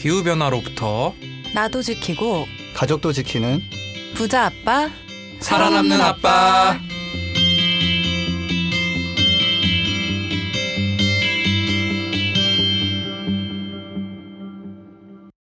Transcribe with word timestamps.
기후 0.00 0.24
변화로부터 0.24 1.12
나도 1.54 1.82
지키고 1.82 2.46
가족도 2.74 3.12
지키는 3.12 3.60
부자 4.14 4.46
아빠 4.46 4.88
살아남는 5.40 6.00
아빠. 6.00 6.78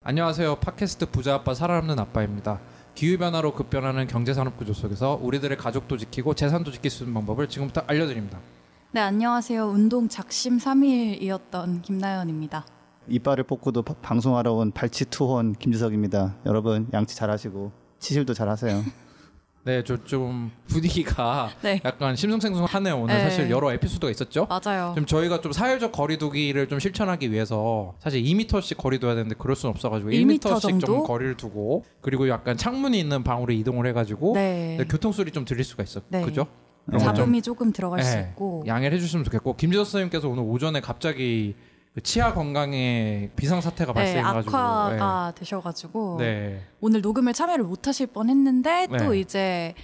안녕하세요. 0.03 0.57
팟캐스트 0.57 1.07
부자 1.07 1.33
아빠 1.33 1.55
살아남는 1.55 1.97
아빠입니다. 1.97 2.59
기후 2.93 3.17
변화로 3.17 3.55
급변하는 3.55 4.05
경제 4.05 4.35
산업 4.35 4.55
구조 4.55 4.71
속에서 4.73 5.17
우리들의 5.19 5.57
가족도 5.57 5.97
지키고 5.97 6.35
재산도 6.35 6.71
지킬 6.71 6.91
수 6.91 7.05
있는 7.05 7.15
방법을 7.15 7.49
지금부터 7.49 7.81
알려드립니다. 7.87 8.37
네, 8.91 9.01
안녕하세요. 9.01 9.65
운동 9.65 10.07
작심 10.07 10.59
3일이었던 10.59 11.81
김나연입니다. 11.81 12.67
이빨을 13.07 13.43
뽑고도 13.43 13.81
바- 13.83 13.93
방송하러 14.01 14.53
온 14.53 14.71
발치 14.71 15.05
투혼 15.05 15.53
김주석입니다. 15.53 16.35
여러분 16.45 16.87
양치 16.93 17.15
잘하시고 17.15 17.71
치실도 17.99 18.33
잘하세요. 18.33 18.83
네, 19.65 19.81
저 19.85 19.95
좀 20.03 20.51
분위기가 20.67 21.49
네. 21.63 21.79
약간 21.85 22.17
심승생숭하네요. 22.17 22.97
오늘 22.97 23.15
네. 23.15 23.21
사실 23.23 23.49
여러 23.49 23.71
에피소드가 23.71 24.11
있었죠. 24.11 24.45
맞아요. 24.49 24.91
지금 24.93 25.05
저희가 25.05 25.39
좀 25.39 25.53
사회적 25.53 25.93
거리두기를 25.93 26.67
좀 26.67 26.79
실천하기 26.79 27.31
위해서 27.31 27.93
사실 27.99 28.21
2m씩 28.23 28.75
거리 28.75 28.99
둬야 28.99 29.15
되는데 29.15 29.35
그럴 29.37 29.55
수는 29.55 29.71
없어가지고 29.73 30.09
1m 30.11 30.39
1m씩 30.39 30.59
좀 30.61 30.79
정도? 30.81 31.03
거리를 31.03 31.37
두고 31.37 31.85
그리고 32.01 32.27
약간 32.27 32.57
창문이 32.57 32.99
있는 32.99 33.23
방으로 33.23 33.53
이동을 33.53 33.87
해가지고 33.87 34.33
네. 34.35 34.75
네, 34.79 34.85
교통 34.85 35.13
소리 35.13 35.31
좀 35.31 35.45
들릴 35.45 35.63
수가 35.63 35.83
있어. 35.83 36.01
네. 36.09 36.21
그죠? 36.23 36.45
잡음이 36.99 37.41
조금 37.41 37.71
들어갈 37.71 38.03
수 38.03 38.17
네, 38.17 38.27
있고. 38.31 38.65
양해를 38.67 38.97
해주시면 38.97 39.23
좋겠고 39.23 39.55
김지석 39.55 39.85
선생님께서 39.85 40.27
오늘 40.27 40.43
오전에 40.43 40.81
갑자기 40.81 41.55
그 41.57 41.72
치아 42.01 42.33
건강에 42.33 43.29
비상 43.35 43.61
사태가 43.61 43.93
네, 43.93 43.99
발생해가지고 43.99 44.57
악화가 44.57 45.33
되셔가지고 45.35 46.17
네. 46.19 46.25
네. 46.25 46.61
오늘 46.81 47.01
녹음을 47.01 47.33
참여를 47.33 47.65
못하실 47.65 48.07
뻔했는데 48.07 48.87
또 48.97 49.11
네. 49.11 49.19
이제 49.19 49.75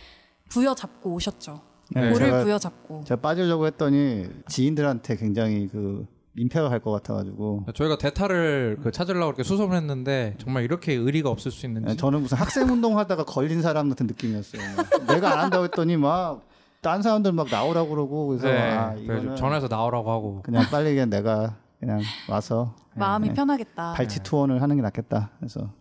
부여잡고 0.49 1.13
오셨죠. 1.13 1.61
네, 1.91 2.01
볼을 2.09 2.15
제가, 2.15 2.43
부여잡고. 2.43 3.03
제가 3.05 3.21
빠지려고 3.21 3.67
했더니 3.67 4.27
지인들한테 4.47 5.17
굉장히 5.17 5.67
그 5.67 6.07
민폐가 6.33 6.69
갈 6.69 6.79
것 6.79 6.91
같아가지고 6.91 7.65
저희가 7.75 7.97
대타를 7.97 8.79
그 8.81 8.91
찾으려고 8.91 9.27
이렇게 9.27 9.43
수습을 9.43 9.75
했는데 9.75 10.35
정말 10.39 10.63
이렇게 10.63 10.93
의리가 10.93 11.29
없을 11.29 11.51
수 11.51 11.65
있는지 11.65 11.89
네, 11.89 11.95
저는 11.95 12.21
무슨 12.21 12.37
학생 12.37 12.69
운동하다가 12.69 13.25
걸린 13.25 13.61
사람 13.61 13.89
같은 13.89 14.07
느낌이었어요. 14.07 14.61
내가 15.07 15.33
안 15.33 15.39
한다고 15.39 15.65
했더니 15.65 15.97
막 15.97 16.49
딴 16.81 17.01
사람들 17.01 17.33
막 17.33 17.47
나오라고 17.49 17.89
그러고 17.89 18.27
그래서 18.27 18.47
네, 18.47 18.57
아, 18.57 18.93
이거는 18.95 19.35
전화해서 19.35 19.67
나오라고 19.67 20.11
하고 20.11 20.41
그냥 20.43 20.63
빨리 20.71 20.93
그냥 20.93 21.09
내가 21.09 21.57
그냥 21.79 22.01
와서 22.29 22.75
마음이 22.95 23.29
네, 23.29 23.33
편하겠다. 23.33 23.93
발치 23.93 24.21
투혼을 24.23 24.61
하는 24.61 24.75
게 24.75 24.81
낫겠다. 24.81 25.31
그래서 25.39 25.71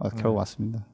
아, 0.00 0.08
결국 0.10 0.34
네. 0.34 0.38
왔습니다. 0.38 0.86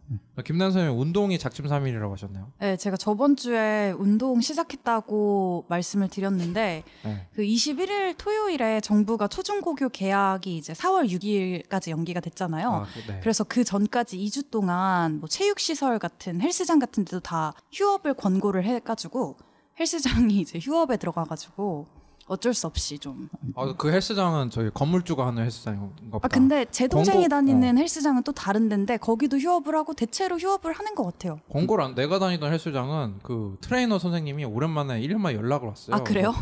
김난 0.47 0.73
선생님 0.73 0.99
운동이 0.99 1.39
작심 1.39 1.69
삼일이라고 1.69 2.15
하셨나요? 2.15 2.51
네, 2.59 2.79
제가 2.79 2.97
저번 2.97 3.37
주에 3.37 3.93
운동 3.99 4.41
시작했다고 4.41 5.67
말씀을 5.69 6.09
드렸는데 6.09 6.85
네. 7.05 7.29
그 7.35 7.43
21일 7.43 8.17
토요일에 8.17 8.81
정부가 8.81 9.29
초중고교 9.29 9.91
개학이 9.91 10.57
이제 10.57 10.73
4월 10.73 11.11
6일까지 11.11 11.91
연기가 11.91 12.21
됐잖아요. 12.21 12.69
아, 12.71 12.85
그- 12.95 13.13
네. 13.13 13.21
그래서 13.21 13.45
그 13.45 13.63
전까지 13.63 14.17
2주 14.19 14.51
동안 14.51 15.21
뭐 15.21 15.29
체육 15.29 15.61
시설 15.61 15.99
같은 15.99 16.41
헬스장 16.41 16.79
같은 16.79 17.05
데도 17.05 17.21
다 17.21 17.53
휴업을 17.73 18.15
권고를 18.15 18.65
해 18.65 18.79
가지고 18.81 19.37
헬스장이 19.79 20.41
이제 20.41 20.59
휴업에 20.59 20.97
들어가 20.97 21.25
가지고 21.25 21.87
어쩔 22.27 22.55
수 22.55 22.67
없이 22.67 22.99
좀. 22.99 23.29
아, 23.55 23.75
그 23.77 23.91
헬스장은 23.93 24.49
저희 24.51 24.71
건물주가 24.71 25.27
하는 25.27 25.43
헬스장인가 25.45 25.91
보다. 26.13 26.21
아 26.23 26.29
근데 26.29 26.65
제 26.71 26.89
동생이 26.89 27.25
권고- 27.25 27.29
다니는 27.29 27.77
헬스장은 27.79 28.23
또 28.23 28.33
다른 28.33 28.69
데인데 28.71 28.97
거기도 28.97 29.37
휴업을 29.39 29.75
하고 29.75 29.93
대체로 29.93 30.39
휴업을 30.39 30.73
하는 30.73 30.95
것 30.95 31.05
같아요. 31.05 31.39
안 31.83 31.95
내가 31.95 32.19
다니던 32.19 32.51
헬스장은 32.53 33.17
그 33.23 33.59
트레이너 33.61 33.99
선생님이 33.99 34.45
오랜만에 34.47 35.01
1년 35.03 35.17
만에 35.19 35.37
연락을 35.37 35.69
왔어요. 35.69 35.97
아 35.97 36.03
그래요? 36.03 36.33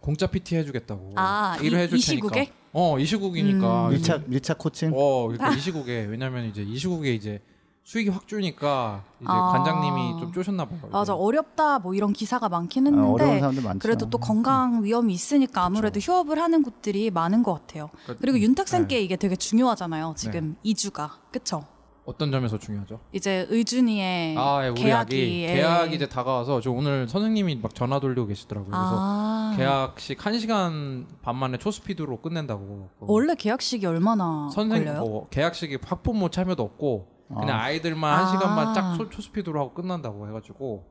공짜 0.00 0.26
PT 0.26 0.56
해주겠다고. 0.56 1.12
아, 1.16 1.56
일을 1.62 1.78
이- 1.78 1.82
해줄 1.82 1.98
이 1.98 2.02
테니까. 2.02 2.28
시국에? 2.28 2.52
어, 2.72 2.98
이 2.98 3.06
시국이니까. 3.06 3.86
음. 3.86 3.90
밀착 3.90 4.22
밀착 4.26 4.58
코칭. 4.58 4.92
어, 4.94 5.22
그러니까 5.28 5.54
이 5.56 5.60
시국에 5.60 6.04
왜냐면 6.04 6.44
이제 6.44 6.62
이 6.62 6.76
시국에 6.76 7.14
이제 7.14 7.40
수익이 7.82 8.10
확 8.10 8.28
주니까 8.28 9.02
이제 9.20 9.26
아. 9.28 9.48
관장님이 9.52 10.20
좀 10.20 10.32
쪼셨나 10.32 10.64
봐요. 10.66 10.78
맞아 10.92 11.14
어렵다 11.14 11.80
뭐 11.80 11.94
이런 11.94 12.12
기사가 12.12 12.48
많긴 12.48 12.86
아, 12.86 12.90
어려운 12.90 13.20
했는데 13.20 13.40
사람들 13.40 13.62
많죠. 13.64 13.78
그래도 13.80 14.08
또 14.10 14.18
건강 14.18 14.84
위험이 14.84 15.12
있으니까 15.14 15.64
아무래도 15.64 15.98
휴업을 15.98 16.38
하는 16.40 16.62
곳들이 16.62 17.10
많은 17.10 17.42
것 17.42 17.54
같아요. 17.54 17.90
그러니까- 18.04 18.20
그리고 18.20 18.38
윤탁쌤께 18.38 18.94
네. 18.96 19.02
이게 19.02 19.16
되게 19.16 19.34
중요하잖아요. 19.34 20.14
지금 20.16 20.56
이 20.62 20.72
2주가 20.74 21.10
그쵸? 21.32 21.64
어떤 22.06 22.32
점에서 22.32 22.58
중요하죠? 22.58 22.98
이제 23.12 23.46
의준이의 23.50 24.36
아, 24.36 24.64
예, 24.64 24.68
우리 24.68 24.82
계약이 24.82 25.14
아기 25.14 25.42
예. 25.44 25.54
계약이 25.54 25.94
이제 25.94 26.08
다가와서 26.08 26.60
저 26.60 26.70
오늘 26.72 27.08
선생님이 27.08 27.56
막 27.56 27.74
전화 27.74 28.00
돌리고 28.00 28.26
계시더라고요. 28.26 28.70
그래서 28.70 28.96
아, 28.98 29.54
계약식 29.56 30.24
1 30.26 30.38
시간 30.40 31.06
반 31.22 31.36
만에 31.36 31.58
초스피드로 31.58 32.20
끝낸다고. 32.20 32.88
원래 33.00 33.34
계약식이 33.34 33.86
얼마나 33.86 34.48
선생 34.52 34.84
걸려요? 34.84 35.00
뭐 35.04 35.28
계약식이 35.28 35.78
학부모 35.84 36.30
참여도 36.30 36.62
없고 36.62 37.09
그냥 37.38 37.58
아. 37.58 37.62
아이들만 37.64 38.12
아. 38.12 38.18
한 38.18 38.32
시간만 38.32 38.74
짝 38.74 38.96
초, 38.96 39.08
초스피드로 39.08 39.60
하고 39.60 39.74
끝난다고 39.74 40.28
해가지고 40.28 40.84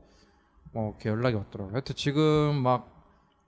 뭐 0.72 0.90
이렇게 0.90 1.10
연락이 1.10 1.36
왔더라고요. 1.36 1.74
하여튼 1.74 1.96
지금 1.96 2.56
막 2.62 3.00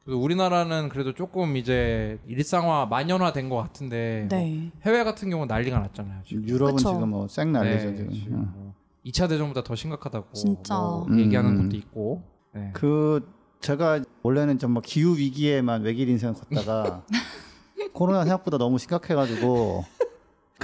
우리나라는 0.07 0.89
그래도 0.89 1.13
조금 1.13 1.57
이제 1.57 2.19
일상화 2.27 2.87
만연화된 2.87 3.49
것 3.49 3.57
같은데 3.57 4.27
뭐 4.29 4.39
네. 4.39 4.71
해외 4.83 5.03
같은 5.03 5.29
경우는 5.29 5.47
난리가 5.47 5.79
났잖아요. 5.79 6.21
지금. 6.25 6.47
유럽은 6.47 6.75
그쵸. 6.75 6.93
지금 6.93 7.09
뭐쌩 7.09 7.51
난리죠 7.51 7.91
네, 7.91 7.95
지금. 7.95 8.13
지금 8.13 8.33
응. 8.33 8.51
뭐 8.55 8.73
2차 9.05 9.29
대전보다 9.29 9.63
더 9.63 9.75
심각하다고 9.75 10.33
진짜. 10.33 10.75
뭐 10.75 11.05
음. 11.05 11.19
얘기하는 11.19 11.63
곳도 11.63 11.77
있고. 11.77 12.23
네. 12.53 12.71
그 12.73 13.27
제가 13.61 14.01
원래는 14.23 14.57
좀막 14.57 14.83
기후 14.83 15.15
위기에만 15.17 15.83
외길 15.83 16.09
인생 16.09 16.33
걷다가 16.33 17.05
코로나 17.93 18.23
생각보다 18.23 18.57
너무 18.57 18.79
심각해가지고 18.79 19.85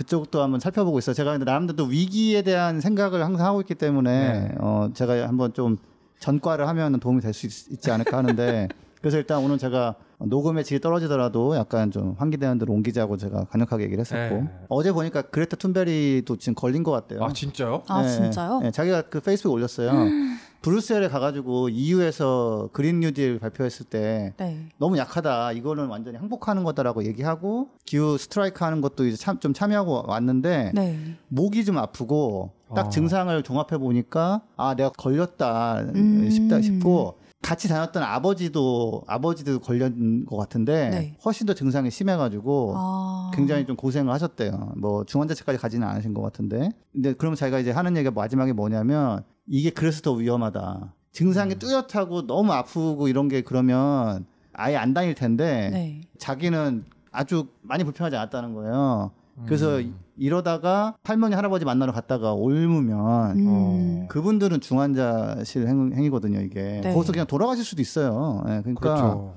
그쪽도 0.02 0.44
한번 0.44 0.60
살펴보고 0.60 1.00
있어요. 1.00 1.16
제가 1.16 1.32
근데 1.32 1.44
나름대로 1.46 1.86
위기에 1.86 2.44
대한 2.44 2.80
생각을 2.82 3.24
항상 3.26 3.48
하고 3.48 3.62
있기 3.62 3.74
때문에 3.76 4.12
네. 4.34 4.56
어 4.60 4.90
제가 4.94 5.28
한번 5.28 5.54
좀 5.54 5.78
전과를 6.20 6.68
하면 6.68 7.00
도움이 7.00 7.20
될 7.22 7.34
수 7.34 7.48
있지 7.72 7.90
않을까 7.92 8.18
하는데 8.18 8.68
그래서 9.02 9.18
일단 9.18 9.40
오늘 9.40 9.58
제가 9.58 9.96
녹음의 10.20 10.64
질이 10.66 10.82
떨어지더라도 10.82 11.56
약간 11.56 11.90
좀 11.92 12.16
환기되는 12.18 12.60
대로 12.60 12.74
옮기자고 12.74 13.18
제가 13.18 13.46
강력하게 13.46 13.86
얘기를 13.86 14.02
했었고 14.02 14.36
네. 14.44 14.50
어제 14.70 14.92
보니까 14.92 15.24
그레타 15.24 15.56
툰베리도 15.58 16.38
지금 16.38 16.54
걸린 16.54 16.84
것 16.84 16.92
같대요. 16.92 17.24
아 17.24 17.34
진짜요? 17.34 17.82
아 17.88 18.02
네, 18.04 18.08
진짜요? 18.12 18.60
네, 18.62 18.72
자기가 18.72 19.04
그 19.04 19.20
페이스북 19.20 19.52
올렸어요. 19.54 19.92
브뤼셀에 20.62 21.08
가가지고 21.08 21.70
EU에서 21.70 22.70
그린 22.74 23.00
뉴딜 23.00 23.40
발표했을 23.40 23.86
때 23.86 24.34
네. 24.38 24.68
너무 24.78 24.98
약하다. 24.98 25.54
이거는 25.54 25.88
완전히 25.88 26.18
항복하는 26.18 26.64
거다라고 26.64 27.06
얘기하고 27.06 27.70
기후 27.86 28.18
스트라이크 28.18 28.64
하는 28.64 28.82
것도 28.82 29.06
이제 29.06 29.18
참, 29.18 29.40
좀 29.40 29.54
참여하고 29.54 30.04
왔는데 30.08 30.72
네. 30.74 31.18
목이 31.28 31.64
좀 31.66 31.78
아프고 31.78 32.52
딱 32.76 32.88
아. 32.88 32.90
증상을 32.90 33.42
종합해 33.44 33.78
보니까 33.78 34.42
아 34.58 34.76
내가 34.76 34.90
걸렸다 34.90 35.80
음. 35.96 36.30
싶다 36.30 36.62
싶고 36.62 37.18
같이 37.42 37.68
다녔던 37.68 38.04
아버지도 38.04 39.04
아버지도 39.08 39.60
걸린 39.60 40.26
것 40.26 40.38
같은데 40.38 40.90
네. 40.90 41.18
훨씬 41.24 41.46
더 41.46 41.54
증상이 41.54 41.92
심해가지고 41.92 42.74
아. 42.76 43.32
굉장히 43.34 43.66
좀 43.66 43.76
고생을 43.76 44.12
하셨대요. 44.12 44.74
뭐 44.78 45.06
중환자실까지 45.06 45.60
가지는 45.60 45.88
않으신 45.88 46.14
것 46.14 46.22
같은데. 46.22 46.72
근데 46.92 47.14
그러면 47.14 47.36
자기가 47.36 47.60
이제 47.60 47.72
하는 47.72 47.96
얘기가 47.96 48.12
마지막에 48.12 48.54
뭐냐면 48.54 49.24
이게 49.48 49.70
그래서 49.70 50.02
더 50.02 50.14
위험하다. 50.14 50.94
증상이 51.12 51.54
음. 51.54 51.60
뚜렷하고 51.60 52.28
너무 52.28 52.52
아프고 52.52 53.08
이런 53.08 53.28
게 53.28 53.42
그러면 53.42 54.26
아예 54.54 54.76
안 54.76 54.94
다닐 54.94 55.16
텐데 55.16 55.70
네. 55.72 56.02
자기는 56.18 56.86
아주 57.12 57.48
많이 57.62 57.84
불편하지 57.84 58.16
않았다는 58.16 58.54
거예요. 58.54 59.12
그래서 59.46 59.78
음. 59.78 59.96
이러다가 60.18 60.96
할머니 61.04 61.36
할아버지 61.36 61.64
만나러 61.64 61.92
갔다가 61.94 62.34
옮으면 62.34 63.38
음. 63.38 64.08
그분들은 64.08 64.62
중환자실 64.62 65.68
행, 65.68 65.92
행위거든요 65.94 66.42
이게 66.42 66.82
네. 66.84 66.94
거기서 66.94 67.12
그냥 67.14 67.28
돌아가실 67.28 67.64
수도 67.64 67.82
있어요. 67.82 68.44
예, 68.48 68.62
그러니까 68.62 68.80
그렇죠. 68.82 69.36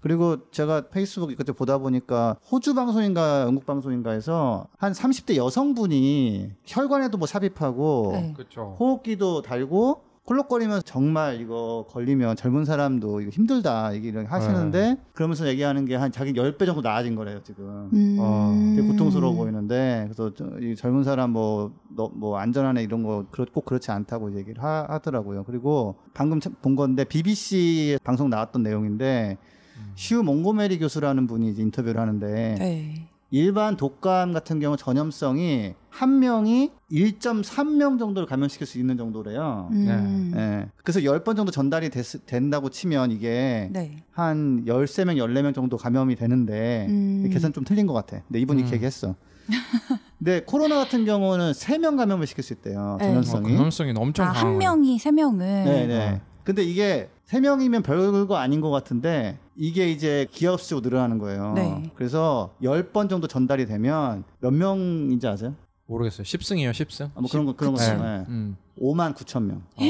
네. 0.00 0.08
그리고 0.08 0.50
제가 0.50 0.88
페이스북 0.88 1.30
이것저것 1.30 1.56
보다 1.58 1.78
보니까 1.78 2.36
호주 2.50 2.74
방송인가 2.74 3.42
영국 3.42 3.66
방송인가에서 3.66 4.66
한 4.78 4.92
30대 4.92 5.36
여성분이 5.36 6.50
혈관에도 6.64 7.18
뭐 7.18 7.26
삽입하고 7.26 8.10
네. 8.14 8.34
호흡기도 8.78 9.42
달고 9.42 10.02
콜록거리면서 10.24 10.82
정말 10.82 11.40
이거 11.40 11.86
걸리면 11.90 12.36
젊은 12.36 12.64
사람도 12.64 13.20
이거 13.20 13.30
힘들다 13.30 13.94
얘기를 13.94 14.30
하시는데 14.30 14.96
그러면서 15.12 15.48
얘기하는 15.48 15.86
게 15.86 15.96
한 15.96 16.12
자기 16.12 16.32
10배 16.34 16.66
정도 16.66 16.82
나아진 16.82 17.16
거래요 17.16 17.40
지금 17.42 17.90
음. 17.92 18.16
아, 18.20 18.74
되게 18.76 18.86
고통스러워 18.86 19.34
보이는데 19.34 20.02
그래서 20.04 20.32
저- 20.34 20.46
이 20.60 20.76
젊은 20.76 21.02
사람 21.02 21.30
뭐, 21.32 21.72
너, 21.88 22.08
뭐 22.14 22.38
안전하네 22.38 22.82
이런 22.82 23.02
거 23.02 23.24
그렇- 23.32 23.46
꼭 23.52 23.64
그렇지 23.64 23.90
않다고 23.90 24.36
얘기를 24.38 24.62
하, 24.62 24.86
하더라고요 24.88 25.42
그리고 25.44 25.96
방금 26.14 26.38
참- 26.38 26.54
본 26.62 26.76
건데 26.76 27.02
BBC 27.04 27.98
방송 28.04 28.30
나왔던 28.30 28.62
내용인데 28.62 29.36
음. 29.40 29.49
슈 29.94 30.22
몽고메리 30.22 30.78
교수라는 30.78 31.26
분이 31.26 31.50
이제 31.50 31.62
인터뷰를 31.62 32.00
하는데 32.00 32.56
네. 32.58 33.06
일반 33.30 33.76
독감 33.76 34.32
같은 34.32 34.58
경우 34.58 34.76
전염성이 34.76 35.74
한 35.88 36.18
명이 36.18 36.70
1.3명 36.90 37.98
정도를 37.98 38.26
감염시킬 38.26 38.66
수 38.66 38.78
있는 38.78 38.96
정도래요. 38.96 39.68
음. 39.72 40.32
예. 40.36 40.68
그래서 40.82 41.00
10번 41.00 41.36
정도 41.36 41.52
전달이 41.52 41.90
됐, 41.90 42.04
된다고 42.26 42.70
치면 42.70 43.12
이게 43.12 43.68
네. 43.72 43.96
한 44.10 44.64
13명, 44.66 45.16
14명 45.16 45.54
정도 45.54 45.76
감염이 45.76 46.16
되는데 46.16 46.86
음. 46.88 47.28
계산 47.32 47.52
좀 47.52 47.64
틀린 47.64 47.86
것 47.86 47.92
같아. 47.92 48.20
근데 48.26 48.40
이분이 48.40 48.60
음. 48.60 48.62
이렇게 48.62 48.76
얘기했어. 48.76 49.14
근데 50.18 50.42
코로나 50.44 50.76
같은 50.76 51.04
경우는 51.04 51.52
3명 51.52 51.96
감염을 51.96 52.26
시킬 52.26 52.42
수 52.42 52.52
있대요. 52.52 52.96
네. 53.00 53.06
어, 53.06 53.08
전염성이. 53.08 53.54
감염성이 53.54 53.92
엄청 53.96 54.26
아, 54.26 54.32
강한 54.32 54.46
한 54.52 54.58
명이 54.58 54.98
세 54.98 55.12
명을. 55.12 55.38
네, 55.38 55.86
네. 55.86 56.10
어. 56.10 56.20
근데 56.42 56.62
이게 56.62 57.08
세 57.24 57.38
명이면 57.38 57.82
별거 57.82 58.36
아닌 58.36 58.60
것 58.60 58.70
같은데 58.70 59.38
이게 59.62 59.90
이제 59.90 60.26
기하급수적으로 60.30 60.82
늘어나는 60.88 61.18
거예요. 61.18 61.52
네. 61.52 61.82
그래서 61.94 62.54
10번 62.62 63.10
정도 63.10 63.26
전달이 63.28 63.66
되면 63.66 64.24
몇 64.40 64.52
명인지 64.54 65.26
아세요? 65.28 65.54
모르겠어요. 65.84 66.24
10승이요, 66.24 66.70
10승. 66.70 67.10
아, 67.14 67.20
뭐 67.20 67.28
그런 67.30 67.44
거 67.44 67.54
그런 67.54 67.74
거. 67.74 67.78
네. 67.78 68.24
음. 68.28 68.56
5만 68.80 69.14
9천 69.14 69.42
명. 69.42 69.58
어. 69.76 69.82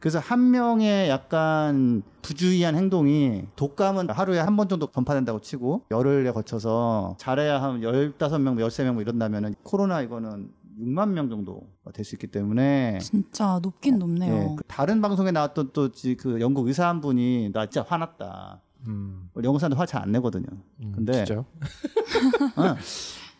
그래서 0.00 0.18
한 0.18 0.50
명의 0.50 1.08
약간 1.08 2.02
부주의한 2.22 2.74
행동이 2.74 3.44
독감은 3.54 4.10
하루에 4.10 4.40
한 4.40 4.56
번 4.56 4.68
정도 4.68 4.90
전파된다고 4.90 5.40
치고 5.40 5.82
열흘에 5.92 6.32
거쳐서 6.32 7.14
잘해야 7.20 7.62
한 7.62 7.82
15명, 7.82 8.56
13명 8.56 8.94
뭐 8.94 9.02
이런다면은 9.02 9.54
코로나 9.62 10.00
이거는 10.02 10.50
6만 10.80 11.10
명 11.10 11.28
정도가 11.30 11.92
될수 11.94 12.16
있기 12.16 12.26
때문에 12.26 12.98
진짜 13.00 13.60
높긴 13.62 14.00
높네요. 14.00 14.34
예, 14.34 14.56
그 14.56 14.64
다른 14.66 15.00
방송에 15.00 15.30
나왔던 15.30 15.70
또 15.72 15.88
그 16.18 16.40
영국 16.40 16.66
의사 16.66 16.88
한 16.88 17.00
분이 17.00 17.50
나 17.52 17.66
진짜 17.66 17.84
화났다. 17.88 18.60
음. 18.88 19.28
영국 19.42 19.58
사람들 19.58 19.78
화 19.78 19.86
잘 19.86 20.02
안 20.02 20.12
내거든요. 20.12 20.46
음, 20.82 20.92
근데 20.94 21.12
진짜요? 21.12 21.44
어, 22.56 22.76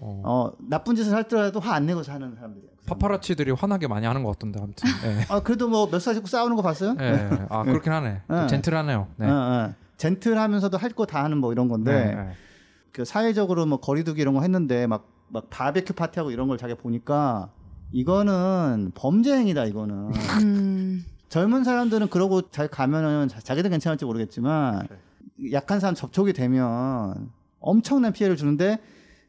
어. 0.01 0.23
어, 0.25 0.53
나쁜 0.59 0.95
짓을 0.97 1.15
할더라도 1.15 1.61
화 1.61 1.75
안 1.75 1.87
내고 1.87 2.03
사는 2.03 2.35
사람들이에요. 2.35 2.71
그. 2.81 2.85
파파라치들이 2.87 3.53
화나게 3.53 3.87
많이 3.89 4.07
하는 4.07 4.23
것 4.25 4.31
같던데 4.33 4.61
아무튼. 4.61 4.89
예. 5.05 5.25
아 5.33 5.41
그래도 5.41 5.69
뭐몇살 5.69 6.15
짓고 6.15 6.27
싸우는 6.27 6.57
거 6.57 6.63
봤어요? 6.63 6.97
예. 7.01 7.29
아 7.49 7.63
그렇긴 7.63 7.93
하네. 7.93 8.23
좀 8.29 8.37
네. 8.37 8.47
젠틀하네요. 8.49 9.09
네. 9.17 9.27
어, 9.29 9.33
어. 9.33 9.75
젠틀하면서도 9.97 10.77
할 10.79 10.91
거 10.95 11.07
다 11.07 11.23
하는 11.23 11.39
뭐 11.39 11.53
이런 11.53 11.69
건데 11.69 11.93
네, 12.07 12.15
네. 12.15 12.33
그 12.93 13.05
사회적으로 13.05 13.67
뭐 13.67 13.79
거리두기 13.81 14.21
이런 14.21 14.35
거 14.35 14.41
했는데 14.43 14.87
막 14.87 15.07
막 15.35 15.49
바베큐 15.49 15.95
파티하고 15.95 16.31
이런 16.31 16.47
걸 16.47 16.59
자기가 16.59 16.79
보니까 16.83 17.49
이거는 17.91 18.93
범죄 18.95 19.35
행위다 19.35 19.65
이거는 19.65 20.13
음. 20.43 21.05
젊은 21.31 21.65
사람들은 21.65 22.09
그러고 22.11 22.51
잘 22.51 22.69
가면은 22.69 23.29
자- 23.29 23.41
자기들 23.41 23.71
괜찮을지 23.71 24.05
모르겠지만 24.05 24.87
약한 25.53 25.81
사람 25.81 25.95
접촉이 25.95 26.33
되면 26.33 27.31
엄청난 27.61 28.13
피해를 28.13 28.37
주는데 28.37 28.79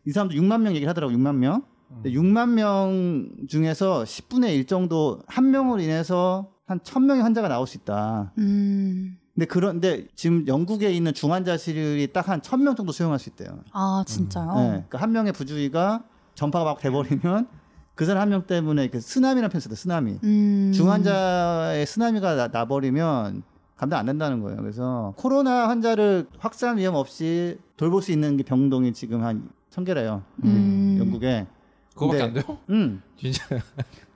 이 0.05 0.11
사람도 0.11 0.35
6만 0.35 0.61
명 0.61 0.73
얘기를 0.73 0.89
하더라고 0.89 1.13
6만 1.13 1.35
명. 1.35 1.63
근데 1.89 2.11
6만 2.11 2.49
명 2.49 3.29
중에서 3.47 4.03
10분의 4.03 4.55
1 4.55 4.65
정도 4.67 5.21
한 5.27 5.51
명으로 5.51 5.79
인해서 5.81 6.49
한 6.65 6.79
1000명의 6.79 7.21
환자가 7.21 7.47
나올 7.47 7.67
수 7.67 7.77
있다. 7.77 8.33
음. 8.39 9.17
근데 9.33 9.45
그런데 9.47 10.07
지금 10.15 10.45
영국에 10.47 10.91
있는 10.91 11.13
중환자실이 11.13 12.07
딱 12.13 12.29
한 12.29 12.41
1000명 12.41 12.75
정도 12.77 12.91
수용할 12.91 13.19
수 13.19 13.29
있대요. 13.29 13.59
아 13.71 14.03
진짜요? 14.07 14.53
네, 14.55 14.67
그러니까 14.69 14.97
한 14.99 15.11
명의 15.11 15.33
부주의가 15.33 16.03
전파가 16.35 16.65
막 16.65 16.79
돼버리면 16.79 17.47
그 17.95 18.05
사람 18.05 18.21
한 18.23 18.29
명 18.29 18.45
때문에 18.47 18.87
그 18.89 18.99
쓰나미라는 18.99 19.49
표현 19.49 19.61
쓰다 19.61 19.75
쓰나미. 19.75 20.17
음. 20.23 20.71
중환자의 20.73 21.85
쓰나미가 21.85 22.35
나, 22.35 22.47
나버리면 22.47 23.43
감당 23.75 23.99
안 23.99 24.05
된다는 24.05 24.41
거예요. 24.41 24.57
그래서 24.61 25.13
코로나 25.17 25.67
환자를 25.69 26.27
확산 26.37 26.77
위험 26.77 26.95
없이 26.95 27.57
돌볼 27.77 28.01
수 28.01 28.11
있는 28.11 28.37
게 28.37 28.43
병동이 28.43 28.93
지금 28.93 29.23
한 29.23 29.49
천 29.73 29.83
개래요. 29.85 30.21
음. 30.43 30.97
영국에. 30.99 31.47
그거밖에 31.95 32.19
근데- 32.19 32.39
안 32.41 32.45
돼요? 32.45 32.57
음. 32.69 33.01
진짜. 33.17 33.43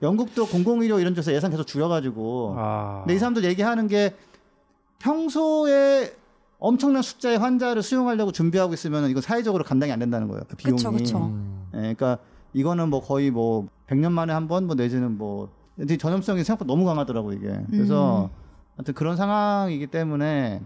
영국도 0.02 0.46
공공의료 0.46 1.00
이런 1.00 1.14
데서 1.14 1.32
예산 1.32 1.50
계속 1.50 1.64
줄여가지고. 1.66 2.54
아. 2.56 3.00
근데 3.04 3.16
이 3.16 3.18
사람들 3.18 3.42
얘기하는 3.42 3.88
게 3.88 4.14
평소에 5.00 6.12
엄청난 6.60 7.02
숫자의 7.02 7.38
환자를 7.38 7.82
수용하려고 7.82 8.30
준비하고 8.32 8.72
있으면 8.74 9.10
이거 9.10 9.20
사회적으로 9.20 9.64
감당이 9.64 9.90
안 9.92 9.98
된다는 9.98 10.28
거예요. 10.28 10.42
그 10.48 10.54
비용이. 10.56 10.76
그쵸, 10.76 10.92
그쵸. 10.92 11.18
음. 11.26 11.64
예, 11.74 11.78
그러니까 11.78 12.18
이거는 12.52 12.88
뭐 12.88 13.00
거의 13.00 13.30
뭐 13.32 13.66
100년 13.88 14.12
만에 14.12 14.32
한 14.32 14.46
번 14.48 14.66
뭐 14.66 14.74
내지는 14.76 15.18
뭐 15.18 15.48
근데 15.76 15.96
전염성이 15.96 16.42
생각보다 16.44 16.66
너무 16.68 16.84
강하더라고 16.84 17.32
이게. 17.32 17.60
그래서 17.70 18.30
하여튼 18.78 18.94
그런 18.94 19.16
상황이기 19.16 19.88
때문에 19.88 20.62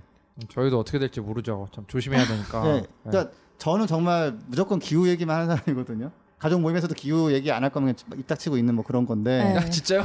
저희도 0.49 0.79
어떻게 0.79 0.99
될지 0.99 1.21
모르죠. 1.21 1.69
참 1.75 1.85
조심해야 1.89 2.25
되니까. 2.27 2.67
예, 2.77 2.83
그러니까 3.05 3.33
저는 3.59 3.87
정말 3.87 4.37
무조건 4.47 4.79
기후 4.79 5.09
얘기만 5.09 5.35
하는 5.35 5.57
사람이거든요. 5.57 6.11
가족 6.39 6.61
모임에서도 6.61 6.93
기후 6.95 7.33
얘기 7.33 7.53
안 7.53 7.63
할 7.63 7.71
거면 7.71 7.95
입 8.17 8.27
닥치고 8.27 8.57
있는 8.57 8.75
뭐 8.75 8.85
그런 8.85 9.07
건데. 9.07 9.45
네. 9.45 9.55
야, 9.57 9.61
진짜요? 9.71 10.03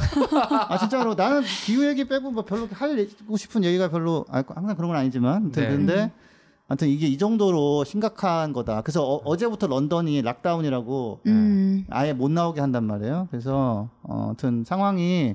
아 0.68 0.78
진짜로 0.78 1.14
나는 1.14 1.42
기후 1.64 1.84
얘기 1.86 2.06
빼고 2.06 2.30
뭐 2.30 2.44
별로 2.44 2.68
하고 2.72 3.36
싶은 3.36 3.64
얘기가 3.64 3.88
별로 3.90 4.24
아, 4.30 4.42
항상 4.46 4.76
그런 4.76 4.88
건 4.90 4.96
아니지만 4.96 5.34
아무튼 5.36 5.62
네. 5.62 5.68
근데 5.68 6.12
아무튼 6.68 6.88
이게 6.88 7.06
이 7.08 7.18
정도로 7.18 7.84
심각한 7.84 8.52
거다. 8.52 8.82
그래서 8.82 9.02
어제부터 9.04 9.66
런던이 9.66 10.22
lockdown이라고 10.22 11.20
음. 11.26 11.84
아예 11.90 12.12
못 12.12 12.30
나오게 12.30 12.60
한단 12.60 12.84
말이에요. 12.84 13.26
그래서 13.30 13.88
어, 14.02 14.24
아무튼 14.26 14.62
상황이 14.64 15.34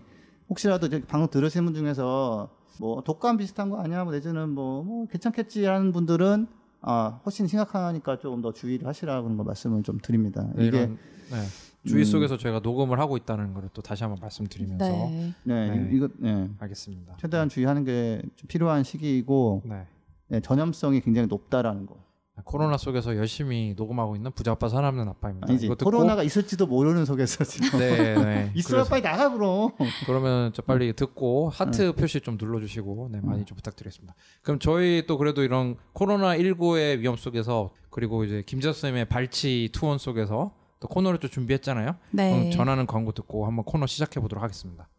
혹시라도 0.49 0.87
방송 1.07 1.29
들으시는 1.29 1.65
분 1.65 1.73
중에서 1.75 2.47
뭐 2.79 3.01
독감 3.01 3.37
비슷한 3.37 3.69
거 3.69 3.79
아니야? 3.79 4.03
뭐 4.03 4.11
내지는 4.13 4.49
뭐, 4.49 4.83
뭐 4.83 5.07
괜찮겠지 5.07 5.65
하는 5.65 5.91
분들은 5.91 6.47
아, 6.81 7.21
훨씬 7.25 7.47
심각하니까 7.47 8.19
조금 8.19 8.41
더 8.41 8.51
주의를 8.51 8.87
하시라는 8.87 9.37
거 9.37 9.43
말씀을 9.43 9.83
좀 9.83 9.99
드립니다. 10.01 10.45
네, 10.55 10.67
이게 10.67 10.77
이런 10.79 10.97
네. 11.31 11.37
주의 11.85 12.03
음. 12.03 12.05
속에서 12.05 12.37
저희가 12.37 12.59
녹음을 12.59 12.99
하고 12.99 13.15
있다는 13.17 13.53
걸또 13.53 13.81
다시 13.81 14.03
한번 14.03 14.19
말씀드리면서 14.21 14.85
네. 14.85 15.33
네, 15.43 15.69
네. 15.69 15.89
이거 15.93 16.09
네. 16.17 16.49
알겠습니다. 16.59 17.17
최대한 17.19 17.49
주의하는 17.49 17.85
게좀 17.85 18.47
필요한 18.47 18.83
시기이고 18.83 19.63
네. 19.65 19.87
네, 20.27 20.39
전염성이 20.41 21.01
굉장히 21.01 21.27
높다라는 21.27 21.85
거. 21.85 22.02
코로나 22.45 22.77
속에서 22.77 23.15
열심히 23.15 23.75
녹음하고 23.77 24.15
있는 24.15 24.31
부자 24.31 24.53
아빠 24.53 24.67
사람는 24.67 25.07
아빠입니다. 25.07 25.47
아니지 25.49 25.67
이거 25.67 25.75
듣고 25.75 25.91
코로나가 25.91 26.23
있을지도 26.23 26.65
모르는 26.65 27.05
속에서 27.05 27.43
지금 27.43 27.77
네, 27.79 28.15
네. 28.15 28.51
있어야 28.55 28.77
그래서- 28.83 28.89
빨리 28.89 29.01
나가 29.03 29.29
그럼. 29.31 29.71
그러면 30.07 30.51
저 30.53 30.63
빨리 30.63 30.93
듣고 30.93 31.49
하트 31.49 31.93
표시 31.93 32.21
좀 32.21 32.37
눌러주시고 32.39 33.09
네 33.11 33.19
많이 33.21 33.45
좀 33.45 33.55
부탁드리겠습니다. 33.55 34.15
그럼 34.41 34.57
저희 34.57 35.05
또 35.05 35.19
그래도 35.19 35.43
이런 35.43 35.77
코로나 35.93 36.35
19의 36.35 36.99
위험 36.99 37.15
속에서 37.15 37.71
그리고 37.91 38.23
이제 38.23 38.41
김지수 38.45 38.73
선생님의 38.73 39.05
발치 39.09 39.69
투혼 39.71 39.99
속에서 39.99 40.55
또 40.79 40.87
코너를 40.87 41.19
좀 41.19 41.29
준비했잖아요. 41.29 41.95
네. 42.11 42.31
그럼 42.35 42.51
전하는 42.51 42.87
광고 42.87 43.11
듣고 43.11 43.45
한번 43.45 43.63
코너 43.63 43.85
시작해 43.85 44.19
보도록 44.19 44.43
하겠습니다. 44.43 44.89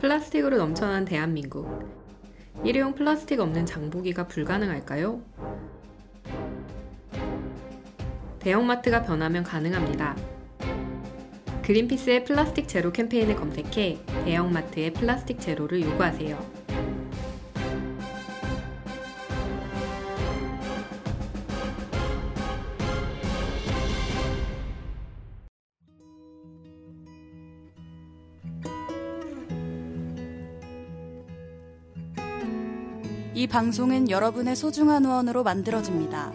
플라스틱으로 0.00 0.56
넘쳐난 0.58 1.04
대한민국. 1.04 1.99
일회용 2.64 2.94
플라스틱 2.94 3.40
없는 3.40 3.66
장보기가 3.66 4.26
불가능할까요? 4.28 5.22
대형마트가 8.40 9.02
변하면 9.02 9.44
가능합니다. 9.44 10.16
그린피스의 11.62 12.24
플라스틱 12.24 12.68
제로 12.68 12.90
캠페인을 12.90 13.36
검색해 13.36 13.98
대형마트의 14.24 14.92
플라스틱 14.92 15.40
제로를 15.40 15.82
요구하세요. 15.82 16.59
이 33.40 33.46
방송은 33.46 34.10
여러분의 34.10 34.54
소중한 34.54 35.06
후원으로 35.06 35.42
만들어집니다. 35.44 36.30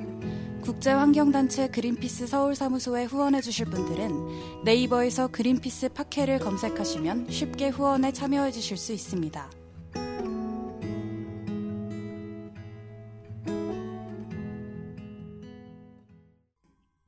국제환경단체 0.64 1.68
그린피스 1.68 2.26
서울사무소에 2.26 3.04
후원해주실 3.04 3.68
분들은 3.68 4.64
네이버에서 4.64 5.28
그린피스 5.28 5.90
팟캐를 5.90 6.40
검색하시면 6.40 7.28
쉽게 7.30 7.70
후원에 7.70 8.12
참여해주실 8.12 8.78
수 8.78 8.92
있습니다. 8.92 9.52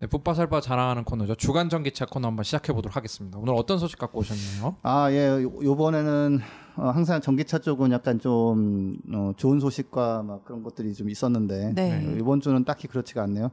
네, 0.07 0.09
풋바살바 0.09 0.61
자랑하는 0.61 1.03
코너죠. 1.03 1.35
주간 1.35 1.69
전기차 1.69 2.05
코너 2.05 2.29
한번 2.29 2.45
시작해 2.45 2.71
보도록 2.71 2.95
하겠습니다. 2.95 3.37
오늘 3.37 3.53
어떤 3.55 3.77
소식 3.77 3.99
갖고 3.99 4.19
오셨나요? 4.19 4.77
아, 4.81 5.11
예. 5.11 5.27
요- 5.43 5.59
요번에는 5.61 6.39
어, 6.77 6.89
항상 6.91 7.19
전기차 7.19 7.59
쪽은 7.59 7.91
약간 7.91 8.17
좀 8.19 8.95
어, 9.13 9.33
좋은 9.35 9.59
소식과 9.59 10.23
막 10.23 10.45
그런 10.45 10.63
것들이 10.63 10.93
좀 10.93 11.09
있었는데 11.09 11.73
네. 11.75 12.05
어, 12.07 12.15
이번 12.17 12.39
주는 12.39 12.63
딱히 12.63 12.87
그렇지가 12.87 13.23
않네요. 13.23 13.51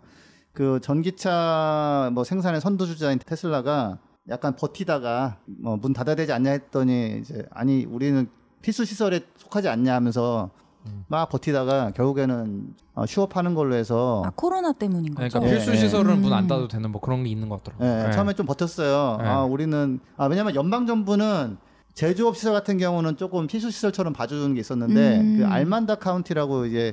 그 0.53 0.79
전기차 0.81 2.11
뭐 2.15 2.23
생산의 2.23 2.61
선두주자인 2.61 3.19
테슬라가 3.19 3.99
약간 4.29 4.55
버티다가 4.55 5.39
뭐 5.47 5.77
문 5.77 5.93
닫아야 5.93 6.15
되지 6.15 6.33
않냐 6.33 6.53
했더니 6.53 7.19
이제 7.21 7.45
아니 7.51 7.85
우리는 7.85 8.29
필수 8.63 8.85
시설에 8.85 9.23
속하지 9.39 9.69
않냐 9.69 9.93
하면서 9.93 10.51
음. 10.55 10.64
막 11.09 11.29
버티다가 11.29 11.93
결국에는 11.93 12.75
어, 12.95 13.05
휴업하는 13.05 13.55
걸로 13.55 13.75
해서 13.75 14.23
아 14.25 14.31
코로나 14.35 14.73
때문인 14.73 15.15
거죠. 15.15 15.29
그러니까 15.29 15.51
예, 15.51 15.55
필수 15.57 15.73
예. 15.73 15.77
시설은 15.77 16.21
문안 16.21 16.45
음. 16.45 16.49
닫아도 16.49 16.69
되는 16.69 16.91
뭐 16.91 17.01
그런 17.01 17.25
게 17.25 17.31
있는 17.31 17.49
것 17.49 17.63
같더라고요. 17.63 17.89
예, 17.89 18.09
예. 18.09 18.13
처음에 18.13 18.35
좀 18.35 18.47
버텼어요. 18.47 19.19
네. 19.21 19.29
아, 19.29 19.43
우리는 19.43 20.01
아 20.17 20.27
왜냐면 20.27 20.55
연방 20.55 20.87
정부는 20.87 21.57
제조업 21.95 22.37
시설 22.37 22.53
같은 22.53 22.79
경우는 22.79 23.17
조금 23.17 23.47
필수 23.47 23.71
시설처럼 23.71 24.13
봐주는 24.13 24.55
게 24.55 24.61
있었는데 24.61 25.21
음. 25.21 25.39
그 25.39 25.47
알라메다 25.47 25.97
카운티라고 25.97 26.67
이제 26.67 26.93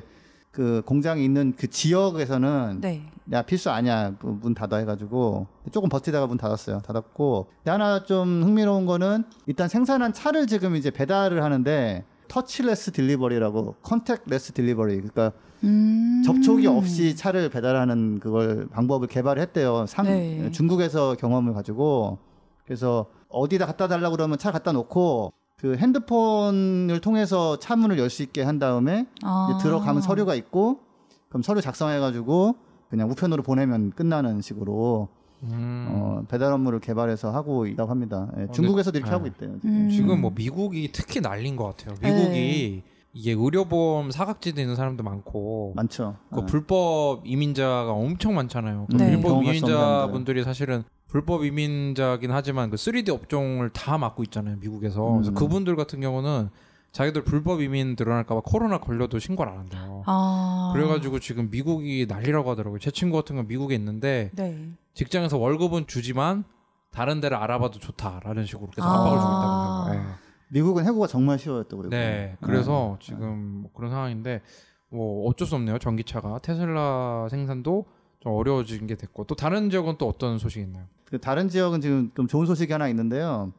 그 0.52 0.82
공장이 0.84 1.24
있는 1.24 1.54
그 1.56 1.68
지역에서는 1.68 2.78
네. 2.80 3.02
야 3.32 3.42
필수 3.42 3.70
아니야 3.70 4.14
그 4.18 4.36
문 4.36 4.54
닫아 4.54 4.76
해가지고 4.76 5.46
조금 5.72 5.88
버티다가 5.88 6.26
문 6.26 6.36
닫았어요 6.36 6.80
닫았고 6.80 7.48
하나 7.64 8.04
좀 8.04 8.42
흥미로운 8.42 8.84
거는 8.84 9.24
일단 9.46 9.68
생산한 9.68 10.12
차를 10.12 10.46
지금 10.46 10.76
이제 10.76 10.90
배달을 10.90 11.42
하는데 11.42 12.04
touchless 12.32 12.92
delivery라고 12.92 13.74
contactless 13.82 14.52
delivery 14.52 14.94
그러니까 14.96 15.32
음. 15.64 16.22
접촉이 16.24 16.66
없이 16.66 17.14
차를 17.14 17.50
배달하는 17.50 18.18
그걸 18.20 18.66
방법을 18.70 19.06
개발했대요. 19.06 19.84
상, 19.86 20.06
네. 20.06 20.50
중국에서 20.50 21.14
경험을 21.16 21.52
가지고 21.52 22.16
그래서 22.64 23.04
어디다 23.28 23.66
갖다 23.66 23.86
달라고 23.86 24.16
그러면 24.16 24.38
차 24.38 24.50
갖다 24.50 24.72
놓고 24.72 25.34
그 25.58 25.76
핸드폰을 25.76 27.00
통해서 27.02 27.58
차 27.58 27.76
문을 27.76 27.98
열 27.98 28.08
수 28.08 28.22
있게 28.22 28.42
한 28.42 28.58
다음에 28.58 29.06
아. 29.22 29.58
들어가면 29.62 30.00
서류가 30.00 30.34
있고 30.36 30.80
그럼 31.28 31.42
서류 31.42 31.60
작성해 31.60 31.98
가지고 31.98 32.54
그냥 32.88 33.10
우편으로 33.10 33.42
보내면 33.42 33.90
끝나는 33.90 34.40
식으로 34.40 35.08
음. 35.44 35.86
어, 35.90 36.22
배달 36.28 36.52
업무를 36.52 36.78
개발해서 36.80 37.30
하고 37.32 37.66
있다고 37.66 37.90
합니다. 37.90 38.28
예, 38.34 38.36
근데- 38.42 38.52
중국에서도 38.52 38.96
이렇게 38.98 39.10
네. 39.10 39.14
하고 39.16 39.26
있대요. 39.26 39.56
음. 39.64 39.88
지금 39.90 40.20
뭐 40.20 40.32
미국이 40.34 40.90
특히 40.92 41.20
난린 41.20 41.56
것 41.56 41.76
같아요. 41.76 41.94
미국이 42.02 42.82
이게 43.14 43.32
의료보험 43.32 44.10
사각지대 44.10 44.62
있는 44.62 44.74
사람도 44.76 45.02
많고 45.02 45.72
많죠. 45.76 46.16
그 46.32 46.40
예. 46.42 46.46
불법 46.46 47.22
이민자가 47.26 47.92
엄청 47.92 48.34
많잖아요. 48.34 48.86
그 48.90 48.96
네. 48.96 49.12
불법 49.12 49.42
이민자분들이 49.44 50.44
사실은 50.44 50.84
불법 51.08 51.44
이민자긴 51.44 52.30
하지만 52.30 52.70
그 52.70 52.76
3D 52.76 53.10
업종을 53.10 53.68
다 53.70 53.98
맡고 53.98 54.22
있잖아요. 54.24 54.56
미국에서. 54.60 55.02
그래서 55.12 55.30
음. 55.30 55.34
그분들 55.34 55.76
같은 55.76 56.00
경우는 56.00 56.48
자기들 56.92 57.24
불법 57.24 57.60
이민 57.62 57.96
드러날까봐 57.96 58.42
코로나 58.44 58.78
걸려도 58.78 59.18
신고를 59.18 59.50
안 59.52 59.58
한대요. 59.60 60.02
아. 60.06 60.72
그래가지고 60.74 61.20
지금 61.20 61.48
미국이 61.50 62.06
난리라고 62.08 62.50
하더라고요. 62.50 62.78
제 62.80 62.90
친구 62.90 63.16
같은 63.16 63.36
건 63.36 63.46
미국에 63.46 63.74
있는데 63.74 64.30
네. 64.34 64.68
직장에서 64.94 65.38
월급은 65.38 65.86
주지만 65.86 66.44
다른 66.90 67.20
데를 67.20 67.36
알아봐도 67.36 67.78
좋다라는 67.78 68.44
식으로 68.46 68.70
계속 68.70 68.86
아. 68.86 68.92
압박을 68.92 69.18
주고 69.18 69.32
있다고 69.32 69.94
해요. 69.94 70.14
미국은 70.50 70.84
해고가 70.84 71.06
정말 71.06 71.38
쉬워요 71.38 71.64
또 71.64 71.76
네. 71.76 71.80
그리고. 71.82 71.90
네, 71.90 72.36
그래서 72.42 72.98
지금 73.00 73.62
뭐 73.62 73.70
그런 73.72 73.90
상황인데 73.90 74.42
뭐 74.90 75.26
어쩔 75.26 75.46
수 75.46 75.54
없네요. 75.54 75.78
전기차가 75.78 76.40
테슬라 76.40 77.28
생산도 77.30 77.86
좀 78.20 78.32
어려워진 78.32 78.86
게 78.86 78.94
됐고 78.94 79.24
또 79.24 79.34
다른 79.34 79.70
지역은 79.70 79.96
또 79.98 80.06
어떤 80.06 80.38
소식이 80.38 80.64
있나요? 80.66 80.84
그 81.06 81.18
다른 81.18 81.48
지역은 81.48 81.80
지금 81.80 82.10
좀 82.14 82.26
좋은 82.26 82.44
소식이 82.46 82.70
하나 82.72 82.88
있는데요. 82.88 83.52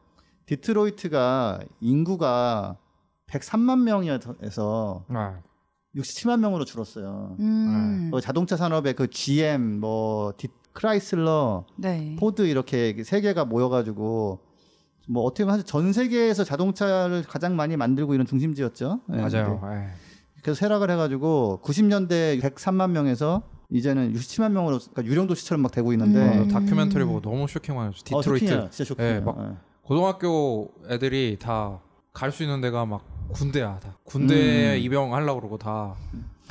디트로이트가 0.46 1.60
인구가 1.80 2.76
103만 3.26 3.80
명이어서 3.80 5.04
아, 5.08 5.40
67만 5.96 6.40
명으로 6.40 6.64
줄었어요. 6.64 7.36
음. 7.40 8.10
어, 8.12 8.20
자동차 8.20 8.56
산업의 8.56 8.94
그 8.94 9.08
GM, 9.08 9.80
뭐 9.80 10.32
디, 10.36 10.48
크라이슬러, 10.74 11.64
네. 11.76 12.16
포드 12.18 12.42
이렇게 12.46 12.94
세 13.04 13.20
개가 13.20 13.44
모여가지고 13.46 14.40
뭐 15.08 15.22
어떻게 15.24 15.44
보면 15.44 15.58
사실 15.58 15.66
전 15.66 15.92
세계에서 15.92 16.44
자동차를 16.44 17.22
가장 17.26 17.56
많이 17.56 17.76
만들고 17.76 18.14
이런 18.14 18.26
중심지였죠. 18.26 19.00
예, 19.12 19.16
맞아요. 19.16 19.60
네. 19.64 19.76
예. 19.76 19.86
그래서 20.42 20.58
쇠락을 20.58 20.90
해가지고 20.90 21.60
90년대 21.64 22.40
103만 22.42 22.90
명에서 22.90 23.42
이제는 23.70 24.12
67만 24.12 24.52
명으로 24.52 24.78
그러니까 24.78 25.04
유령 25.04 25.26
도시처럼 25.26 25.62
막 25.62 25.72
되고 25.72 25.92
있는데 25.92 26.38
어, 26.38 26.48
다큐멘터리 26.48 27.04
보고 27.04 27.20
너무 27.20 27.46
쇼킹하였어요. 27.48 27.90
어, 28.12 28.20
디트로이트 28.20 28.46
쇼킹해요. 28.46 28.70
진짜 28.70 28.84
쇼킹해요. 28.84 29.14
예, 29.16 29.20
막 29.20 29.36
예. 29.40 29.56
고등학교 29.82 30.70
애들이 30.90 31.38
다 31.40 31.80
갈 32.12 32.30
수 32.30 32.44
있는 32.44 32.60
데가 32.60 32.86
막 32.86 33.02
군대야. 33.32 33.80
다 33.80 33.98
군대 34.04 34.76
음. 34.76 34.80
입영하려고 34.80 35.40
그러고 35.40 35.58
다막 35.58 35.96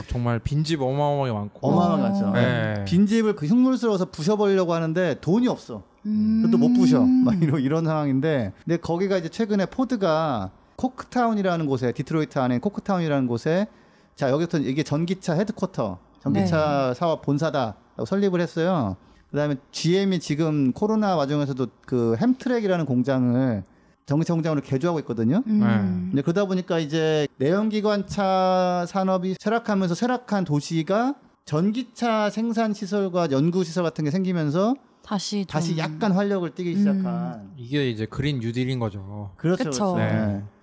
정말 0.08 0.40
빈집 0.40 0.82
어마어마하게 0.82 1.32
많고. 1.32 1.68
어마어마하게 1.68 2.02
많죠. 2.02 2.34
예. 2.38 2.76
예. 2.80 2.86
빈집을 2.86 3.36
그 3.36 3.46
흉물스러워서 3.46 4.06
부셔버리려고 4.06 4.74
하는데 4.74 5.16
돈이 5.22 5.48
없어. 5.48 5.84
음. 6.06 6.42
그것도 6.44 6.58
못 6.58 6.74
부셔. 6.74 7.02
막 7.02 7.42
이런, 7.42 7.62
이런 7.62 7.86
상황인데. 7.86 8.54
근데 8.64 8.78
거기가 8.78 9.18
이제 9.18 9.30
최근에 9.30 9.68
포드가 9.68 10.52
코크타운이라는 10.76 11.66
곳에, 11.66 11.92
디트로이트 11.92 12.40
안에 12.40 12.60
코크타운이라는 12.60 13.28
곳에 13.28 13.68
자, 14.16 14.30
여기부터 14.30 14.60
이게 14.60 14.84
전기차 14.84 15.34
headquarter, 15.34 15.98
전기차 16.22 16.94
사업 16.96 17.22
본사다. 17.22 17.76
라고 17.96 18.06
설립을 18.06 18.42
했어요. 18.42 18.96
그 19.30 19.38
다음에 19.38 19.56
GM이 19.72 20.20
지금 20.20 20.72
코로나 20.74 21.16
와중에서도 21.16 21.68
그 21.86 22.16
햄트랙이라는 22.20 22.86
공장을 22.86 23.64
전기차 24.06 24.34
공장으로 24.34 24.62
개조하고 24.62 25.00
있거든요. 25.00 25.44
음. 25.48 25.60
네. 25.60 25.68
근데 26.10 26.22
그러다 26.22 26.46
보니까 26.46 26.80
이제 26.80 27.28
내연기관차 27.38 28.86
산업이 28.88 29.36
쇠락하면서 29.40 29.96
쇠락한 29.96 30.46
도시가 30.46 31.16
전기차 31.46 32.30
생산 32.30 32.74
시설과 32.74 33.30
연구 33.32 33.64
시설 33.64 33.84
같은 33.84 34.06
게 34.06 34.12
생기면서 34.12 34.76
다시 35.04 35.46
좀 35.46 35.46
다시 35.46 35.78
약간 35.78 36.14
활력을 36.14 36.56
띠기 36.56 36.74
음. 36.74 36.78
시작한 36.78 37.52
이게 37.58 37.90
이제 37.90 38.06
그린 38.06 38.40
뉴딜인 38.40 38.80
거죠. 38.80 39.32
그렇죠. 39.36 39.64
그렇죠. 39.64 39.98
네. 39.98 40.04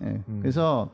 예, 0.03 0.07
예. 0.07 0.23
음. 0.29 0.39
그래서 0.41 0.91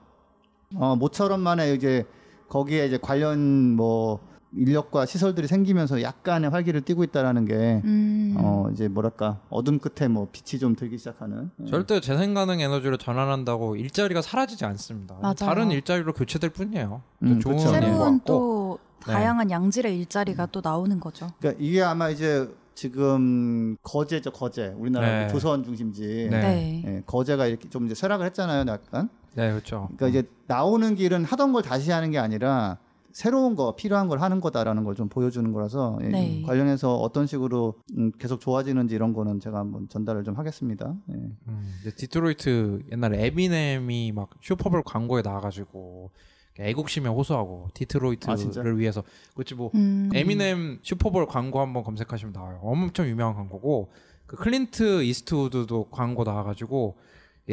어, 0.74 0.96
모처럼 0.96 1.40
만에 1.40 1.72
이제 1.74 2.04
거기에 2.48 2.86
이제 2.86 2.98
관련 3.00 3.74
뭐 3.76 4.20
인력과 4.52 5.06
시설들이 5.06 5.46
생기면서 5.46 6.02
약간의 6.02 6.50
활기를 6.50 6.80
띠고 6.82 7.04
있다라는 7.04 7.44
게 7.44 7.82
음. 7.84 8.34
어, 8.38 8.68
이제 8.72 8.88
뭐랄까 8.88 9.40
어둠 9.50 9.78
끝에 9.78 10.08
뭐 10.08 10.28
빛이 10.30 10.58
좀 10.60 10.76
들기 10.76 10.98
시작하는 10.98 11.50
예. 11.62 11.66
절대 11.66 12.00
재생 12.00 12.32
가능 12.34 12.60
에너지로 12.60 12.96
전환한다고 12.96 13.76
일자리가 13.76 14.22
사라지지 14.22 14.64
않습니다. 14.64 15.16
맞아요. 15.20 15.34
다른 15.34 15.70
일자리로 15.70 16.12
교체될 16.12 16.50
뿐이에요. 16.50 17.02
음, 17.22 17.40
좋은 17.40 17.56
것 17.56 17.68
새로운. 17.68 18.20
또 18.24 18.78
네. 19.06 19.12
다양한 19.12 19.50
양질의 19.50 19.98
일자리가 19.98 20.46
또 20.46 20.60
나오는 20.62 20.98
거죠. 21.00 21.28
그러니까 21.38 21.62
이게 21.62 21.82
아마 21.82 22.08
이제 22.08 22.48
지금 22.74 23.76
거제죠 23.82 24.30
거제 24.32 24.74
우리나라 24.76 25.06
네. 25.06 25.28
조선 25.28 25.64
중심지 25.64 26.28
네. 26.30 26.40
네. 26.40 26.84
예, 26.86 27.02
거제가 27.06 27.46
이렇게 27.46 27.70
좀 27.70 27.86
이제 27.86 27.94
쇠락을 27.94 28.26
했잖아요 28.26 28.64
약간 28.68 29.08
네, 29.34 29.50
그렇죠. 29.50 29.88
그러니까 29.96 30.08
이제 30.08 30.28
나오는 30.46 30.94
길은 30.94 31.24
하던 31.24 31.52
걸 31.52 31.62
다시 31.62 31.90
하는 31.90 32.10
게 32.10 32.18
아니라 32.18 32.78
새로운 33.16 33.56
거 33.56 33.74
필요한 33.76 34.08
걸 34.08 34.20
하는 34.20 34.40
거다라는 34.42 34.84
걸 34.84 34.94
좀 34.94 35.08
보여주는 35.08 35.50
거라서 35.52 35.98
예, 36.02 36.08
네. 36.08 36.42
관련해서 36.42 36.96
어떤 36.96 37.26
식으로 37.26 37.74
음, 37.96 38.12
계속 38.18 38.40
좋아지는지 38.40 38.94
이런 38.94 39.14
거는 39.14 39.40
제가 39.40 39.58
한번 39.58 39.88
전달을 39.88 40.22
좀 40.22 40.36
하겠습니다. 40.36 40.94
예. 41.10 41.14
음, 41.14 41.74
이제 41.80 41.94
디트로이트 41.94 42.82
옛날에 42.92 43.24
에미넴이 43.26 44.12
막 44.12 44.28
슈퍼볼 44.42 44.82
광고에 44.84 45.22
나와가지고 45.22 46.10
애국심에 46.58 47.08
호소하고 47.08 47.68
디트로이트를 47.72 48.72
아? 48.72 48.76
위해서 48.76 49.02
그렇지 49.34 49.54
뭐 49.54 49.70
음. 49.74 50.10
에미넴 50.14 50.80
슈퍼볼 50.82 51.26
광고 51.26 51.60
한번 51.60 51.84
검색하시면 51.84 52.34
나와요. 52.34 52.58
엄청 52.62 53.06
유명한 53.08 53.34
광고고 53.34 53.92
그 54.26 54.36
클린트 54.36 55.04
이스트우드도 55.04 55.88
광고 55.90 56.24
나와가지고 56.24 56.96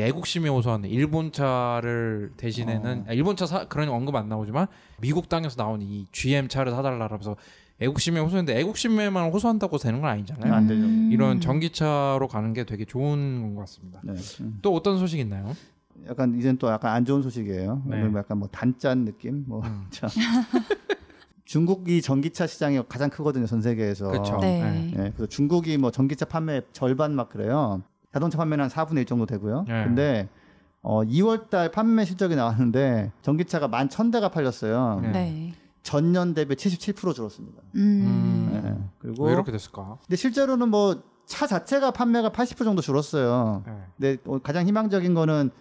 애국심에 0.01 0.49
호소하는 0.49 0.89
일본차를 0.89 2.31
대신에는 2.37 2.99
어. 3.01 3.05
아, 3.09 3.13
일본차 3.13 3.45
사, 3.45 3.67
그런 3.67 3.89
언급 3.89 4.15
안 4.15 4.27
나오지만 4.27 4.67
미국 4.99 5.29
땅에서 5.29 5.55
나온 5.55 5.81
이 5.81 6.07
GM 6.11 6.47
차를 6.47 6.71
사달라면서 6.71 7.35
애국심에 7.79 8.19
호소했는데 8.19 8.59
애국심에만 8.59 9.31
호소한다고 9.31 9.77
되는 9.77 10.01
건 10.01 10.09
아니잖아요. 10.09 10.53
안 10.53 10.67
되죠. 10.67 10.81
음. 10.81 11.09
이런 11.11 11.41
전기차로 11.41 12.27
가는 12.27 12.53
게 12.53 12.63
되게 12.63 12.85
좋은 12.85 13.55
것 13.55 13.61
같습니다. 13.61 13.99
네. 14.03 14.13
음. 14.41 14.59
또 14.61 14.73
어떤 14.73 14.97
소식 14.97 15.19
있나요? 15.19 15.55
약간 16.07 16.35
이젠 16.37 16.57
또 16.57 16.69
약간 16.69 16.93
안 16.93 17.05
좋은 17.05 17.21
소식이에요. 17.21 17.83
네. 17.85 18.11
약간 18.15 18.37
뭐 18.37 18.47
단짠 18.51 19.05
느낌. 19.05 19.43
뭐 19.47 19.61
음. 19.63 19.85
자. 19.91 20.07
중국이 21.45 22.01
전기차 22.01 22.47
시장이 22.47 22.81
가장 22.87 23.09
크거든요 23.09 23.45
전 23.45 23.61
세계에서. 23.61 24.09
그렇죠. 24.09 24.37
네. 24.39 24.91
예, 24.93 25.11
그래서 25.15 25.27
중국이 25.27 25.77
뭐 25.77 25.91
전기차 25.91 26.25
판매 26.25 26.61
절반 26.71 27.15
막 27.15 27.29
그래요. 27.29 27.83
자동차 28.13 28.37
판매는 28.37 28.63
한 28.65 28.69
4분의 28.69 28.99
1 28.99 29.05
정도 29.05 29.25
되고요. 29.25 29.65
네. 29.67 29.83
근데 29.85 30.29
어 30.81 31.01
2월 31.03 31.49
달 31.49 31.71
판매 31.71 32.05
실적이 32.05 32.35
나왔는데 32.35 33.11
전기차가 33.21 33.67
11,000대가 33.67 34.31
팔렸어요. 34.31 34.99
네. 35.01 35.11
네. 35.11 35.53
전년 35.81 36.33
대비 36.33 36.55
77% 36.55 37.13
줄었습니다. 37.13 37.61
음. 37.75 37.81
음. 37.81 38.61
예, 38.63 38.89
그리고 38.99 39.25
왜 39.25 39.33
이렇게 39.33 39.51
됐을까? 39.51 39.97
근데 40.05 40.15
실제로는 40.15 40.69
뭐 40.69 41.13
차 41.25 41.47
자체가 41.47 41.91
판매가 41.91 42.29
80% 42.29 42.63
정도 42.63 42.81
줄었어요. 42.81 43.63
네. 43.65 43.73
근데 43.97 44.17
어, 44.25 44.39
가장 44.39 44.67
희망적인 44.67 45.13
거는 45.13 45.51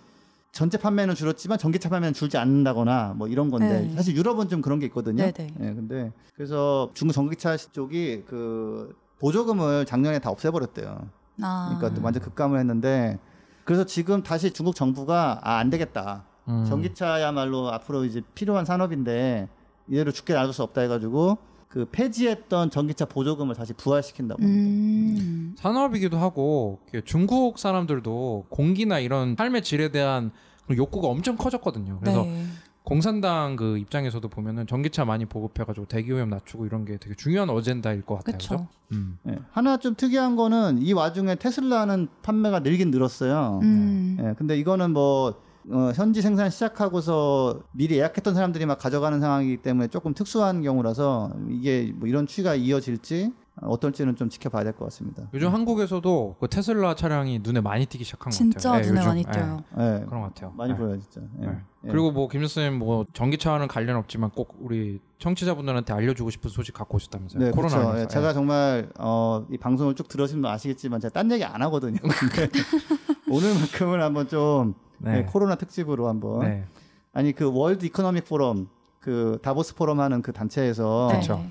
전체 0.50 0.76
판매는 0.76 1.14
줄었지만 1.14 1.56
전기차 1.58 1.88
판매는 1.88 2.12
줄지 2.12 2.36
않는다거나 2.36 3.14
뭐 3.16 3.26
이런 3.26 3.50
건데 3.50 3.82
네. 3.88 3.94
사실 3.94 4.14
유럽은 4.16 4.48
좀 4.48 4.60
그런 4.60 4.78
게 4.80 4.86
있거든요. 4.86 5.22
네네. 5.30 5.54
예, 5.60 5.64
근데 5.74 6.12
그래서 6.34 6.90
중국 6.94 7.14
전기차 7.14 7.56
쪽이 7.56 8.24
그 8.26 8.94
보조금을 9.18 9.86
작년에 9.86 10.18
다 10.18 10.30
없애버렸대요. 10.30 11.08
아. 11.40 11.76
그러니까 11.78 12.02
완전 12.02 12.22
급감을 12.22 12.58
했는데 12.58 13.18
그래서 13.64 13.84
지금 13.84 14.22
다시 14.22 14.52
중국 14.52 14.74
정부가 14.74 15.40
아, 15.42 15.56
안 15.58 15.70
되겠다. 15.70 16.24
음. 16.48 16.64
전기차야말로 16.64 17.72
앞으로 17.72 18.04
이제 18.04 18.20
필요한 18.34 18.64
산업인데 18.64 19.48
이대로 19.88 20.10
죽게 20.10 20.34
놔둘 20.34 20.52
수 20.52 20.62
없다 20.62 20.80
해가지고 20.82 21.38
그 21.68 21.86
폐지했던 21.90 22.70
전기차 22.70 23.06
보조금을 23.06 23.54
다시 23.54 23.72
부활시킨다고 23.72 24.42
합니다. 24.42 25.22
음. 25.22 25.54
산업이기도 25.56 26.18
하고 26.18 26.80
중국 27.04 27.58
사람들도 27.58 28.46
공기나 28.50 28.98
이런 28.98 29.36
삶의 29.36 29.62
질에 29.62 29.90
대한 29.90 30.32
욕구가 30.70 31.08
엄청 31.08 31.36
커졌거든요. 31.36 31.98
그래서 32.00 32.24
네. 32.24 32.46
공산당 32.92 33.56
그 33.56 33.78
입장에서도 33.78 34.28
보면은 34.28 34.66
전기차 34.66 35.06
많이 35.06 35.24
보급해가지고 35.24 35.86
대기 35.86 36.12
오염 36.12 36.28
낮추고 36.28 36.66
이런 36.66 36.84
게 36.84 36.98
되게 36.98 37.14
중요한 37.14 37.48
어젠다일 37.48 38.02
것 38.02 38.16
같아요. 38.16 38.36
그쵸. 38.36 38.56
그죠? 38.56 38.68
음. 38.92 39.18
예. 39.28 39.38
하나 39.50 39.78
좀 39.78 39.94
특이한 39.94 40.36
거는 40.36 40.82
이 40.82 40.92
와중에 40.92 41.36
테슬라는 41.36 42.08
판매가 42.20 42.60
늘긴 42.60 42.90
늘었어요. 42.90 43.60
음. 43.62 44.18
예, 44.20 44.34
근데 44.36 44.58
이거는 44.58 44.90
뭐 44.90 45.40
어, 45.70 45.92
현지 45.94 46.20
생산 46.20 46.50
시작하고서 46.50 47.62
미리 47.72 47.96
예약했던 47.96 48.34
사람들이 48.34 48.66
막 48.66 48.78
가져가는 48.78 49.18
상황이기 49.18 49.62
때문에 49.62 49.88
조금 49.88 50.12
특수한 50.12 50.62
경우라서 50.62 51.32
이게 51.48 51.94
뭐 51.94 52.06
이런 52.08 52.26
추이가 52.26 52.54
이어질지 52.54 53.32
어떨지는 53.60 54.16
좀 54.16 54.28
지켜봐야 54.30 54.64
될 54.64 54.72
것 54.72 54.86
같습니다. 54.86 55.24
요즘 55.34 55.52
한국에서도 55.52 56.36
그 56.40 56.48
테슬라 56.48 56.94
차량이 56.94 57.38
눈에 57.42 57.60
많이 57.60 57.84
띄기 57.84 58.02
시작한 58.04 58.30
것 58.30 58.36
진짜 58.36 58.70
같아요. 58.70 58.82
예, 58.84 58.88
눈에 58.88 59.00
요즘. 59.00 59.08
많이 59.08 59.24
예, 59.28 59.30
띄어요. 59.30 59.64
예, 59.78 60.04
그런 60.06 60.22
것 60.22 60.28
같아요. 60.34 60.52
많이 60.56 60.72
예. 60.72 60.76
보여요 60.76 60.98
진짜. 60.98 61.20
예. 61.42 61.46
네. 61.46 61.52
예. 61.84 61.88
그리고 61.90 62.10
뭐 62.12 62.28
김선생님 62.28 62.78
뭐 62.78 63.04
전기차와는 63.12 63.68
관련 63.68 63.96
없지만 63.98 64.30
꼭 64.30 64.56
우리 64.60 65.00
청취자분들한테 65.18 65.92
알려주고 65.92 66.30
싶은 66.30 66.48
소식 66.50 66.72
갖고 66.74 66.96
오셨다면서요? 66.96 67.44
네, 67.44 67.50
코로나 67.50 67.76
그렇죠. 67.76 68.00
예, 68.00 68.06
제가 68.08 68.32
정말 68.32 68.88
어, 68.98 69.44
이 69.50 69.58
방송을 69.58 69.94
쭉 69.96 70.08
들으시면 70.08 70.50
아시겠지만 70.50 71.00
제가 71.00 71.12
딴 71.12 71.30
얘기 71.30 71.44
안 71.44 71.60
하거든요. 71.62 71.98
오늘만큼은 73.30 74.00
한번 74.00 74.28
좀 74.28 74.74
네. 74.98 75.18
예, 75.18 75.22
코로나 75.24 75.54
특집으로 75.56 76.08
한번 76.08 76.40
네. 76.40 76.64
아니 77.12 77.32
그 77.32 77.50
World 77.52 77.84
Economic 77.84 78.24
Forum 78.28 78.68
그 79.00 79.38
다보스 79.42 79.74
포럼 79.74 80.00
하는 80.00 80.22
그 80.22 80.32
단체에서 80.32 81.08
네. 81.10 81.14
그렇죠. 81.16 81.44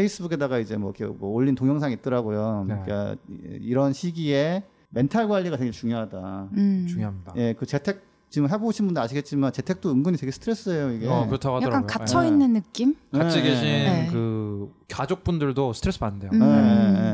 페이스북에다가 0.00 0.58
이제 0.58 0.76
뭐, 0.76 0.92
이렇게 0.96 1.06
뭐 1.12 1.30
올린 1.30 1.54
동영상이 1.54 1.94
있더라고요. 1.94 2.66
네. 2.68 2.78
그러니까 2.84 3.16
이- 3.30 3.58
이런 3.62 3.92
시기에 3.94 4.62
멘탈 4.90 5.26
관리가 5.26 5.56
되게 5.56 5.70
중요하다. 5.70 6.48
음. 6.52 6.86
중요합니다. 6.88 7.32
예, 7.36 7.54
그 7.54 7.64
재택 7.66 8.04
지금 8.28 8.50
해보신 8.50 8.86
분들 8.86 9.00
아시겠지만 9.02 9.52
재택도 9.52 9.90
은근히 9.90 10.16
되게 10.18 10.30
스트레스예요 10.32 10.90
이게. 10.92 11.08
어, 11.08 11.26
그렇다고 11.26 11.56
하더라고요. 11.56 11.84
약간 11.84 11.86
갇혀 11.86 12.24
예. 12.24 12.28
있는 12.28 12.52
느낌? 12.54 12.94
예. 13.14 13.18
같이 13.18 13.38
네, 13.38 13.42
계신 13.44 13.64
네. 13.64 14.08
그 14.12 14.70
가족분들도 14.90 15.72
스트레스 15.72 15.98
받는데요. 15.98 16.30
음. 16.34 16.42
예, 16.42 16.46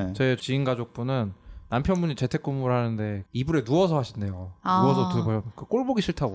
예, 0.05 0.09
예. 0.09 0.13
제 0.15 0.37
지인 0.41 0.65
가족분은 0.65 1.33
남편분이 1.69 2.17
재택근무를 2.17 2.75
하는데 2.75 3.25
이불에 3.33 3.65
누워서 3.65 3.97
하신대요. 3.99 4.53
아. 4.63 4.83
누워서 4.83 5.09
두고 5.11 5.43
그꼴 5.55 5.87
보기 5.87 6.03
싫다고 6.03 6.35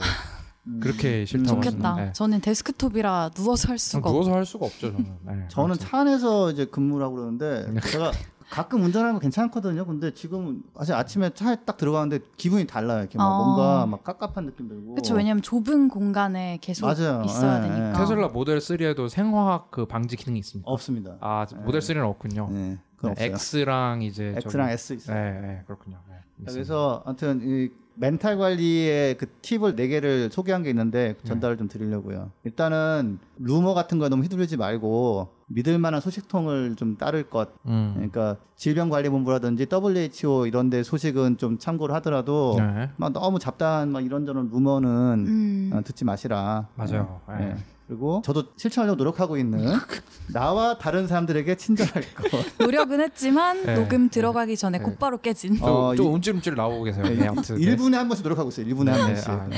그렇게 0.81 1.25
싫다고 1.25 1.61
좋겠다. 1.61 1.89
하시는데. 1.91 2.13
저는 2.13 2.41
데스크톱이라 2.41 3.31
누워서 3.35 3.69
할 3.69 3.77
수가 3.79 4.09
없 4.09 4.13
누워서 4.13 4.33
할 4.33 4.45
수가 4.45 4.65
없죠 4.65 4.91
저는. 4.91 5.05
네, 5.25 5.45
저는. 5.49 5.75
차 5.77 5.99
안에서 6.01 6.51
이제 6.51 6.65
근무를 6.65 7.05
하고 7.05 7.15
그러는데 7.15 7.79
제가 7.81 8.11
가끔 8.49 8.81
운전하는 8.83 9.13
거 9.13 9.19
괜찮거든요. 9.19 9.85
근데 9.85 10.13
지금 10.13 10.61
사실 10.77 10.93
아침에 10.95 11.29
차에 11.31 11.57
딱 11.65 11.75
들어가는데 11.77 12.19
기분이 12.37 12.65
달라요. 12.65 12.99
이렇게 13.01 13.17
막 13.17 13.25
아. 13.25 13.37
뭔가 13.43 13.85
막 13.85 14.03
깝깝한 14.05 14.45
느낌 14.45 14.69
들고. 14.69 14.91
그렇죠. 14.95 15.15
왜냐면 15.15 15.41
좁은 15.41 15.89
공간에 15.89 16.57
계속 16.61 16.85
맞아요. 16.85 17.23
있어야 17.25 17.57
예, 17.57 17.61
되니까. 17.67 17.89
예. 17.89 17.93
테슬라 17.97 18.27
모델 18.29 18.59
3에도 18.59 19.09
생화학 19.09 19.69
그 19.71 19.85
방지 19.85 20.15
기능이 20.15 20.39
있습니다. 20.39 20.69
없습니다. 20.69 21.17
아 21.19 21.45
모델 21.65 21.81
3는 21.81 22.07
없군요. 22.07 22.47
네, 22.51 22.77
네. 23.03 23.13
X랑 23.17 24.01
이제 24.03 24.27
X랑 24.37 24.49
저기- 24.49 24.73
S 24.73 24.93
있어요. 24.93 25.15
네, 25.17 25.41
네, 25.41 25.63
그렇군요. 25.65 25.97
네. 26.09 26.15
그래서 26.47 27.03
아무튼 27.05 27.41
이 27.43 27.69
멘탈 27.99 28.37
관리의 28.37 29.17
그 29.17 29.25
팁을 29.41 29.75
네 29.75 29.87
개를 29.87 30.29
소개한 30.31 30.63
게 30.63 30.69
있는데 30.69 31.15
전달을 31.23 31.57
좀 31.57 31.67
드리려고요. 31.67 32.31
일단은 32.43 33.19
루머 33.37 33.73
같은 33.73 33.99
거 33.99 34.07
너무 34.09 34.23
휘둘리지 34.23 34.57
말고 34.57 35.29
믿을 35.47 35.79
만한 35.79 36.01
소식통을 36.01 36.75
좀 36.75 36.97
따를 36.97 37.23
것. 37.23 37.49
음. 37.65 37.93
그러니까 37.95 38.37
질병관리본부라든지 38.55 39.67
WHO 39.71 40.45
이런 40.45 40.69
데 40.69 40.83
소식은 40.83 41.37
좀 41.37 41.57
참고를 41.57 41.95
하더라도 41.95 42.55
네. 42.57 42.89
막 42.97 43.13
너무 43.13 43.39
잡다한 43.39 43.91
막 43.91 44.05
이런저런 44.05 44.49
루머는 44.51 45.25
음. 45.27 45.71
어, 45.73 45.81
듣지 45.83 46.05
마시라. 46.05 46.67
맞아요. 46.75 47.21
예. 47.39 47.45
네. 47.45 47.55
그리고 47.87 48.21
저도 48.25 48.43
실천하려고 48.57 48.97
노력하고 48.97 49.37
있는 49.37 49.59
나와 50.33 50.77
다른 50.77 51.07
사람들에게 51.07 51.55
친절할 51.55 52.03
것. 52.15 52.29
노력은 52.59 52.99
했지만 52.99 53.65
네. 53.65 53.75
녹음 53.75 54.09
들어가기 54.09 54.57
전에 54.57 54.77
네. 54.79 54.83
곧바로 54.83 55.17
깨진. 55.19 55.55
좀, 55.55 55.63
어, 55.67 55.95
좀 55.95 56.07
이- 56.07 56.09
움찔움찔 56.09 56.55
나오고 56.55 56.83
계세요. 56.83 57.05
네, 57.05 57.27
아무튼. 57.27 57.55
네. 57.57 57.61
1분에 57.75 57.93
한 57.93 58.09
번씩 58.09 58.23
노력하고 58.23 58.49
있어요. 58.49 58.65
1분에 58.65 58.85
네, 58.85 58.91
한 58.91 58.99
네. 58.99 59.13
번씩. 59.13 59.29
아, 59.29 59.47
네. 59.49 59.55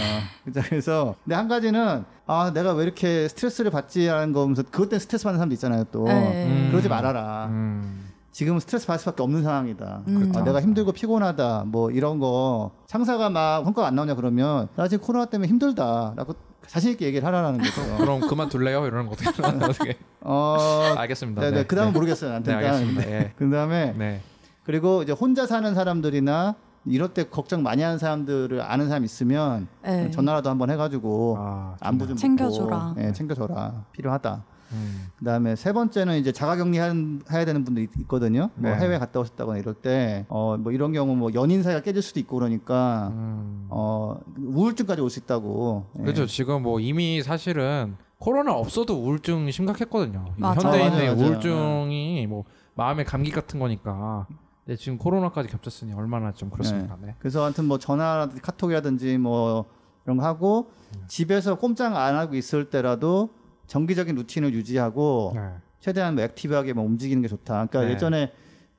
어, 0.60 0.62
그래서 0.70 1.16
근데 1.24 1.36
한 1.36 1.48
가지는 1.48 2.06
아 2.28 2.52
내가 2.54 2.74
왜 2.74 2.84
이렇게 2.84 3.28
스트레스를 3.28 3.72
받지라는 3.72 4.32
거 4.34 4.42
보면서 4.42 4.62
그것 4.62 4.90
때문에 4.90 5.00
스트레스 5.00 5.24
받는 5.24 5.40
사람도 5.40 5.54
있잖아요. 5.56 5.86
또 5.92 6.04
네. 6.06 6.46
음. 6.46 6.68
그러지 6.70 6.88
말아라. 6.88 7.48
음. 7.48 8.10
지금은 8.32 8.60
스트레스 8.60 8.86
받을 8.86 9.00
수밖에 9.00 9.24
없는 9.24 9.42
상황이다. 9.42 10.04
음. 10.08 10.32
아, 10.36 10.44
내가 10.44 10.62
힘들고 10.62 10.92
피곤하다. 10.92 11.64
뭐 11.66 11.90
이런 11.90 12.20
거 12.20 12.72
상사가 12.86 13.32
막 13.32 13.64
성과가 13.64 13.88
안 13.88 13.96
나오냐 13.96 14.14
그러면 14.14 14.68
나 14.76 14.88
지금 14.88 15.04
코로나 15.04 15.26
때문에 15.26 15.48
힘들다라고 15.50 16.36
자신 16.70 16.92
있게 16.92 17.08
얘기를 17.08 17.26
하라는 17.28 17.58
거죠. 17.58 17.82
그럼 17.98 18.22
그만 18.22 18.48
둘래요? 18.48 18.86
이러는 18.86 19.08
거 19.08 19.14
어떻게? 19.14 19.98
어, 20.22 20.94
알겠습니다. 20.98 21.42
네, 21.42 21.52
네, 21.52 21.64
그 21.64 21.76
다음은 21.76 21.94
모르겠어요. 21.94 22.44
네, 22.44 22.54
알겠습니다. 22.54 23.12
예. 23.12 23.34
그 23.38 23.50
다음에 23.50 23.96
네. 23.98 24.22
그리고 24.64 25.02
이제 25.02 25.12
혼자 25.12 25.48
사는 25.48 25.74
사람들이나 25.74 26.54
이럴 26.86 27.10
때 27.10 27.24
걱정 27.24 27.64
많이 27.64 27.82
하는 27.82 27.98
사람들을 27.98 28.62
아는 28.62 28.88
사람 28.88 29.04
있으면 29.04 29.68
네. 29.82 30.12
전화라도 30.12 30.52
한번 30.52 30.70
해가지고 30.70 31.38
아, 31.40 31.76
안부 31.80 32.06
좀 32.08 32.16
챙겨줘라. 32.16 32.96
예, 33.00 33.12
챙겨줘라. 33.14 33.86
필요하다. 33.92 34.44
음. 34.72 35.08
그다음에 35.20 35.56
세 35.56 35.74
번째는 35.74 36.18
이제 36.20 36.32
자가격리 36.32 36.78
한- 36.78 37.22
해야 37.32 37.46
되는 37.46 37.64
분도 37.64 37.82
있- 37.82 37.90
있거든요. 38.02 38.50
뭐 38.56 38.70
네. 38.72 38.78
해외 38.78 38.98
갔다 39.00 39.20
오셨다거나 39.20 39.58
이럴 39.60 39.74
때 39.74 40.26
어 40.30 40.58
뭐 40.58 40.72
이런 40.72 40.92
경우 40.94 41.16
뭐 41.16 41.32
연인 41.34 41.64
사이가 41.64 41.82
깨질 41.82 42.02
수도 42.02 42.20
있고 42.20 42.36
그러니까 42.38 43.10
음. 43.14 43.68
어 43.70 44.20
우울증까지 44.38 45.02
올 45.02 45.10
수 45.10 45.20
있다고. 45.20 45.86
예. 46.00 46.04
그렇죠. 46.04 46.26
지금 46.28 46.62
뭐 46.64 46.80
이미 46.80 47.22
사실은 47.24 47.96
코로나 48.20 48.54
없어도 48.54 48.96
우울증 49.02 49.50
심각했거든요. 49.50 50.26
이 50.38 50.42
맞아. 50.42 50.62
현대인의 50.70 51.16
맞아요. 51.16 51.18
우울증이 51.18 52.28
뭐 52.28 52.44
마음의 52.76 53.06
감기 53.06 53.32
같은 53.32 53.60
거니까. 53.60 54.28
근데 54.66 54.78
지금 54.78 54.98
코로나까지 55.00 55.50
겹쳤으니 55.50 55.94
얼마나 55.94 56.32
좀 56.34 56.50
그렇습니까? 56.52 56.96
네. 57.02 57.16
그래서 57.20 57.44
아무튼 57.44 57.66
뭐 57.66 57.80
전화라든지 57.80 58.42
카톡이라든지 58.42 59.18
뭐 59.18 59.66
이런 60.06 60.18
거 60.18 60.24
하고 60.26 60.70
음. 60.96 61.04
집에서 61.08 61.56
꼼짝 61.56 61.96
안 61.96 62.16
하고 62.16 62.36
있을 62.36 62.70
때라도 62.70 63.30
정기적인 63.70 64.16
루틴을 64.16 64.54
유지하고 64.54 65.32
네. 65.36 65.42
최대한 65.80 66.16
뭐 66.16 66.24
액티브하게 66.24 66.74
뭐 66.74 66.84
움직이는 66.84 67.22
게 67.22 67.28
좋다. 67.28 67.68
그러니까 67.68 67.86
네. 67.86 67.92
예전에 67.92 68.34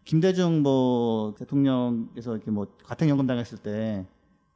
김대중 0.05 0.63
뭐 0.63 1.35
대통령께서 1.39 2.35
이렇게 2.35 2.51
뭐 2.51 2.67
가택연금 2.85 3.27
당했을 3.27 3.59
때 3.59 4.05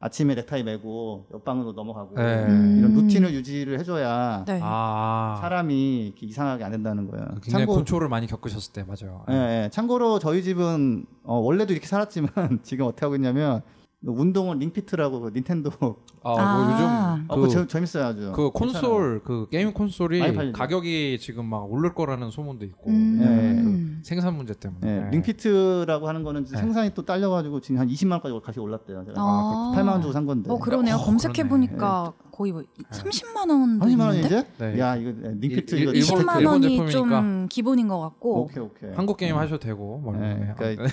아침에 0.00 0.34
넥타이 0.34 0.64
매고 0.64 1.26
옆방으로 1.32 1.72
넘어가고 1.72 2.16
네. 2.16 2.44
음. 2.46 2.78
이런 2.78 2.94
루틴을 2.94 3.32
유지를 3.32 3.78
해줘야 3.78 4.44
네. 4.46 4.58
아, 4.62 5.38
사람이 5.40 6.06
이렇게 6.06 6.26
이상하게 6.26 6.64
안 6.64 6.72
된다는 6.72 7.08
거예요. 7.08 7.26
굉장히 7.40 7.64
참고, 7.64 7.76
고초를 7.76 8.08
많이 8.08 8.26
겪으셨을 8.26 8.72
때 8.72 8.84
맞아요. 8.84 9.24
예, 9.30 9.34
예. 9.64 9.70
참고로 9.70 10.18
저희 10.18 10.42
집은 10.42 11.06
어, 11.22 11.38
원래도 11.38 11.72
이렇게 11.72 11.86
살았지만 11.86 12.32
지금 12.64 12.86
어떻게 12.86 13.06
하고 13.06 13.14
있냐면 13.14 13.62
운동은 14.02 14.58
링피트라고 14.58 15.20
그 15.20 15.30
닌텐도 15.32 15.70
아, 16.24 16.30
뭐 16.30 16.38
아. 16.40 16.72
요즘 16.72 17.24
어, 17.30 17.34
그, 17.36 17.40
그거 17.42 17.48
재- 17.48 17.66
재밌어요 17.66 18.04
아주. 18.04 18.32
그 18.34 18.50
콘솔 18.50 18.80
괜찮아요. 18.80 19.20
그 19.24 19.48
게임 19.50 19.72
콘솔이 19.72 20.18
많이 20.20 20.34
팔리죠. 20.34 20.58
가격이 20.58 21.18
지금 21.20 21.46
막 21.46 21.70
오를 21.70 21.94
거라는 21.94 22.30
소문도 22.30 22.64
있고 22.66 22.90
음. 22.90 24.00
그 24.02 24.08
생산 24.08 24.36
문제 24.36 24.54
때문에. 24.54 24.80
예, 24.90 25.00
네. 25.04 25.10
링피트라고 25.10 26.08
하는 26.08 26.22
거는 26.22 26.44
네. 26.46 26.56
생산이 26.56 26.90
또 26.94 27.02
딸려가지고 27.04 27.60
지금 27.60 27.80
한 27.80 27.88
20만 27.88 28.12
원까지 28.12 28.34
다시 28.44 28.60
올랐대요. 28.60 29.04
제가 29.06 29.20
아. 29.20 29.72
8만 29.76 29.88
원 29.88 30.00
주고 30.00 30.12
산 30.12 30.26
건데. 30.26 30.50
어 30.50 30.58
그러네요. 30.58 30.96
어, 30.96 30.98
검색해 31.04 31.48
보니까 31.48 32.12
거의 32.32 32.52
뭐 32.52 32.62
30만 32.90 33.48
원도 33.50 33.86
30만 33.86 34.00
원이 34.06 34.16
있는데 34.22 34.26
이제? 34.26 34.46
네. 34.58 34.78
야 34.80 34.96
이거 34.96 35.10
예, 35.10 35.34
링피트 35.38 35.74
일- 35.76 35.82
이거 35.82 35.90
일- 35.92 35.96
일본- 35.98 36.18
20만 36.20 36.38
일본 36.38 36.52
원이 36.54 36.68
제품이니까. 36.68 36.90
좀 36.92 37.46
기본인 37.50 37.88
것 37.88 38.00
같고 38.00 38.42
오케이 38.44 38.62
오케이. 38.64 38.90
한국 38.94 39.16
게임 39.16 39.36
하셔도 39.36 39.58
되고 39.58 39.98
뭐 39.98 40.12
네, 40.16 40.34
네. 40.34 40.54
그러니까 40.56 40.84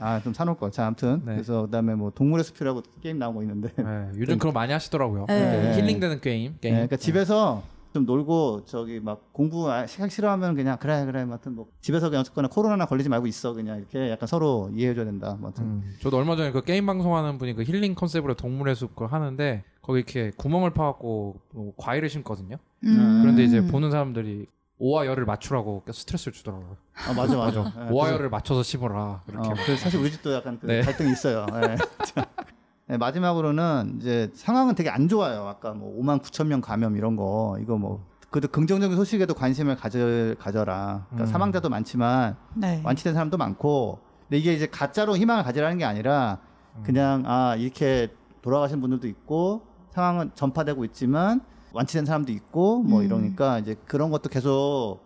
아좀 0.00 0.32
사놓을 0.32 0.56
거. 0.56 0.70
자 0.70 0.86
아무튼 0.86 1.20
네. 1.26 1.34
그래서 1.34 1.62
그다음에 1.62 1.94
뭐 1.94 2.10
동물의 2.10 2.42
숲이라고 2.44 2.82
게임 3.02 3.18
나온 3.18 3.34
거 3.34 3.42
있는데. 3.42 3.68
네, 3.76 4.08
요즘 4.16 4.38
그런 4.38 4.38
거 4.38 4.52
많이 4.52 4.69
하시더라고요. 4.72 5.26
네. 5.28 5.74
힐링되는 5.76 6.20
게임. 6.20 6.52
네, 6.52 6.58
게임. 6.60 6.74
그러니까 6.74 6.96
집에서 6.96 7.62
좀 7.92 8.06
놀고 8.06 8.66
저기 8.66 9.00
막 9.00 9.32
공부 9.32 9.70
아, 9.70 9.86
시간 9.86 10.08
싫어하면 10.08 10.54
그냥 10.54 10.78
그래 10.78 11.04
그래 11.04 11.24
뭐 11.24 11.34
하여튼 11.34 11.56
뭐 11.56 11.66
집에서 11.80 12.08
그냥 12.08 12.20
어쨌거나 12.20 12.48
코로나나 12.48 12.86
걸리지 12.86 13.08
말고 13.08 13.26
있어 13.26 13.52
그냥 13.52 13.78
이렇게 13.78 14.10
약간 14.10 14.26
서로 14.28 14.70
이해해줘야 14.74 15.04
된다. 15.04 15.36
뭐 15.38 15.48
하여튼 15.48 15.64
음, 15.64 15.94
저도 16.00 16.16
얼마 16.18 16.36
전에 16.36 16.52
그 16.52 16.62
게임 16.62 16.86
방송하는 16.86 17.38
분이 17.38 17.54
그 17.54 17.64
힐링 17.64 17.94
컨셉으로 17.94 18.34
동물의 18.34 18.76
숲 18.76 18.90
그걸 18.94 19.08
하는데 19.08 19.64
거기 19.82 19.98
이렇게 19.98 20.30
구멍을 20.36 20.70
파갖고 20.70 21.40
뭐 21.52 21.72
과일을 21.76 22.08
심거든요. 22.08 22.56
음. 22.84 23.18
그런데 23.22 23.42
이제 23.42 23.60
보는 23.66 23.90
사람들이 23.90 24.46
오와 24.78 25.06
열을 25.06 25.24
맞추라고 25.24 25.82
스트레스를 25.90 26.32
주더라고요. 26.32 26.76
아 27.08 27.12
맞아 27.12 27.36
맞아. 27.36 27.64
네, 27.76 27.90
오와 27.90 28.12
열을 28.12 28.30
맞춰서 28.30 28.62
심어라. 28.62 29.24
이렇게. 29.28 29.48
어, 29.48 29.50
막. 29.50 29.64
그래서 29.64 29.82
사실 29.82 30.00
우리 30.00 30.10
집도 30.12 30.32
약간 30.32 30.58
그 30.60 30.66
네. 30.66 30.80
갈등이 30.80 31.10
있어요. 31.10 31.44
네. 31.46 31.76
자, 32.90 32.94
네, 32.94 32.98
마지막으로는 32.98 33.98
이제 34.00 34.30
상황은 34.34 34.74
되게 34.74 34.90
안 34.90 35.06
좋아요. 35.06 35.46
아까 35.46 35.72
뭐 35.72 35.96
5만 36.02 36.20
9천 36.22 36.48
명 36.48 36.60
감염 36.60 36.96
이런 36.96 37.14
거 37.14 37.56
이거 37.60 37.78
뭐 37.78 38.04
그래도 38.30 38.48
긍정적인 38.48 38.96
소식에도 38.96 39.34
관심을 39.34 39.76
가져 39.76 40.34
가져라. 40.40 41.06
그러니까 41.08 41.30
음. 41.30 41.32
사망자도 41.32 41.68
많지만 41.68 42.36
네. 42.54 42.82
완치된 42.84 43.14
사람도 43.14 43.36
많고 43.36 44.00
근데 44.22 44.38
이게 44.38 44.52
이제 44.54 44.66
가짜로 44.66 45.16
희망을 45.16 45.44
가지라는 45.44 45.78
게 45.78 45.84
아니라 45.84 46.38
그냥 46.82 47.22
아 47.26 47.54
이렇게 47.56 48.08
돌아가신 48.42 48.80
분들도 48.80 49.06
있고 49.06 49.62
상황은 49.90 50.32
전파되고 50.34 50.84
있지만 50.86 51.42
완치된 51.72 52.04
사람도 52.04 52.32
있고 52.32 52.82
뭐 52.82 53.00
음. 53.00 53.04
이러니까 53.04 53.60
이제 53.60 53.76
그런 53.86 54.10
것도 54.10 54.28
계속 54.30 54.98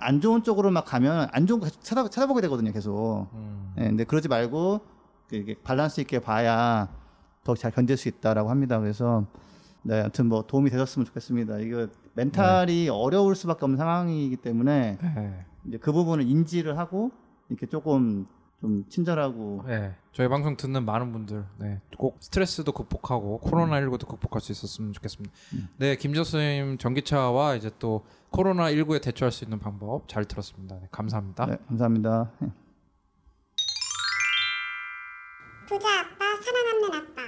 안 0.00 0.20
좋은 0.20 0.42
쪽으로 0.42 0.72
막 0.72 0.84
가면 0.84 1.28
안 1.30 1.46
좋은 1.46 1.60
거 1.60 1.66
계속 1.66 1.84
찾아, 1.84 2.08
찾아보게 2.08 2.40
되거든요 2.42 2.72
계속 2.72 3.28
음. 3.34 3.74
예, 3.78 3.84
근데 3.84 4.02
그러지 4.02 4.26
말고 4.26 4.80
그 5.28 5.36
이게 5.36 5.54
밸런스 5.62 6.00
있게 6.00 6.18
봐야 6.18 6.88
더 7.44 7.54
잘 7.54 7.70
견딜 7.72 7.96
수 7.96 8.08
있다라고 8.08 8.50
합니다 8.50 8.78
그래서 8.78 9.26
네 9.82 10.00
아무튼 10.00 10.26
뭐 10.26 10.42
도움이 10.46 10.70
되셨으면 10.70 11.06
좋겠습니다 11.06 11.58
이거 11.58 11.88
멘탈이 12.14 12.88
어려울 12.88 13.34
수밖에 13.34 13.64
없는 13.64 13.78
상황이기 13.78 14.36
때문에 14.36 14.98
네. 15.00 15.44
이제 15.66 15.78
그 15.78 15.92
부분을 15.92 16.26
인지를 16.26 16.78
하고 16.78 17.10
이렇게 17.48 17.66
조금 17.66 18.26
좀 18.60 18.84
친절하고 18.88 19.64
네, 19.66 19.92
저희 20.12 20.28
방송 20.28 20.56
듣는 20.56 20.84
많은 20.84 21.10
분들, 21.10 21.44
네, 21.58 21.80
꼭 21.98 22.16
스트레스도 22.20 22.70
극복하고 22.70 23.38
코로나 23.38 23.80
19도 23.80 24.06
극복할 24.06 24.40
수 24.40 24.52
있었으면 24.52 24.92
좋겠습니다. 24.92 25.34
네, 25.78 25.96
김저수님 25.96 26.78
전기차와 26.78 27.56
이제 27.56 27.72
또 27.80 28.04
코로나 28.30 28.70
19에 28.70 29.02
대처할 29.02 29.32
수 29.32 29.42
있는 29.42 29.58
방법 29.58 30.06
잘 30.08 30.24
들었습니다. 30.26 30.76
네, 30.76 30.86
감사합니다. 30.92 31.46
네, 31.46 31.56
감사합니다. 31.66 32.30
부자 35.72 36.00
아빠 36.00 36.24
살아남는 36.44 36.94
아빠 36.94 37.22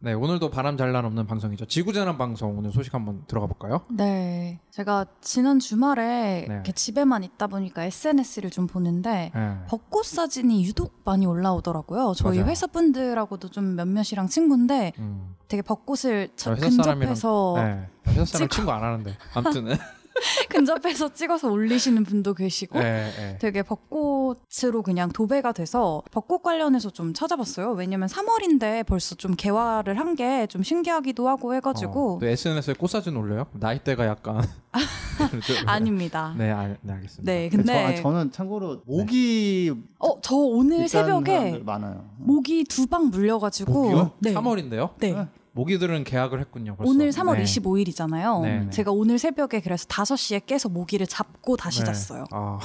네, 0.00 0.12
오늘도 0.14 0.50
바람 0.50 0.76
잘난 0.76 1.04
없는 1.04 1.26
방송이죠. 1.28 1.66
지구재난 1.66 2.18
방송 2.18 2.58
오늘 2.58 2.72
소식 2.72 2.92
한번 2.92 3.22
들어가 3.28 3.46
볼까요? 3.46 3.82
네. 3.88 4.58
제가 4.72 5.06
지난 5.20 5.60
주말에 5.60 6.44
네. 6.48 6.54
이렇게 6.54 6.72
집에만 6.72 7.22
있다 7.22 7.46
보니까 7.46 7.84
SNS를 7.84 8.50
좀 8.50 8.66
보는데 8.66 9.30
네. 9.32 9.56
벚꽃 9.68 10.04
사진이 10.04 10.64
유독 10.66 11.00
많이 11.04 11.24
올라오더라고요. 11.24 12.14
저희 12.16 12.38
맞아요. 12.38 12.50
회사 12.50 12.66
분들하고도 12.66 13.48
좀 13.50 13.76
몇몇이랑 13.76 14.26
친구인데 14.26 14.92
음. 14.98 15.36
되게 15.46 15.62
벚꽃을 15.62 16.30
저- 16.34 16.56
저 16.56 16.66
회사 16.66 16.82
사람이랑- 16.82 16.98
근접해서 16.98 17.54
네. 17.58 17.88
회사 18.08 18.24
사람. 18.24 18.48
친구 18.48 18.72
안 18.72 18.82
하는데 18.82 19.16
아무튼 19.34 19.64
네, 19.66 19.78
근접해서 20.48 21.12
찍어서 21.12 21.50
올리시는 21.50 22.04
분도 22.04 22.34
계시고 22.34 22.78
네, 22.78 23.10
네. 23.16 23.38
되게 23.40 23.62
벚꽃으로 23.62 24.82
그냥 24.84 25.10
도배가 25.10 25.52
돼서 25.52 26.02
벚꽃 26.10 26.42
관련해서 26.42 26.90
좀 26.90 27.12
찾아봤어요. 27.14 27.72
왜냐면 27.72 28.08
3월인데 28.08 28.86
벌써 28.86 29.14
좀 29.14 29.34
개화를 29.36 29.98
한 29.98 30.12
게 30.14 30.46
좀 30.48 30.62
신기하기도 30.62 31.28
하고 31.28 31.54
해가지고 31.54 32.16
어, 32.16 32.18
또 32.20 32.26
SNS에 32.26 32.74
꽃 32.74 32.88
사진 32.88 33.16
올려요? 33.16 33.46
나이대가 33.52 34.06
약간 34.06 34.42
아닙니다. 35.66 36.34
네, 36.36 36.50
알, 36.50 36.76
네 36.82 36.92
알겠습니다. 36.94 37.32
네, 37.32 37.48
저, 37.50 37.56
근데 37.56 37.84
아, 37.84 37.94
저는 38.02 38.30
참고로 38.32 38.82
모기 38.86 39.72
어 39.98 40.20
저 40.20 40.36
오늘 40.36 40.88
새벽에 40.88 41.58
많아요. 41.64 42.04
모기 42.18 42.64
두 42.64 42.86
방 42.86 43.06
물려가지고 43.08 43.72
모기요? 43.72 44.10
네. 44.18 44.34
3월인데요? 44.34 44.90
네. 44.98 45.26
모기들은 45.52 46.04
계약을 46.04 46.40
했군요. 46.40 46.76
벌써. 46.76 46.90
오늘 46.90 47.10
3월 47.10 47.36
네. 47.36 47.44
25일이잖아요. 47.44 48.42
네, 48.42 48.60
네. 48.60 48.70
제가 48.70 48.90
오늘 48.90 49.18
새벽에 49.18 49.60
그래서 49.60 49.86
5시에 49.86 50.46
깨서 50.46 50.68
모기를 50.68 51.06
잡고 51.06 51.56
다시 51.56 51.80
네. 51.80 51.86
잤어요. 51.86 52.24
아, 52.30 52.58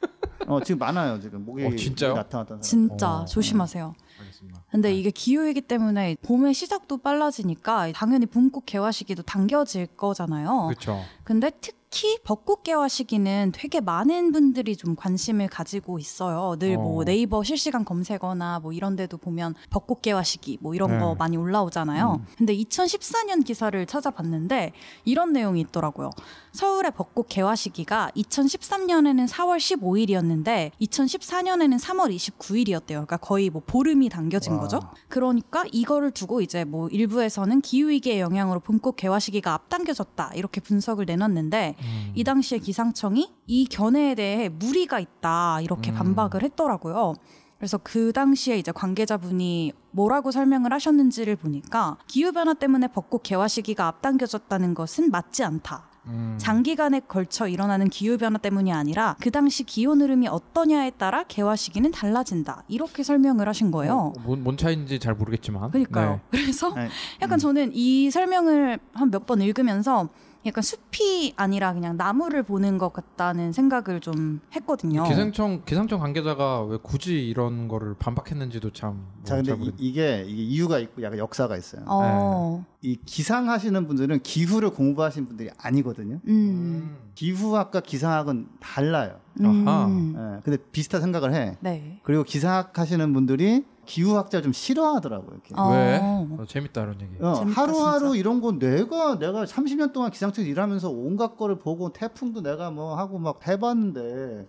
어, 0.48 0.60
지금 0.62 0.80
많아요. 0.80 1.20
지금 1.20 1.44
모기 1.44 1.64
어, 1.64 1.74
진짜요? 1.74 2.14
나타났다는 2.14 2.62
사람. 2.62 2.88
진짜 2.88 3.10
어, 3.20 3.24
조심하세요. 3.24 3.94
알겠습니다. 4.20 4.64
근데 4.70 4.92
이게 4.94 5.10
기후이기 5.10 5.62
때문에 5.62 6.16
봄의 6.22 6.54
시작도 6.54 6.98
빨라지니까 6.98 7.92
당연히 7.92 8.26
봄꽃 8.26 8.66
개화 8.66 8.90
시기도 8.90 9.22
당겨질 9.22 9.86
거잖아요. 9.96 10.66
그렇죠. 10.68 11.00
근데 11.24 11.50
특 11.60 11.81
히 11.94 12.18
벚꽃 12.24 12.62
개화 12.62 12.88
시기는 12.88 13.52
되게 13.54 13.80
많은 13.80 14.32
분들이 14.32 14.76
좀 14.76 14.96
관심을 14.96 15.48
가지고 15.48 15.98
있어요. 15.98 16.56
늘뭐 16.58 17.02
어. 17.02 17.04
네이버 17.04 17.42
실시간 17.42 17.84
검색어나 17.84 18.60
뭐 18.60 18.72
이런 18.72 18.96
데도 18.96 19.18
보면 19.18 19.54
벚꽃 19.68 20.00
개화 20.00 20.22
시기 20.22 20.56
뭐 20.62 20.74
이런 20.74 20.92
네. 20.92 20.98
거 20.98 21.14
많이 21.14 21.36
올라오잖아요. 21.36 22.24
근데 22.38 22.56
2014년 22.56 23.44
기사를 23.44 23.84
찾아봤는데 23.86 24.72
이런 25.04 25.34
내용이 25.34 25.60
있더라고요. 25.60 26.10
서울의 26.52 26.92
벚꽃 26.92 27.26
개화 27.28 27.54
시기가 27.54 28.10
2013년에는 28.16 29.28
4월 29.28 29.58
15일이었는데 29.58 30.70
2014년에는 30.80 31.78
3월 31.78 32.14
29일이었대요. 32.14 32.86
그러니까 32.86 33.18
거의 33.18 33.50
뭐 33.50 33.62
보름이 33.66 34.08
당겨진 34.08 34.54
와. 34.54 34.60
거죠. 34.60 34.80
그러니까 35.08 35.64
이거를 35.70 36.10
두고 36.10 36.40
이제 36.40 36.64
뭐 36.64 36.88
일부에서는 36.88 37.60
기후 37.60 37.90
위기의 37.90 38.20
영향으로 38.20 38.60
봄꽃 38.60 38.96
개화 38.96 39.18
시기가 39.18 39.52
앞당겨졌다 39.52 40.32
이렇게 40.34 40.60
분석을 40.62 41.04
내놨는데 41.04 41.76
음. 41.82 42.12
이 42.14 42.24
당시에 42.24 42.58
기상청이 42.58 43.30
이 43.46 43.64
견해에 43.66 44.14
대해 44.14 44.48
무리가 44.48 45.00
있다 45.00 45.60
이렇게 45.60 45.90
음. 45.92 45.96
반박을 45.96 46.42
했더라고요. 46.42 47.14
그래서 47.58 47.78
그 47.82 48.12
당시에 48.12 48.58
이제 48.58 48.72
관계자분이 48.72 49.72
뭐라고 49.92 50.30
설명을 50.32 50.72
하셨는지를 50.72 51.36
보니까 51.36 51.96
기후 52.08 52.32
변화 52.32 52.54
때문에 52.54 52.88
벚꽃 52.88 53.22
개화 53.22 53.46
시기가 53.46 53.86
앞당겨졌다는 53.86 54.74
것은 54.74 55.10
맞지 55.10 55.44
않다. 55.44 55.88
음. 56.06 56.34
장기간에 56.36 56.98
걸쳐 57.06 57.46
일어나는 57.46 57.88
기후 57.88 58.18
변화 58.18 58.36
때문이 58.38 58.72
아니라 58.72 59.14
그 59.20 59.30
당시 59.30 59.62
기온 59.62 60.02
흐름이 60.02 60.26
어떠냐에 60.26 60.90
따라 60.90 61.22
개화 61.22 61.54
시기는 61.54 61.92
달라진다. 61.92 62.64
이렇게 62.66 63.04
설명을 63.04 63.46
하신 63.46 63.70
거예요. 63.70 64.12
어, 64.16 64.20
뭔, 64.24 64.42
뭔 64.42 64.56
차이인지 64.56 64.98
잘 64.98 65.14
모르겠지만. 65.14 65.70
그러니까요. 65.70 66.18
그래서 66.32 66.74
네. 66.74 66.88
약간 67.20 67.38
저는 67.38 67.70
이 67.74 68.10
설명을 68.10 68.80
한 68.94 69.10
몇 69.12 69.24
번 69.26 69.40
읽으면서 69.40 70.08
약간 70.44 70.62
숲이 70.62 71.34
아니라 71.36 71.72
그냥 71.72 71.96
나무를 71.96 72.42
보는 72.42 72.78
것 72.78 72.92
같다는 72.92 73.52
생각을 73.52 74.00
좀 74.00 74.40
했거든요. 74.54 75.04
네. 75.04 75.08
기상청 75.08 75.62
기상청 75.64 76.00
관계자가 76.00 76.62
왜 76.64 76.78
굳이 76.82 77.28
이런 77.28 77.68
거를 77.68 77.94
반박했는지도 77.98 78.70
참. 78.72 79.06
자, 79.24 79.36
뭐 79.36 79.42
근데 79.44 79.50
잘 79.54 79.60
이, 79.62 79.74
이게 79.78 80.24
이유가 80.26 80.78
있고 80.80 81.02
약간 81.02 81.18
역사가 81.18 81.56
있어요. 81.56 81.84
어, 81.86 82.64
이 82.80 82.98
기상하시는 83.04 83.86
분들은 83.86 84.20
기후를 84.20 84.70
공부하신 84.70 85.28
분들이 85.28 85.50
아니거든요. 85.58 86.20
음, 86.26 86.96
기후학과 87.14 87.80
기상학은 87.80 88.48
달라요. 88.60 89.20
아하. 89.42 89.86
음, 89.86 90.14
예, 90.16 90.40
근데 90.42 90.58
비슷한 90.72 91.00
생각을 91.00 91.34
해. 91.34 91.56
네. 91.60 92.00
그리고 92.02 92.24
기상학 92.24 92.78
하시는 92.78 93.12
분들이 93.12 93.64
기후학자를 93.84 94.42
좀 94.44 94.52
싫어하더라고요. 94.52 95.30
이렇게. 95.32 95.54
어. 95.56 95.70
왜? 95.70 95.98
어, 96.02 96.44
재밌다 96.46 96.82
이런 96.82 97.00
얘기. 97.00 97.22
어, 97.22 97.34
재밌다, 97.34 97.60
하루하루 97.60 98.00
진짜. 98.12 98.16
이런 98.18 98.40
거 98.40 98.52
내가 98.52 99.18
내가 99.18 99.44
30년 99.44 99.92
동안 99.92 100.10
기상청 100.10 100.44
일하면서 100.44 100.90
온갖 100.90 101.36
거를 101.36 101.58
보고 101.58 101.92
태풍도 101.92 102.42
내가 102.42 102.70
뭐 102.70 102.96
하고 102.96 103.18
막 103.18 103.46
해봤는데 103.46 104.48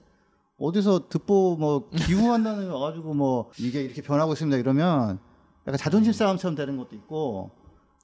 어디서 0.59 1.09
듣보 1.09 1.57
뭐 1.59 1.89
기후 1.95 2.31
한다는 2.31 2.69
거 2.69 2.77
와가지고 2.79 3.13
뭐 3.13 3.49
이게 3.59 3.81
이렇게 3.81 4.01
변하고 4.01 4.33
있습니다 4.33 4.55
이러면 4.57 5.19
약간 5.67 5.77
자존심 5.77 6.13
싸움처럼 6.13 6.55
되는 6.55 6.77
것도 6.77 6.95
있고 6.95 7.51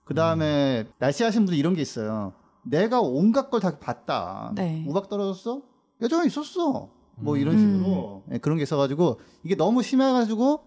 그 0.03 0.13
다음에 0.15 0.87
날씨 0.97 1.23
하신 1.23 1.41
분들 1.45 1.57
이런 1.57 1.75
게 1.75 1.81
있어요. 1.81 2.33
내가 2.63 2.99
온갖 3.01 3.49
걸 3.51 3.59
다 3.61 3.77
봤다. 3.79 4.51
네. 4.55 4.83
우박 4.87 5.07
떨어졌어? 5.09 5.61
예전에 6.01 6.25
있었어. 6.27 6.89
뭐 7.21 7.37
이런 7.37 7.55
음. 7.55 7.59
식으로 7.79 8.23
예, 8.31 8.37
그런 8.37 8.57
게 8.57 8.63
있어가지고 8.63 9.19
이게 9.43 9.55
너무 9.55 9.83
심해가지고 9.83 10.61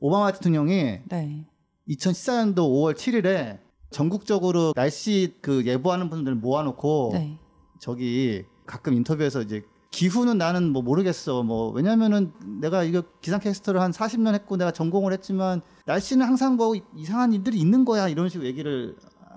오바마 0.00 0.32
대통령이 0.32 1.00
네. 1.08 1.46
2014년도 1.88 2.56
5월 2.56 2.94
7일에 2.94 3.58
전국적으로 3.90 4.72
날씨 4.74 5.34
그 5.40 5.64
예보하는 5.64 6.10
분들 6.10 6.34
모아놓고 6.34 7.10
네. 7.14 7.38
저기 7.78 8.44
가끔 8.66 8.94
인터뷰에서 8.94 9.42
이제 9.42 9.62
기후는 9.90 10.38
나는 10.38 10.72
뭐 10.72 10.82
모르겠어 10.82 11.44
뭐 11.44 11.70
왜냐면은 11.70 12.32
내가 12.60 12.82
이거 12.82 13.02
기상캐스터를 13.20 13.80
한 13.80 13.92
40년 13.92 14.34
했고 14.34 14.56
내가 14.56 14.72
전공을 14.72 15.12
했지만 15.12 15.62
날씨는 15.86 16.26
항상 16.26 16.56
뭐 16.56 16.74
이상한 16.96 17.32
일들이 17.32 17.58
있는 17.58 17.84
거야 17.84 18.08
이런 18.08 18.28
식으로 18.28 18.48
얘기를 18.48 18.96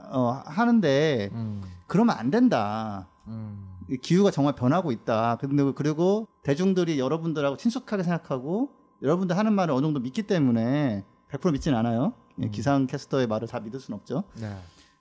어 0.09 0.41
하는데 0.45 1.29
음. 1.33 1.61
그러면 1.85 2.17
안 2.17 2.31
된다. 2.31 3.07
음. 3.27 3.67
이 3.89 3.97
기후가 3.97 4.31
정말 4.31 4.55
변하고 4.55 4.91
있다. 4.91 5.37
근데 5.39 5.71
그리고 5.75 6.27
대중들이 6.43 6.99
여러분들하고 6.99 7.57
친숙하게 7.57 8.03
생각하고 8.03 8.71
여러분들 9.01 9.37
하는 9.37 9.53
말을 9.53 9.73
어느 9.73 9.81
정도 9.85 9.99
믿기 9.99 10.23
때문에 10.23 11.03
100% 11.31 11.51
믿지는 11.53 11.77
않아요. 11.77 12.13
예, 12.41 12.45
음. 12.45 12.51
기상 12.51 12.87
캐스터의 12.87 13.27
말을 13.27 13.47
다 13.47 13.59
믿을 13.59 13.79
수는 13.79 13.97
없죠. 13.99 14.23
네. 14.39 14.55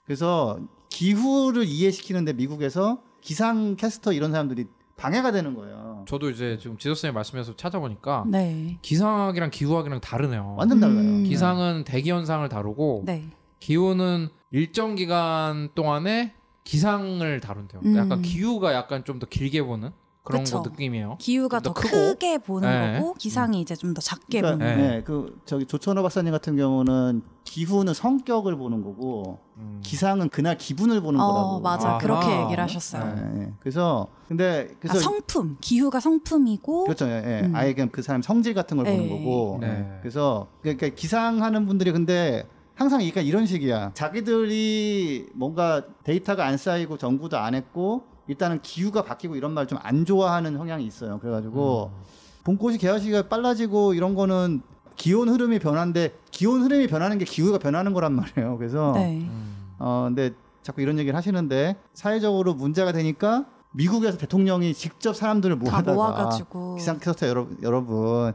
그래서 0.05 0.59
기후를 0.89 1.65
이해시키는데 1.65 2.33
미국에서 2.33 3.01
기상 3.21 3.75
캐스터 3.75 4.13
이런 4.13 4.31
사람들이 4.31 4.65
방해가 4.95 5.31
되는 5.31 5.53
거예요. 5.53 6.05
저도 6.07 6.29
이제 6.31 6.57
지금 6.59 6.77
지도 6.77 6.95
쌤이 6.95 7.13
말씀해서 7.13 7.55
찾아보니까 7.55 8.25
네. 8.27 8.79
기상학이랑 8.81 9.51
기후학이랑 9.51 10.01
다르네요. 10.01 10.55
완전 10.57 10.79
달라요. 10.79 10.99
음. 10.99 11.23
기상은 11.23 11.83
대기 11.83 12.09
현상을 12.09 12.47
다루고 12.49 13.03
네. 13.05 13.25
기후는 13.59 14.29
일정 14.51 14.95
기간 14.95 15.69
동안에 15.75 16.33
기상을 16.63 17.39
다룬대요. 17.39 17.81
그러니까 17.81 18.03
음. 18.03 18.05
약간 18.05 18.21
기후가 18.23 18.73
약간 18.73 19.03
좀 19.05 19.19
더 19.19 19.27
길게 19.27 19.61
보는 19.63 19.91
그런 20.27 20.43
그쵸. 20.43 20.61
거 20.61 20.69
느낌이에요. 20.69 21.15
기후가 21.19 21.59
더 21.61 21.73
더 21.73 21.73
크고. 21.73 21.89
크게 21.89 22.37
보는 22.39 22.69
네. 22.93 22.99
거고 22.99 23.13
기상이 23.15 23.61
이제 23.61 23.75
좀 23.75 23.93
더 23.93 24.01
작게 24.01 24.41
그러니까 24.41 24.65
보는. 24.65 24.77
네. 24.81 24.87
네, 24.97 25.03
그 25.03 25.39
저기 25.45 25.65
조천호 25.65 26.03
박사님 26.03 26.31
같은 26.31 26.55
경우는 26.57 27.21
기후는 27.45 27.93
성격을 27.93 28.55
보는 28.57 28.83
거고 28.83 29.39
음. 29.57 29.79
기상은 29.83 30.29
그날 30.29 30.57
기분을 30.57 31.01
보는 31.01 31.19
어, 31.19 31.25
거라고. 31.27 31.59
맞아. 31.61 31.89
아하. 31.91 31.97
그렇게 31.97 32.41
얘기를 32.43 32.61
하셨어요. 32.63 33.15
예, 33.17 33.41
예. 33.41 33.53
그래서 33.61 34.07
근데 34.27 34.67
아, 34.71 34.75
그래서 34.79 34.99
성품, 34.99 35.57
기후가 35.61 35.99
성품이고 36.01 36.83
그렇죠. 36.83 37.05
예, 37.07 37.23
예. 37.25 37.45
음. 37.45 37.55
아예 37.55 37.73
그냥 37.73 37.89
그 37.91 38.01
사람 38.01 38.21
성질 38.21 38.53
같은 38.53 38.75
걸 38.77 38.85
보는 38.85 39.03
예. 39.05 39.09
거고. 39.09 39.57
네. 39.61 39.67
예. 39.67 39.99
그래서 40.01 40.47
그러니까 40.61 40.89
기상하는 40.89 41.65
분들이 41.65 41.91
근데 41.91 42.43
항상 42.75 42.99
그러니까 42.99 43.21
이런 43.21 43.45
식이야. 43.47 43.91
자기들이 43.95 45.29
뭔가 45.33 45.83
데이터가 46.03 46.45
안 46.45 46.57
쌓이고 46.57 46.97
정부도 46.97 47.37
안 47.37 47.55
했고 47.55 48.03
일단은 48.27 48.61
기후가 48.61 49.03
바뀌고 49.03 49.35
이런 49.35 49.53
말 49.53 49.67
좀 49.67 49.77
안 49.81 50.05
좋아하는 50.05 50.57
성향이 50.57 50.85
있어요. 50.85 51.19
그래가지고 51.19 51.91
음. 51.93 52.03
봄꽃이 52.43 52.77
개화 52.77 52.99
시기가 52.99 53.27
빨라지고 53.27 53.93
이런 53.93 54.15
거는 54.15 54.61
기온 54.95 55.29
흐름이 55.29 55.59
변하는데 55.59 56.13
기온 56.31 56.61
흐름이 56.63 56.87
변하는 56.87 57.17
게 57.17 57.25
기후가 57.25 57.57
변하는 57.59 57.93
거란 57.93 58.13
말이에요. 58.13 58.57
그래서 58.57 58.93
네. 58.95 59.19
음. 59.21 59.75
어 59.79 60.05
근데 60.07 60.31
자꾸 60.63 60.81
이런 60.81 60.97
얘기를 60.99 61.15
하시는데 61.15 61.75
사회적으로 61.93 62.53
문제가 62.53 62.91
되니까 62.91 63.45
미국에서 63.71 64.17
대통령이 64.17 64.73
직접 64.73 65.15
사람들을 65.15 65.59
다 65.59 65.63
모아다가 65.81 65.93
모아가지고 65.93 66.75
기상 66.77 66.99
캐스터 66.99 67.27
여러분, 67.27 67.57
여러분 67.61 68.33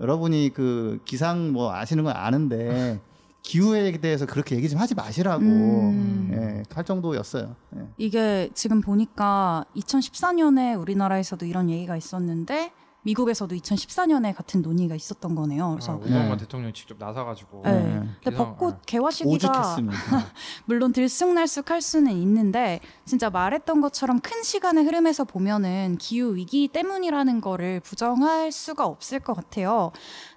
여러분이 0.00 0.50
그 0.54 1.00
기상 1.04 1.52
뭐 1.52 1.72
아시는 1.72 2.04
건 2.04 2.14
아는데 2.16 3.00
기후에 3.42 3.92
대해서 3.98 4.24
그렇게 4.24 4.56
얘기 4.56 4.68
좀 4.68 4.78
하지 4.78 4.94
마시라고 4.94 5.44
음. 5.44 6.30
예, 6.32 6.62
할 6.74 6.84
정도였어요. 6.84 7.56
예. 7.76 7.80
이게 7.98 8.50
지금 8.54 8.80
보니까 8.80 9.64
2014년에 9.76 10.80
우리나라에서도 10.80 11.44
이런 11.44 11.68
얘기가 11.68 11.96
있었는데 11.96 12.72
미국에서도 13.04 13.54
2014년에 13.54 14.34
같은 14.34 14.62
논의가 14.62 14.94
있었던 14.94 15.34
거네요. 15.34 15.66
아, 15.66 15.70
그래서 15.70 15.94
오바마 15.96 16.28
네. 16.30 16.36
대통령이 16.36 16.72
직접 16.72 16.96
나서가지고 16.98 17.62
네. 17.64 17.72
네. 17.72 18.08
근데 18.22 18.36
벚꽃 18.36 18.82
개화 18.86 19.10
시기가. 19.10 19.76
물론 20.66 20.92
들쑥날쑥할 20.92 21.82
수는 21.82 22.12
있는데 22.12 22.80
진짜 23.04 23.28
말했던 23.28 23.80
것처럼 23.80 24.20
큰 24.20 24.42
시간의 24.42 24.84
흐름에서 24.84 25.24
보면은 25.24 25.96
기후 25.98 26.36
위기 26.36 26.68
때문이라는 26.68 27.40
거를 27.40 27.80
부정할 27.80 28.52
수가 28.52 28.86
없을 28.86 29.18
것 29.18 29.34
같아요. 29.34 29.90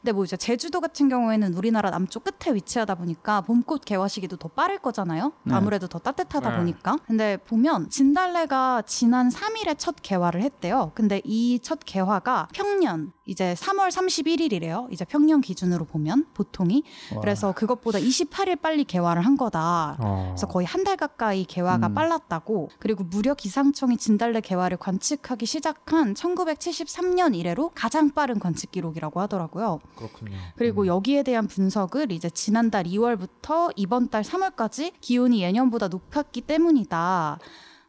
근데 0.06 0.14
뭐 0.14 0.24
이제 0.24 0.38
제주도 0.38 0.82
같은 0.82 1.10
경우에는 1.10 1.56
우리나라 1.56 1.90
남쪽 1.90 2.24
끝에 2.24 2.54
위치하다 2.54 2.94
보니까 2.94 3.42
봄꽃 3.42 3.86
개화 3.86 4.08
시기도 4.08 4.38
더 4.38 4.48
빠를 4.50 4.78
거잖아요. 4.78 5.34
네. 5.42 5.56
아무래도 5.56 5.88
더 5.88 5.98
따뜻하다 5.98 6.48
네. 6.52 6.58
보니까. 6.58 6.98
근데 7.08 7.38
보면 7.38 7.90
진달래가 7.90 8.84
지난 8.86 9.30
3일에 9.30 9.80
첫 9.80 9.96
개화를 10.04 10.44
했대요. 10.44 10.92
근데 10.94 11.22
이 11.26 11.58
첫 11.64 11.80
개화가 11.84 12.50
평년 12.54 13.14
이제 13.26 13.56
3월 13.58 13.90
31일이래요. 13.90 14.94
이제 14.94 15.04
평년 15.06 15.42
기준으로 15.42 15.86
보면 15.86 16.28
보통이 16.36 16.84
와. 17.16 17.22
그래서 17.22 17.52
그것보다 17.54 17.98
28일 17.98 18.62
빨리 18.62 18.84
개화를 18.84 19.26
한 19.26 19.36
거다. 19.38 19.98
어. 20.00 20.26
그래서 20.36 20.46
거의 20.46 20.68
한 20.68 20.86
달 20.86 20.98
가까이 20.98 21.46
개화가 21.46 21.88
음. 21.88 21.94
빨랐다고 21.96 22.70
그리고 22.78 23.04
무려 23.04 23.34
기상청이 23.34 23.98
진달래 23.98 24.40
개화를 24.42 24.78
관측하기 24.78 25.48
시작한 25.48 26.14
1973년 26.14 27.34
이래로 27.36 27.72
가장 27.74 28.12
빠른 28.12 28.38
관측 28.38 28.70
기록이라고 28.70 29.20
하더라고요. 29.22 29.80
그렇군요. 29.96 30.38
그리고 30.56 30.82
음. 30.84 30.88
여기에 30.88 31.24
대한 31.24 31.48
분석을 31.48 32.12
이제 32.12 32.30
지난달 32.30 32.84
2월부터 32.86 33.72
이번 33.76 34.10
달 34.10 34.24
3월까지 34.24 34.94
기온이 35.02 35.42
예년보다 35.42 35.88
높았기 35.88 36.42
때문이다. 36.42 37.40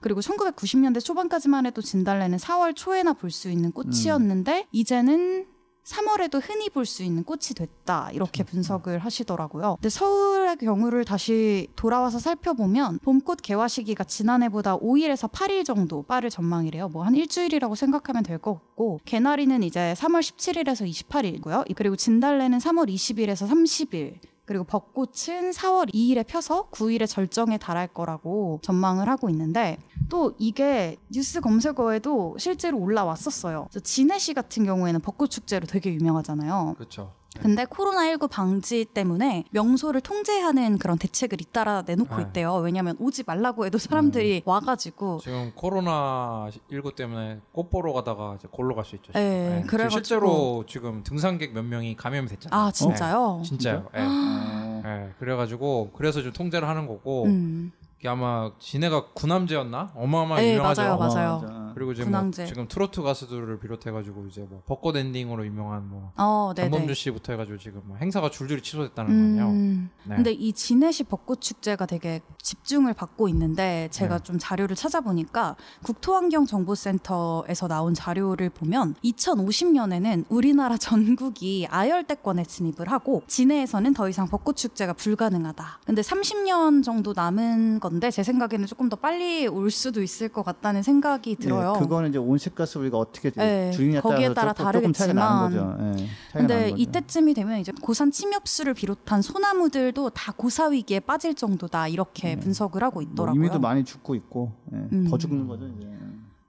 그리고 0.01 0.21
1990년대 0.21 1.03
초반까지만 1.05 1.67
해도 1.67 1.81
진달래는 1.83 2.39
4월 2.39 2.77
초에나 2.77 3.13
볼 3.15 3.31
수 3.31 3.51
있는 3.51 3.73
꽃이었는데 3.73 4.69
이제는 4.73 5.47
3월에도 5.87 6.41
흔히 6.43 6.69
볼 6.69 6.85
수 6.87 7.03
있는 7.03 7.23
꽃이 7.25 7.55
됐다. 7.57 8.11
이렇게 8.13 8.43
분석을 8.45 8.99
하시더라고요. 8.99 9.77
근데 9.77 9.89
서울의 9.89 10.57
경우를 10.57 11.05
다시 11.05 11.69
돌아와서 11.77 12.19
살펴보면 12.19 12.99
봄꽃 13.01 13.41
개화 13.43 13.67
시기가 13.69 14.05
지난해보다 14.05 14.79
5일에서 14.79 15.31
8일 15.31 15.65
정도 15.65 16.03
빠를 16.03 16.31
전망이래요. 16.31 16.89
뭐 16.89 17.05
한 17.07 17.15
일주일이라고 17.15 17.75
생각하면 17.77 18.23
될 18.25 18.39
것 18.39 18.55
같고 18.55 19.01
개나리는 19.05 19.63
이제 19.63 19.95
3월 19.97 20.21
17일에서 20.21 20.89
28일이고요. 21.09 21.75
그리고 21.77 21.97
진달래는 21.97 22.59
3월 22.59 22.89
20일에서 22.93 23.49
30일. 23.49 24.19
그리고 24.47 24.65
벚꽃은 24.65 25.51
4월 25.51 25.93
2일에 25.93 26.27
펴서 26.27 26.71
9일에 26.71 27.07
절정에 27.07 27.59
달할 27.59 27.89
거라고 27.89 28.61
전망을 28.63 29.09
하고 29.09 29.29
있는데 29.29 29.77
또 30.09 30.35
이게 30.39 30.97
뉴스 31.11 31.41
검색어에도 31.41 32.37
실제로 32.39 32.79
올라왔었어요. 32.79 33.67
그래서 33.69 33.81
진해 33.81 34.19
시 34.19 34.33
같은 34.35 34.65
경우에는 34.65 35.01
벚꽃 35.01 35.31
축제로 35.31 35.67
되게 35.67 35.93
유명하잖아요. 35.93 36.75
그렇죠. 36.77 37.13
근데 37.41 37.65
코로나19 37.65 38.31
방지 38.31 38.85
때문에 38.85 39.45
명소를 39.51 40.01
통제하는 40.01 40.79
그런 40.79 40.99
대책을 40.99 41.41
잇따라 41.41 41.83
내놓고 41.87 42.17
네. 42.17 42.23
있대요. 42.23 42.55
왜냐하면 42.57 42.97
오지 42.99 43.25
말라고 43.27 43.67
해도 43.67 43.79
사람들이 43.79 44.43
와가지고 44.45 45.21
지금 45.23 45.53
코로나 45.55 46.49
19 46.71 46.95
때문에 46.95 47.41
꽃 47.53 47.71
보러 47.71 47.93
가다가 47.93 48.35
이제 48.39 48.49
골로 48.51 48.75
갈 48.75 48.85
수 48.85 48.95
있죠. 48.97 49.13
네, 49.13 49.63
지금 49.65 49.79
그래가지고- 49.79 49.91
실제로 49.91 50.65
지금 50.69 51.03
등산객 51.03 51.53
몇 51.53 51.65
명이 51.65 51.97
감염이 51.97 52.29
됐잖아요. 52.29 52.61
아 52.61 52.71
진짜요? 52.71 53.39
네, 53.43 53.49
진짜요. 53.49 53.89
예. 53.97 54.01
어, 54.01 54.83
예, 54.85 55.13
그래가지고 55.19 55.91
그래서 55.97 56.23
좀 56.23 56.33
통제를 56.33 56.69
하는 56.69 56.87
거고 56.87 57.25
음. 57.25 57.73
이게 57.99 58.09
아마 58.09 58.53
진해가 58.61 59.07
구남제였나 59.15 59.93
어마어마하게 59.97 60.47
네, 60.47 60.53
유명하죠. 60.55 60.83
맞아요, 60.83 60.99
맞아요. 60.99 61.66
그리고 61.77 61.93
이제 61.93 62.05
군항제. 62.05 62.43
뭐 62.45 62.49
지금 62.49 62.69
트로트 62.69 63.03
가수들을 63.03 63.59
비롯해가지고 63.59 64.29
이제 64.29 64.47
뭐 64.49 64.63
벚꽃 64.65 64.97
엔딩으로 64.97 65.45
유명한 65.45 65.87
뭐 65.87 66.11
어. 66.17 66.55
장범준 66.57 66.95
씨부터 66.95 67.35
해가지고 67.35 67.59
지금 67.59 67.83
뭐 67.85 67.99
행사가 67.99 68.31
줄줄이 68.31 68.63
취소됐다는 68.63 69.37
거. 69.37 69.51
음, 69.51 69.91
네. 70.05 70.17
근데 70.17 70.33
이 70.33 70.55
진해시 70.55 71.05
벚꽃 71.05 71.43
축제가 71.43 71.85
되게 71.85 72.23
집중을 72.41 72.95
받고 72.95 73.29
있는데 73.29 73.89
제가 73.91 74.17
네. 74.17 74.25
좀 74.25 74.39
자료를 74.39 74.75
찾아보니까 74.75 75.57
국토환경정보센터에서 75.83 77.69
나온 77.69 77.93
자료를 77.93 78.49
보면 78.49 78.95
2050년에는 79.05 80.25
우리나라 80.31 80.79
전국이 80.79 81.67
아열대권에 81.69 82.45
진입을 82.45 82.91
하고 82.91 83.23
진해에서는 83.27 83.93
더 83.93 84.09
이상 84.09 84.29
벚꽃 84.29 84.57
축제가 84.57 84.95
불가능하다. 84.95 85.81
근데 85.85 86.01
30년 86.01 86.83
정도 86.83 87.13
남은 87.15 87.81
건데 87.81 88.11
제 88.11 88.23
생각에는 88.23 88.67
조금 88.67 88.89
더 88.89 88.97
빨리 88.97 89.47
올 89.47 89.71
수도 89.71 90.03
있을 90.03 90.31
것 90.31 90.43
같다는 90.43 90.83
생각이 90.83 91.37
들어요. 91.37 91.66
예, 91.75 91.81
그거는 91.81 92.11
이제 92.11 92.19
온실가스 92.19 92.79
우리가 92.79 92.99
어떻게 92.99 93.31
네, 93.31 93.71
줄이냐에 93.73 94.01
거기에 94.01 94.35
따라서 94.35 94.55
따라 94.65 94.73
조금, 94.73 94.93
조금 94.93 94.93
차이가 94.93 95.13
나는. 95.15 95.57
거죠. 95.57 95.77
예, 95.81 95.93
차이가 95.97 96.09
근데 96.33 96.71
거죠. 96.71 96.83
이때쯤이 96.83 97.35
되면 97.35 97.59
이제 97.59 97.73
고산 97.81 98.11
침엽수를 98.11 98.75
비롯한 98.75 99.23
소나무들도 99.23 100.11
다 100.11 100.33
고사 100.37 100.69
위기에 100.69 101.01
빠질 101.01 101.35
정도다 101.35 101.89
이렇게 101.89 102.37
분석을 102.37 102.83
하고 102.83 103.01
뭐 103.01 103.03
있더라고요. 103.03 103.35
이미도 103.41 103.59
많이 103.61 103.85
죽고 103.85 104.15
있고 104.15 104.53
예, 104.73 104.77
음. 104.93 105.07
더 105.09 105.19
죽는 105.19 105.47
거죠. 105.49 105.67
이제. 105.67 105.89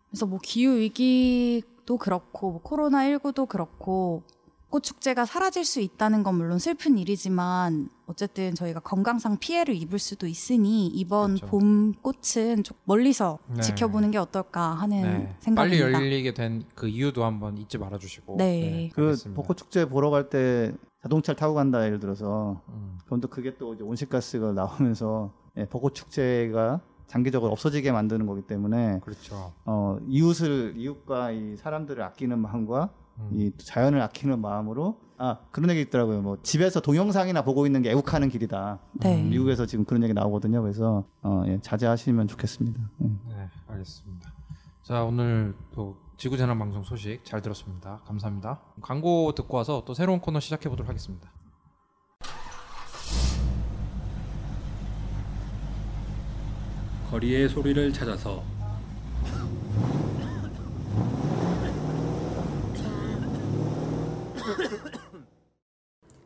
그래서 0.09 0.25
뭐 0.25 0.39
기후 0.41 0.77
위기도 0.77 1.97
그렇고 1.97 2.51
뭐 2.51 2.61
코로나 2.61 3.03
19도 3.05 3.47
그렇고 3.47 4.23
꽃 4.69 4.83
축제가 4.83 5.25
사라질 5.25 5.63
수 5.63 5.79
있다는 5.79 6.23
건 6.23 6.35
물론 6.35 6.59
슬픈 6.59 6.97
일이지만 6.97 7.89
어쨌든 8.05 8.53
저희가 8.53 8.81
건강상 8.81 9.37
피해를 9.37 9.73
입을 9.75 9.97
수도 9.97 10.27
있으니 10.27 10.87
이번 10.87 11.35
그렇죠. 11.35 11.47
봄 11.47 11.93
꽃은 12.01 12.63
좀 12.63 12.77
멀리서 12.83 13.39
네. 13.47 13.61
지켜보는 13.61 14.11
게 14.11 14.17
어떨까 14.17 14.61
하는 14.73 15.01
네. 15.01 15.07
음, 15.09 15.35
생각입니다. 15.39 15.85
빨리 15.87 15.93
열리게 15.93 16.33
된 16.33 16.63
그 16.75 16.87
이유도 16.89 17.23
한번 17.23 17.57
잊지 17.57 17.77
말아주시고. 17.77 18.35
네. 18.37 18.89
그 18.93 19.01
알겠습니다. 19.03 19.41
벚꽃 19.41 19.57
축제 19.57 19.87
보러 19.87 20.09
갈 20.09 20.29
때 20.29 20.73
자동차를 21.03 21.37
타고 21.37 21.53
간다 21.53 21.85
예를 21.85 21.99
들어서 21.99 22.61
음, 22.67 22.97
그럼 23.05 23.21
또 23.21 23.29
그게 23.29 23.55
또 23.57 23.73
이제 23.73 23.83
온실가스가 23.83 24.51
나오면서 24.51 25.31
예, 25.57 25.65
벚꽃 25.65 25.95
축제가 25.95 26.81
장기적으로 27.07 27.51
없어지게 27.53 27.93
만드는 27.93 28.25
거기 28.25 28.41
때문에 28.41 28.99
그렇죠. 29.01 29.53
어, 29.65 29.97
이웃을 30.09 30.73
이웃과 30.75 31.31
이 31.31 31.55
사람들을 31.55 32.03
아끼는 32.03 32.39
마음과 32.39 32.89
음. 33.19 33.29
이 33.33 33.51
자연을 33.57 34.01
아끼는 34.01 34.39
마음으로 34.39 34.99
아 35.17 35.39
그런 35.51 35.69
얘기 35.71 35.81
있더라고요. 35.81 36.21
뭐 36.21 36.37
집에서 36.43 36.79
동영상이나 36.79 37.43
보고 37.43 37.65
있는 37.65 37.81
게 37.81 37.91
애국하는 37.91 38.29
길이다. 38.29 38.79
네. 38.93 39.21
미국에서 39.23 39.65
지금 39.65 39.85
그런 39.85 40.03
얘기 40.03 40.13
나오거든요. 40.13 40.61
그래서 40.61 41.05
어, 41.21 41.43
예, 41.47 41.59
자제하시면 41.61 42.27
좋겠습니다. 42.27 42.79
예. 43.01 43.05
네, 43.05 43.49
알겠습니다. 43.67 44.33
자, 44.83 45.03
오늘 45.03 45.55
또 45.73 45.97
지구재난 46.17 46.57
방송 46.57 46.83
소식 46.83 47.25
잘 47.25 47.41
들었습니다. 47.41 48.01
감사합니다. 48.05 48.61
광고 48.81 49.33
듣고 49.33 49.57
와서 49.57 49.83
또 49.85 49.93
새로운 49.93 50.19
코너 50.19 50.39
시작해 50.39 50.69
보도록 50.69 50.87
하겠습니다. 50.87 51.31
거리의 57.09 57.49
소리를 57.49 57.93
찾아서 57.93 58.43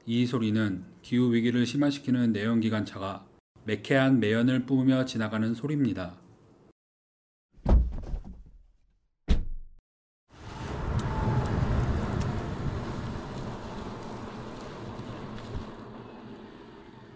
이 0.08 0.26
소리는 0.26 0.84
기후 1.04 1.32
위기를 1.32 1.66
심화시키는 1.66 2.32
내연기관차가 2.32 3.28
매캐한 3.66 4.20
매연을 4.20 4.66
뿜으며 4.66 5.06
지나가는 5.06 5.54
소리입니다. 5.54 6.20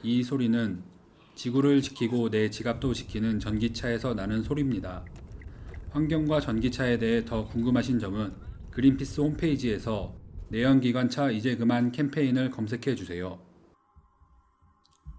이 0.03 0.21
소리는 0.21 0.83
지구를 1.33 1.81
지키고 1.81 2.29
내 2.29 2.51
지갑도 2.51 2.93
지키는 2.93 3.39
전기차에서 3.39 4.13
나는 4.13 4.43
소리입니다. 4.43 5.03
환경과 5.89 6.39
전기차에 6.39 6.99
대해 6.99 7.25
더 7.25 7.47
궁금하신 7.47 7.97
점은 7.97 8.31
그린피스 8.69 9.21
홈페이지에서 9.21 10.24
내연기관차 10.55 11.31
이제 11.31 11.57
그만 11.57 11.91
캠페인을 11.91 12.49
검색해 12.49 12.95
주세요. 12.95 13.37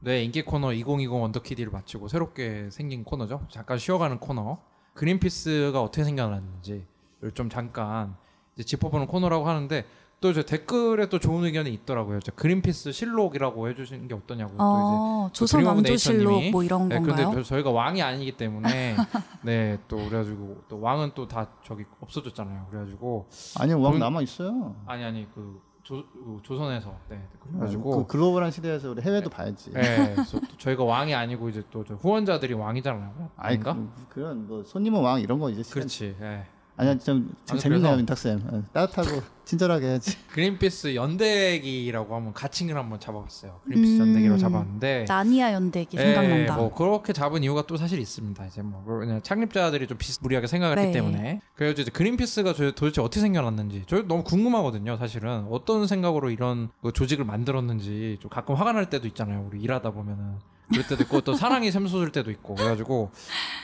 네, 0.01 0.22
인기 0.25 0.40
코너 0.40 0.72
2020 0.72 1.12
원더키디를 1.12 1.70
마치고 1.70 2.09
새롭게 2.09 2.70
생긴 2.70 3.05
코너죠. 3.05 3.46
잠깐 3.51 3.77
쉬어가는 3.77 4.18
코너. 4.18 4.59
그린피스가 4.94 5.83
어떻게 5.83 6.05
생겨났는지를 6.05 6.87
좀 7.35 7.51
잠깐 7.51 8.16
짚어보는 8.59 9.07
코너라고 9.09 9.46
하는데 9.46 9.85
또 10.20 10.31
이제 10.31 10.42
댓글에 10.44 11.09
또 11.11 11.18
좋은 11.18 11.44
의견이 11.44 11.70
있더라고요. 11.74 12.20
저 12.20 12.33
그린피스 12.33 12.92
실록이라고 12.92 13.68
해주신 13.68 14.09
게 14.09 14.14
어떠냐고. 14.14 14.52
또 14.57 14.62
어, 14.62 15.26
이제 15.29 15.33
조선 15.38 15.64
왕조 15.64 15.94
실록 15.96 16.22
네이처님이 16.29 16.50
뭐 16.52 16.62
이런 16.62 16.88
네, 16.88 16.96
건가요? 16.96 17.31
근데 17.31 17.42
저희가 17.42 17.70
왕이 17.70 18.00
아니기 18.00 18.33
때문에 18.33 18.96
네, 19.44 19.79
또 19.88 19.96
그래가지고 19.98 20.62
또 20.68 20.81
왕은 20.81 21.12
또 21.14 21.29
다 21.29 21.48
저기 21.64 21.85
없어졌잖아요. 22.00 22.66
그래가지고 22.70 23.26
아니 23.59 23.74
왕 23.74 23.92
그- 23.92 23.98
남아 23.98 24.22
있어요. 24.22 24.74
아니 24.87 25.05
아니 25.05 25.26
그 25.35 25.61
조, 25.83 26.02
그 26.12 26.38
조선에서 26.42 26.94
네, 27.11 27.22
그 27.38 27.48
그래가지고 27.50 28.07
글로벌한 28.07 28.50
시대에서 28.50 28.90
우리 28.92 29.02
해외도 29.02 29.29
봐야지. 29.29 29.70
네, 29.72 30.14
그래서 30.14 30.40
또 30.40 30.57
저희가 30.57 30.83
왕이 30.85 31.14
아니고 31.14 31.50
이제 31.50 31.62
또저 31.70 31.94
후원자들이 31.96 32.55
왕이잖아요. 32.55 33.31
아니 33.37 33.57
아닌가? 33.59 33.74
그, 33.74 33.90
그런 34.09 34.46
뭐 34.48 34.64
손님은 34.64 34.98
왕 35.00 35.20
이런 35.20 35.38
거 35.38 35.50
이제 35.50 35.62
시간- 35.62 35.81
그렇지. 35.83 36.16
예. 36.22 36.46
아니야 36.78 36.98
좀, 36.98 37.28
좀 37.46 37.54
아니, 37.54 37.60
재밌네요 37.60 37.96
민탁쌤 37.96 38.42
예, 38.52 38.62
따뜻하고 38.72 39.22
친절하게 39.46 39.86
해야지. 39.86 40.16
그린피스 40.28 40.94
연대기라고 40.96 42.14
한번 42.16 42.32
가칭을 42.34 42.76
한번 42.76 42.98
잡아봤어요. 42.98 43.60
그린피스 43.64 43.94
음, 43.94 44.00
연대기로 44.08 44.38
잡았는데 44.38 45.04
나니아 45.08 45.52
연대기 45.52 45.96
예, 45.96 46.02
생각난다. 46.02 46.56
뭐 46.56 46.74
그렇게 46.74 47.12
잡은 47.12 47.42
이유가 47.44 47.62
또 47.66 47.76
사실 47.76 47.98
있습니다. 48.00 48.44
이제 48.46 48.60
뭐 48.62 48.82
그냥 48.84 49.22
창립자들이 49.22 49.86
좀 49.86 49.96
비스무리하게 49.98 50.48
생각했기 50.48 50.86
네. 50.86 50.92
때문에 50.92 51.40
그래서 51.54 51.80
이제 51.80 51.90
그린피스가 51.92 52.54
저- 52.54 52.72
도대체 52.72 53.00
어떻게 53.00 53.20
생겨났는지 53.20 53.84
저 53.86 54.02
너무 54.02 54.24
궁금하거든요. 54.24 54.96
사실은 54.96 55.46
어떤 55.50 55.86
생각으로 55.86 56.30
이런 56.30 56.68
그 56.82 56.92
조직을 56.92 57.24
만들었는지 57.24 58.18
좀 58.20 58.28
가끔 58.28 58.56
화가 58.56 58.72
날 58.72 58.90
때도 58.90 59.06
있잖아요. 59.08 59.46
우리 59.48 59.60
일하다 59.62 59.92
보면은 59.92 60.34
그럴 60.68 60.87
때도 60.87 61.02
있고 61.05 61.20
또 61.20 61.35
사랑이 61.35 61.70
샘솟을 61.70 62.11
때도 62.12 62.31
있고 62.31 62.55
그래가지고 62.55 63.11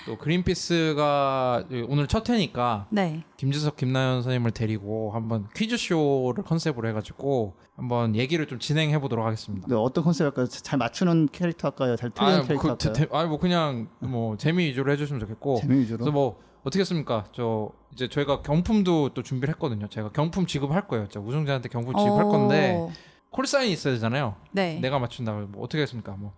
또 0.07 0.19
그린피스가 0.19 1.65
오늘 1.89 2.07
첫 2.07 2.29
회니까 2.31 2.87
네. 2.91 3.25
김지석 3.37 3.77
김나연 3.77 4.23
선생님을 4.23 4.53
데리고 4.53 5.11
한번 5.13 5.49
퀴즈 5.55 5.77
쇼를 5.77 6.45
컨셉으로 6.45 6.89
해가지고 6.89 7.55
한번 7.77 8.15
얘기를 8.15 8.47
좀 8.47 8.59
진행해 8.59 9.01
보도록 9.01 9.27
하겠습니다. 9.27 9.67
네, 9.69 9.75
어떤 9.75 10.05
컨셉 10.05 10.25
할까요? 10.27 10.47
잘 10.47 10.79
맞추는 10.79 11.29
캐릭터 11.33 11.69
할까요? 11.69 11.97
잘 11.97 12.11
틀리는 12.11 12.39
아니, 12.39 12.47
캐릭터 12.47 12.63
그, 12.63 12.69
할까요? 12.89 12.93
대- 12.93 13.17
아니 13.17 13.29
뭐 13.29 13.39
그냥 13.39 13.89
뭐 13.99 14.37
재미 14.37 14.67
위주로 14.67 14.93
해주시면 14.93 15.21
좋겠고. 15.21 15.57
재미 15.61 15.81
위주로. 15.81 15.99
그래서 15.99 16.13
뭐 16.13 16.39
어떻게 16.65 16.81
했습니까? 16.81 17.25
저 17.33 17.71
이제 17.93 18.09
저희가 18.09 18.43
경품도 18.43 19.15
또 19.15 19.23
준비를 19.23 19.55
했거든요. 19.55 19.89
제가 19.89 20.11
경품 20.13 20.47
지급할 20.47 20.87
거예요. 20.87 21.09
진짜 21.09 21.21
우승자한테 21.27 21.69
경품 21.69 21.97
지급할 21.97 22.25
어, 22.25 22.29
건데 22.29 22.89
콜 23.31 23.47
사인이 23.47 23.73
있어야 23.73 23.95
되잖아요. 23.95 24.37
네. 24.53 24.79
내가 24.81 24.99
맞춘다고 24.99 25.41
뭐 25.49 25.65
어떻게 25.65 25.79
하겠습니까? 25.79 26.13
뭐, 26.13 26.33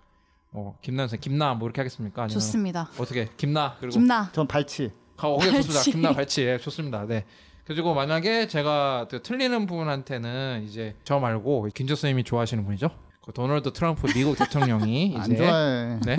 뭐 0.55 0.77
김나연 0.83 1.09
선생 1.09 1.21
김나 1.21 1.53
뭐 1.55 1.67
이렇게 1.67 1.81
하겠습니까? 1.81 2.23
아니면 2.23 2.35
좋습니다. 2.35 2.89
어떻게 2.97 3.29
김나 3.37 3.77
그리고 3.81 3.95
김나. 3.95 4.31
전 4.31 4.47
발치. 4.47 4.93
가 5.17 5.29
오케이 5.29 5.51
좋습니다. 5.51 5.75
발치. 5.75 5.91
김나 5.91 6.13
발치 6.13 6.43
예, 6.43 6.59
좋습니다. 6.59 7.07
네. 7.07 7.25
그리고 7.65 7.93
만약에 7.93 8.47
제가 8.47 9.09
그 9.11 9.21
틀리는 9.21 9.67
분한테는 9.67 10.63
이제 10.65 10.95
저 11.03 11.19
말고 11.19 11.69
김조 11.75 11.97
선생님이 11.97 12.23
좋아하시는 12.23 12.65
분이죠. 12.65 12.89
그 13.25 13.33
도널드 13.33 13.73
트럼프 13.73 14.07
미국 14.15 14.37
대통령이 14.39 15.17
안 15.19 15.25
이제 15.33 15.37
좋아해. 15.45 15.99
네. 16.07 16.17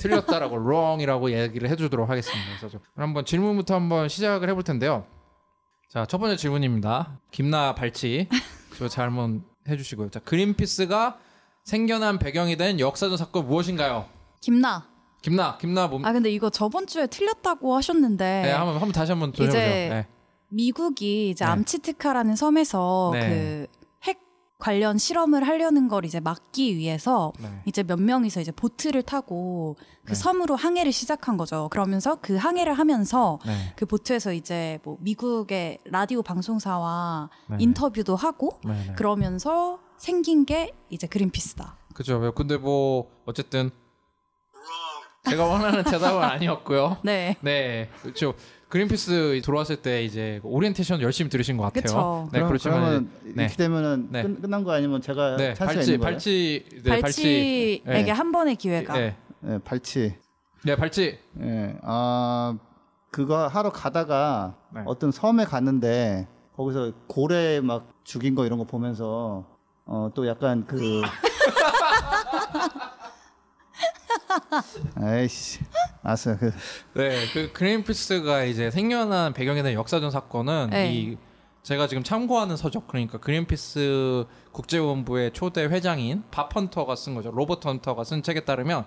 틀렸다라고 0.00 0.54
wrong이라고 0.56 1.30
얘기를 1.32 1.68
해주도록 1.68 2.08
하겠습니다. 2.08 2.42
그래서 2.56 2.68
좀 2.70 2.80
한번 2.96 3.26
질문부터 3.26 3.74
한번 3.74 4.08
시작을 4.08 4.48
해볼 4.48 4.62
텐데요. 4.62 5.04
자, 5.90 6.06
첫 6.06 6.16
번째 6.16 6.36
질문입니다. 6.36 7.18
김나 7.30 7.74
발치 7.74 8.28
저 8.78 8.88
잘못 8.88 9.42
해주시고요. 9.68 10.08
자, 10.08 10.20
그린피스가 10.20 11.18
생겨난 11.64 12.18
배경이 12.18 12.56
된 12.56 12.80
역사적 12.80 13.16
사건 13.18 13.46
무엇인가요? 13.46 14.06
김나. 14.40 14.88
김나, 15.22 15.56
김나 15.58 15.86
몸. 15.86 16.04
아 16.04 16.12
근데 16.12 16.30
이거 16.30 16.50
저번 16.50 16.86
주에 16.86 17.06
틀렸다고 17.06 17.76
하셨는데 17.76 18.42
네, 18.44 18.50
한번 18.50 18.74
한번 18.74 18.90
다시 18.92 19.12
한번 19.12 19.28
해보세요. 19.28 19.52
네. 19.52 20.06
미국이 20.48 21.30
이제 21.30 21.44
네. 21.44 21.50
암치트카라는 21.52 22.34
섬에서 22.34 23.10
네. 23.14 23.68
그핵 24.00 24.18
관련 24.58 24.98
실험을 24.98 25.46
하려는 25.46 25.86
걸 25.86 26.04
이제 26.04 26.18
막기 26.18 26.76
위해서 26.76 27.32
네. 27.38 27.48
이제 27.66 27.84
몇 27.84 28.00
명이서 28.00 28.40
이제 28.40 28.50
보트를 28.50 29.04
타고 29.04 29.76
그 30.04 30.08
네. 30.08 30.14
섬으로 30.16 30.56
항해를 30.56 30.90
시작한 30.90 31.36
거죠. 31.36 31.68
그러면서 31.70 32.16
그 32.16 32.34
항해를 32.34 32.74
하면서 32.74 33.38
네. 33.46 33.72
그 33.76 33.86
보트에서 33.86 34.32
이제 34.32 34.80
뭐 34.82 34.98
미국의 35.00 35.78
라디오 35.84 36.24
방송사와 36.24 37.30
네. 37.50 37.56
인터뷰도 37.60 38.16
하고. 38.16 38.60
그러면서 38.96 39.78
생긴 40.02 40.44
게 40.44 40.74
이제 40.90 41.06
그린피스다. 41.06 41.76
그죠. 41.94 42.34
근데 42.34 42.56
뭐 42.56 43.08
어쨌든 43.24 43.70
제가 45.30 45.46
원하는 45.46 45.84
대답은 45.84 46.20
아니었고요. 46.20 46.98
네. 47.04 47.36
네, 47.40 47.88
그렇죠. 48.02 48.34
그린피스 48.68 49.40
들어왔을 49.44 49.76
때 49.76 50.02
이제 50.02 50.40
오리엔테이션 50.42 51.00
열심히 51.02 51.30
들으신 51.30 51.56
것 51.56 51.62
같아요. 51.62 51.82
그쵸. 51.82 52.28
네, 52.32 52.38
그럼, 52.38 52.48
그렇지만 52.48 53.10
네. 53.22 53.44
이렇게 53.44 53.54
되면은 53.54 54.08
네. 54.10 54.22
끝, 54.24 54.42
끝난 54.42 54.64
거 54.64 54.72
아니면 54.72 55.00
제가 55.00 55.36
네, 55.36 55.54
찬스가 55.54 55.66
발치, 55.66 55.92
있는 55.92 56.00
거예요? 56.00 56.12
발치, 56.12 56.68
네, 56.82 57.00
발치에게 57.00 58.02
네. 58.02 58.10
한 58.10 58.32
번의 58.32 58.56
기회가. 58.56 58.94
네, 58.94 59.16
네, 59.38 59.58
발치. 59.62 60.16
네, 60.64 60.74
발치. 60.74 61.18
예, 61.42 61.76
아 61.82 62.58
그거 63.12 63.46
하러 63.46 63.70
가다가 63.70 64.56
네. 64.74 64.82
어떤 64.84 65.12
섬에 65.12 65.44
갔는데 65.44 66.26
거기서 66.56 66.90
고래 67.06 67.60
막 67.60 67.88
죽인 68.02 68.34
거 68.34 68.44
이런 68.46 68.58
거 68.58 68.64
보면서 68.64 69.51
어 69.92 70.10
또 70.14 70.26
약간 70.26 70.66
그 70.66 71.02
에이씨 75.02 75.60
알았어요 76.02 76.38
그 76.38 76.52
네, 76.94 77.26
그 77.34 77.52
그린피스가 77.52 78.44
이제 78.44 78.70
생겨난 78.70 79.34
배경에 79.34 79.62
대한 79.62 79.74
역사적 79.74 80.10
사건은 80.10 80.70
네. 80.70 80.92
이 80.94 81.18
제가 81.62 81.86
지금 81.88 82.02
참고하는 82.02 82.56
서적 82.56 82.88
그러니까 82.88 83.18
그린피스 83.18 84.24
국제본부의 84.52 85.32
초대 85.32 85.64
회장인 85.64 86.24
밥 86.30 86.56
헌터가 86.56 86.96
쓴 86.96 87.14
거죠. 87.14 87.30
로버트 87.30 87.68
헌터가 87.68 88.02
쓴 88.02 88.22
책에 88.22 88.40
따르면 88.44 88.84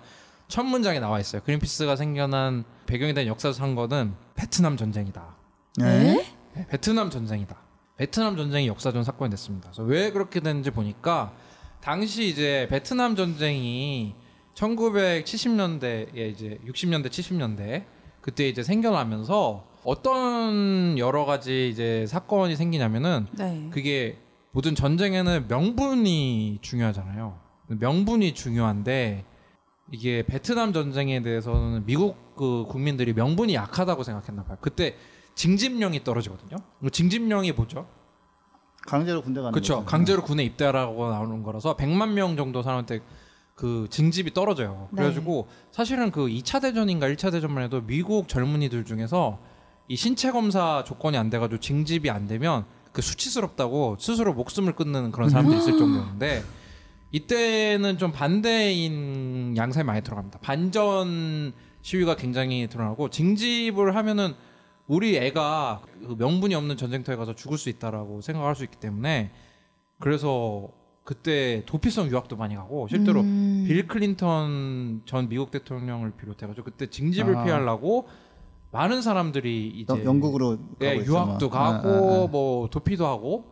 첫 0.48 0.64
문장에 0.64 1.00
나와 1.00 1.18
있어요. 1.18 1.40
그린피스가 1.42 1.96
생겨난 1.96 2.64
배경에 2.84 3.14
대한 3.14 3.28
역사적 3.28 3.54
사건은 3.54 4.14
베트남 4.34 4.76
전쟁이다. 4.76 5.36
네? 5.78 6.34
네, 6.54 6.66
베트남 6.66 7.08
전쟁이다. 7.08 7.56
베트남 7.96 8.36
전쟁이 8.36 8.68
역사적 8.68 9.04
사건이 9.04 9.30
됐습니다. 9.30 9.70
그래서 9.70 9.82
왜 9.82 10.10
그렇게 10.10 10.40
됐는지 10.40 10.70
보니까 10.70 11.32
당시 11.80 12.28
이제 12.28 12.66
베트남 12.70 13.16
전쟁이 13.16 14.14
1970년대에 14.54 16.30
이제 16.30 16.58
60년대 16.66 17.08
70년대 17.08 17.84
그때 18.20 18.48
이제 18.48 18.62
생겨나면서 18.62 19.66
어떤 19.84 20.98
여러 20.98 21.24
가지 21.24 21.68
이제 21.68 22.06
사건이 22.06 22.56
생기냐면은 22.56 23.26
네. 23.32 23.68
그게 23.70 24.18
모든 24.50 24.74
전쟁에는 24.74 25.46
명분이 25.48 26.58
중요하잖아요. 26.60 27.38
명분이 27.68 28.34
중요한데 28.34 29.24
이게 29.92 30.24
베트남 30.26 30.72
전쟁에 30.72 31.22
대해서는 31.22 31.84
미국 31.86 32.34
그 32.34 32.64
국민들이 32.68 33.12
명분이 33.12 33.54
약하다고 33.54 34.02
생각했나 34.02 34.44
봐요. 34.44 34.58
그때 34.60 34.96
징집령이 35.36 36.02
떨어지거든요. 36.02 36.56
그 36.80 36.90
징집령이 36.90 37.52
뭐죠? 37.52 37.86
강제로 38.86 39.22
군대 39.22 39.40
가는 39.40 39.52
그렇죠. 39.52 39.76
거죠. 39.76 39.86
강제로 39.86 40.22
군에 40.22 40.42
입대하라고 40.44 41.08
나오는 41.10 41.42
거라서 41.42 41.76
100만 41.76 42.12
명 42.12 42.36
정도 42.36 42.62
사람한테 42.62 43.00
그 43.54 43.86
징집이 43.90 44.34
떨어져요. 44.34 44.88
네. 44.92 45.02
그래가지고 45.02 45.48
사실은 45.70 46.10
그 46.10 46.26
2차 46.26 46.60
대전인가 46.60 47.08
1차 47.08 47.30
대전만 47.30 47.64
해도 47.64 47.80
미국 47.82 48.28
젊은이들 48.28 48.84
중에서 48.84 49.38
이 49.88 49.96
신체 49.96 50.30
검사 50.30 50.84
조건이 50.84 51.16
안 51.16 51.30
돼가지고 51.30 51.60
징집이 51.60 52.10
안 52.10 52.26
되면 52.26 52.64
그 52.92 53.02
수치스럽다고 53.02 53.96
스스로 54.00 54.32
목숨을 54.34 54.74
끊는 54.74 55.12
그런 55.12 55.28
사람들이 55.28 55.58
있을 55.58 55.78
정도였는데 55.78 56.42
이때는 57.12 57.98
좀 57.98 58.10
반대인 58.10 59.54
양상이 59.56 59.84
많이 59.84 60.02
들어갑니다. 60.02 60.38
반전 60.40 61.52
시위가 61.82 62.16
굉장히 62.16 62.68
드러나고 62.68 63.10
징집을 63.10 63.94
하면은 63.96 64.34
우리 64.88 65.16
애가 65.16 65.82
그 66.06 66.14
명분이 66.18 66.54
없는 66.54 66.76
전쟁터에 66.76 67.16
가서 67.16 67.34
죽을 67.34 67.58
수 67.58 67.68
있다라고 67.68 68.20
생각할 68.20 68.54
수 68.54 68.64
있기 68.64 68.76
때문에 68.78 69.30
그래서 69.98 70.68
그때 71.04 71.62
도피성 71.66 72.08
유학도 72.10 72.36
많이 72.36 72.54
가고 72.56 72.88
실제로 72.88 73.20
음. 73.20 73.64
빌 73.66 73.86
클린턴 73.86 75.02
전 75.04 75.28
미국 75.28 75.50
대통령을 75.50 76.12
비롯해가지고 76.12 76.64
그때 76.64 76.86
징집을 76.88 77.36
아. 77.36 77.44
피하려고 77.44 78.08
많은 78.72 79.02
사람들이 79.02 79.68
이제 79.68 79.92
영- 79.92 80.04
영국으로 80.04 80.58
예, 80.82 80.96
유학도 80.96 81.48
막. 81.48 81.54
가고 81.82 81.88
아, 81.88 81.92
아, 82.20 82.24
아. 82.24 82.26
뭐 82.26 82.68
도피도 82.68 83.06
하고 83.06 83.44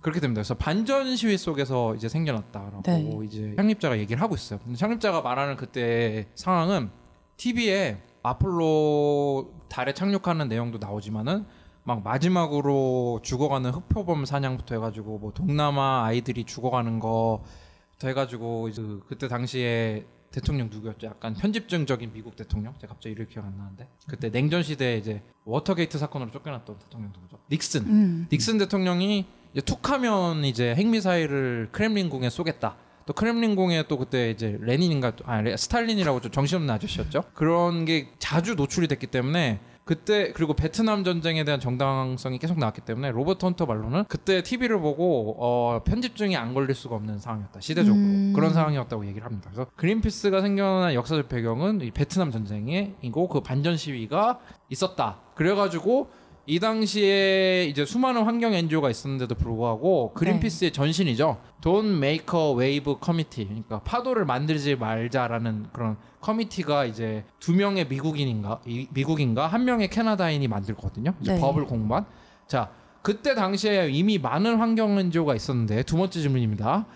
그렇게 0.00 0.20
됩니다. 0.20 0.40
그래서 0.40 0.54
반전 0.54 1.16
시위 1.16 1.36
속에서 1.38 1.94
이제 1.94 2.08
생겨났다라고 2.08 2.82
네. 2.84 3.10
이제 3.24 3.54
창립자가 3.56 3.98
얘기를 3.98 4.20
하고 4.22 4.34
있어요. 4.34 4.60
근데 4.62 4.76
창립자가 4.76 5.22
말하는 5.22 5.56
그때 5.56 6.28
상황은 6.34 6.90
TV에 7.36 7.98
아폴로 8.22 9.52
달에 9.68 9.94
착륙하는 9.94 10.48
내용도 10.48 10.78
나오지만은 10.78 11.44
막 11.84 12.02
마지막으로 12.02 13.20
죽어가는 13.22 13.70
흑표범 13.70 14.24
사냥부터 14.26 14.74
해가지고 14.74 15.18
뭐 15.18 15.32
동남아 15.32 16.04
아이들이 16.04 16.44
죽어가는 16.44 16.98
거부터 16.98 18.08
해가지고 18.08 18.70
그- 18.74 19.04
그때 19.08 19.28
당시에 19.28 20.04
대통령 20.30 20.68
누구였죠? 20.70 21.06
약간 21.06 21.32
편집증적인 21.34 22.12
미국 22.12 22.36
대통령? 22.36 22.74
제가 22.78 22.92
갑자기 22.92 23.14
이름 23.14 23.26
기억 23.28 23.46
안 23.46 23.56
나는데 23.56 23.88
그때 24.06 24.30
냉전 24.30 24.62
시대에 24.62 24.98
이제 24.98 25.22
워터게이트 25.46 25.96
사건으로 25.96 26.30
쫓겨났던 26.30 26.78
대통령 26.80 27.10
누구죠? 27.14 27.38
닉슨. 27.50 27.86
음. 27.86 28.26
닉슨 28.30 28.58
대통령이 28.58 29.24
이제 29.54 29.62
툭하면 29.62 30.44
이제 30.44 30.74
핵미사일을 30.74 31.70
크렘린궁에 31.72 32.28
쏘겠다. 32.28 32.76
또 33.08 33.14
크렘린궁에 33.14 33.84
또 33.88 33.96
그때 33.96 34.30
이제 34.30 34.58
레닌인가 34.60 35.12
또- 35.16 35.24
아 35.26 35.40
레- 35.40 35.56
스탈린이라고 35.56 36.20
좀 36.20 36.30
정신없는 36.30 36.74
아저씨였죠. 36.74 37.22
그런 37.32 37.86
게 37.86 38.08
자주 38.18 38.54
노출이 38.54 38.86
됐기 38.86 39.06
때문에 39.06 39.60
그때 39.86 40.32
그리고 40.32 40.52
베트남 40.52 41.02
전쟁에 41.04 41.42
대한 41.44 41.58
정당성이 41.58 42.38
계속 42.38 42.58
나왔기 42.58 42.82
때문에 42.82 43.10
로버트 43.10 43.46
헌터 43.46 43.64
말로는 43.64 44.04
그때 44.08 44.42
TV를 44.42 44.78
보고 44.78 45.36
어, 45.38 45.82
편집증이 45.84 46.36
안 46.36 46.52
걸릴 46.52 46.74
수가 46.74 46.96
없는 46.96 47.18
상황이었다 47.18 47.60
시대적으로 47.60 47.94
음. 48.04 48.32
그런 48.36 48.52
상황이었다고 48.52 49.06
얘기를 49.06 49.24
합니다. 49.24 49.48
그래서 49.50 49.70
그린피스가 49.76 50.42
생겨난 50.42 50.92
역사적 50.92 51.30
배경은 51.30 51.80
이 51.80 51.90
베트남 51.90 52.30
전쟁이고 52.30 53.28
그 53.28 53.40
반전 53.40 53.78
시위가 53.78 54.40
있었다. 54.68 55.20
그래가지고 55.34 56.10
이 56.50 56.58
당시에 56.60 57.66
이제 57.66 57.84
수많은 57.84 58.22
환경 58.24 58.54
NGO가 58.54 58.88
있었는데도 58.88 59.34
불구하고 59.34 60.14
그린피스의 60.14 60.70
전신이죠. 60.72 61.38
Don't 61.60 61.96
Make 61.98 62.40
a 62.40 62.54
Wave 62.58 62.94
Committee. 63.04 63.46
그러니까 63.48 63.80
파도를 63.80 64.24
만들지 64.24 64.74
말자라는 64.74 65.66
그런 65.74 65.98
committee가 66.22 66.86
이제 66.86 67.26
두 67.38 67.52
명의 67.52 67.86
미국인인가 67.86 68.62
이- 68.66 68.88
미국인가 68.94 69.46
한 69.46 69.66
명의 69.66 69.88
캐나다인이 69.90 70.48
만들거든요. 70.48 71.12
이제 71.20 71.34
네. 71.34 71.38
법을 71.38 71.66
공부한. 71.66 72.06
자, 72.46 72.70
그때 73.02 73.34
당시에 73.34 73.90
이미 73.90 74.16
많은 74.16 74.56
환경 74.56 74.98
NGO가 74.98 75.34
있었는데 75.34 75.82
두 75.82 75.98
번째 75.98 76.18
질문입니다. 76.18 76.86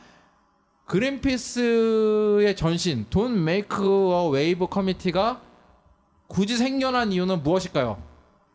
그린피스의 0.87 2.57
전신 2.57 3.05
Don't 3.11 3.37
Make 3.37 3.85
a 3.85 4.33
Wave 4.33 4.67
Committee가 4.73 5.43
굳이 6.27 6.57
생겨난 6.57 7.13
이유는 7.13 7.43
무엇일까요? 7.43 8.12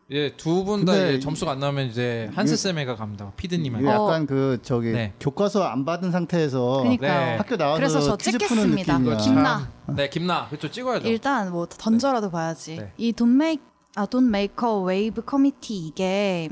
예, 0.10 0.32
두 0.38 0.64
분 0.64 0.86
다 0.86 0.94
점수가 1.20 1.52
안 1.52 1.60
나오면 1.60 1.88
이제 1.88 2.30
한스 2.34 2.56
쌤에가 2.56 2.96
갑니다. 2.96 3.32
피드님은. 3.36 3.82
이게 3.82 3.90
약간 3.90 4.26
그 4.26 4.58
저기 4.62 4.92
네. 4.94 5.14
교과서 5.20 5.64
안 5.64 5.84
받은 5.84 6.12
상태에서 6.12 6.78
그러니까요. 6.80 7.26
네. 7.32 7.36
학교 7.36 7.58
나와서 7.58 7.76
그래서 7.78 8.00
저 8.02 8.16
퀴즈 8.16 8.38
푸는 8.38 8.48
찍겠습니다. 8.70 8.98
느낌이야. 9.00 9.18
김나. 9.18 9.72
네, 9.88 10.10
김나. 10.10 10.48
그쪽 10.50 10.72
찍어야죠. 10.72 11.08
일단 11.10 11.52
뭐 11.52 11.66
던져라도 11.68 12.30
봐야지. 12.32 12.78
네. 12.78 12.94
이 12.98 13.12
Don't 13.12 13.34
Make 13.36 13.62
아 13.96 14.06
Don't 14.06 14.28
Make 14.28 14.56
a 14.66 14.76
Wave 14.88 15.24
Committee 15.30 15.88
이게 15.88 16.50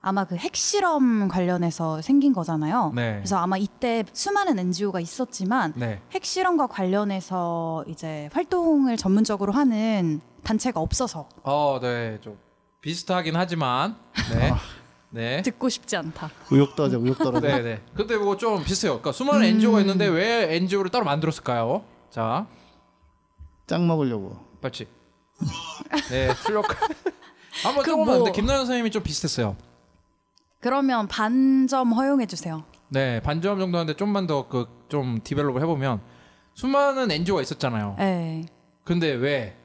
아마 0.00 0.24
그 0.24 0.36
핵실험 0.36 1.26
관련해서 1.26 2.02
생긴 2.02 2.32
거잖아요. 2.32 2.92
네. 2.94 3.14
그래서 3.16 3.36
아마 3.36 3.56
이때 3.56 4.04
수많은 4.12 4.60
NGO가 4.60 5.00
있었지만 5.00 5.72
네. 5.74 6.00
핵실험과 6.12 6.68
관련해서 6.68 7.84
이제 7.88 8.28
활동을 8.32 8.96
전문적으로 8.96 9.52
하는 9.52 10.20
단체가 10.44 10.78
없어서 10.80 11.28
어, 11.42 11.78
네. 11.82 12.18
좀 12.20 12.36
비슷하긴 12.82 13.34
하지만 13.36 13.96
네. 14.34 14.50
아. 14.50 14.58
네. 15.10 15.42
듣고 15.42 15.68
싶지 15.68 15.96
않다. 15.96 16.30
의욕 16.50 16.74
떨어져, 16.74 16.98
의욕 16.98 17.16
떨어져. 17.18 17.46
네, 17.46 17.60
네. 17.62 17.82
근데 17.94 18.16
뭐 18.16 18.36
좀 18.36 18.62
비슷해요. 18.64 18.92
그러니까 18.94 19.12
수많은 19.12 19.42
음. 19.42 19.46
NGO가 19.54 19.80
있는데 19.80 20.06
왜 20.06 20.56
NGO를 20.56 20.90
따로 20.90 21.04
만들었을까요? 21.04 21.84
자, 22.10 22.46
짱 23.66 23.86
먹으려고. 23.86 24.38
빨치. 24.60 24.86
네, 26.10 26.34
출력. 26.44 26.64
한번 27.62 27.84
그 27.84 27.90
조금만. 27.90 28.06
뭐- 28.16 28.24
근데 28.24 28.32
김나연 28.32 28.60
선생님이 28.60 28.90
좀 28.90 29.02
비슷했어요. 29.02 29.56
그러면 30.60 31.08
반점 31.08 31.92
허용해 31.92 32.26
주세요. 32.26 32.64
네, 32.88 33.20
반점 33.20 33.58
정도 33.58 33.78
하는데 33.78 33.94
좀만 33.96 34.26
더 34.26 34.48
그 34.48 34.66
좀 34.88 35.20
develop을 35.24 35.62
해보면 35.62 36.02
수많은 36.54 37.10
NGO가 37.10 37.40
있었잖아요. 37.42 37.96
네. 37.98 38.44
근데 38.84 39.10
왜? 39.12 39.56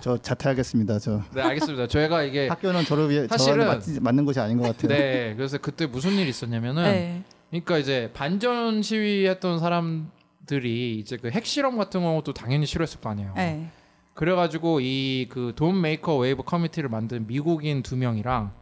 저 0.00 0.16
자퇴하겠습니다. 0.18 0.98
저 0.98 1.22
네, 1.34 1.42
알겠습니다. 1.42 1.86
저희가 1.86 2.22
이게 2.22 2.48
학교는 2.48 2.84
저를 2.84 3.10
위해 3.10 3.22
예. 3.22 3.26
사실은- 3.26 3.66
맞지, 3.66 4.00
맞는 4.00 4.24
곳이 4.24 4.40
아닌 4.40 4.58
것 4.58 4.64
같아요. 4.76 4.88
네, 4.98 5.34
그래서 5.36 5.58
그때 5.58 5.86
무슨 5.86 6.12
일이 6.12 6.28
있었냐면은 6.30 6.82
네. 6.84 7.22
그러니까 7.50 7.78
이제 7.78 8.10
반전 8.14 8.82
시위했던 8.82 9.58
사람들이 9.58 10.98
이제 10.98 11.16
그 11.16 11.30
핵실험 11.30 11.76
같은 11.76 12.00
경우도 12.00 12.32
당연히 12.34 12.66
싫어했을 12.66 13.00
거 13.00 13.10
아니에요. 13.10 13.32
네. 13.36 13.68
그래가지고 14.14 14.80
이 14.82 15.26
그 15.30 15.52
Don't 15.56 15.80
Make 15.80 16.16
a 16.16 16.21
Wave 16.21 16.42
Committee를 16.42 16.88
만든 16.88 17.26
미국인 17.26 17.82
두 17.82 17.96
명이랑 17.96 18.52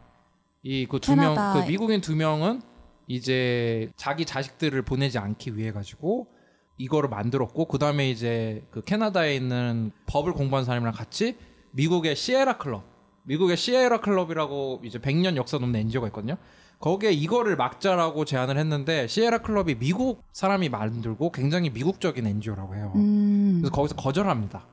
이 0.63 0.85
그 0.89 0.99
두명 0.99 1.33
캐나다. 1.35 1.53
그 1.61 1.67
미국인 1.69 2.01
두 2.01 2.15
명은 2.15 2.61
이제 3.07 3.89
자기 3.95 4.25
자식들을 4.25 4.81
보내지 4.83 5.17
않기 5.17 5.57
위해 5.57 5.71
가지고 5.71 6.27
이거를 6.79 7.09
만들었고 7.09 7.65
그 7.65 7.77
다음에 7.77 8.09
이제 8.09 8.65
그 8.71 8.81
캐나다에 8.81 9.35
있는 9.35 9.91
법을 10.07 10.33
공부한 10.33 10.65
사람이랑 10.65 10.93
같이 10.93 11.37
미국의 11.71 12.15
시에라 12.15 12.57
클럽, 12.57 12.83
미국의 13.23 13.57
시에라 13.57 13.99
클럽이라고 13.99 14.81
이제 14.83 14.97
100년 14.97 15.35
역사 15.35 15.59
넘는 15.59 15.81
NGO가 15.81 16.07
있거든요. 16.07 16.37
거기에 16.79 17.11
이거를 17.11 17.57
막자라고 17.57 18.23
제안을 18.23 18.57
했는데 18.57 19.05
시에라 19.07 19.39
클럽이 19.39 19.75
미국 19.75 20.23
사람이 20.31 20.69
만들고 20.69 21.33
굉장히 21.33 21.69
미국적인 21.69 22.25
NGO라고 22.25 22.75
해요. 22.75 22.93
음. 22.95 23.59
그래서 23.61 23.75
거기서 23.75 23.95
거절합니다. 23.97 24.65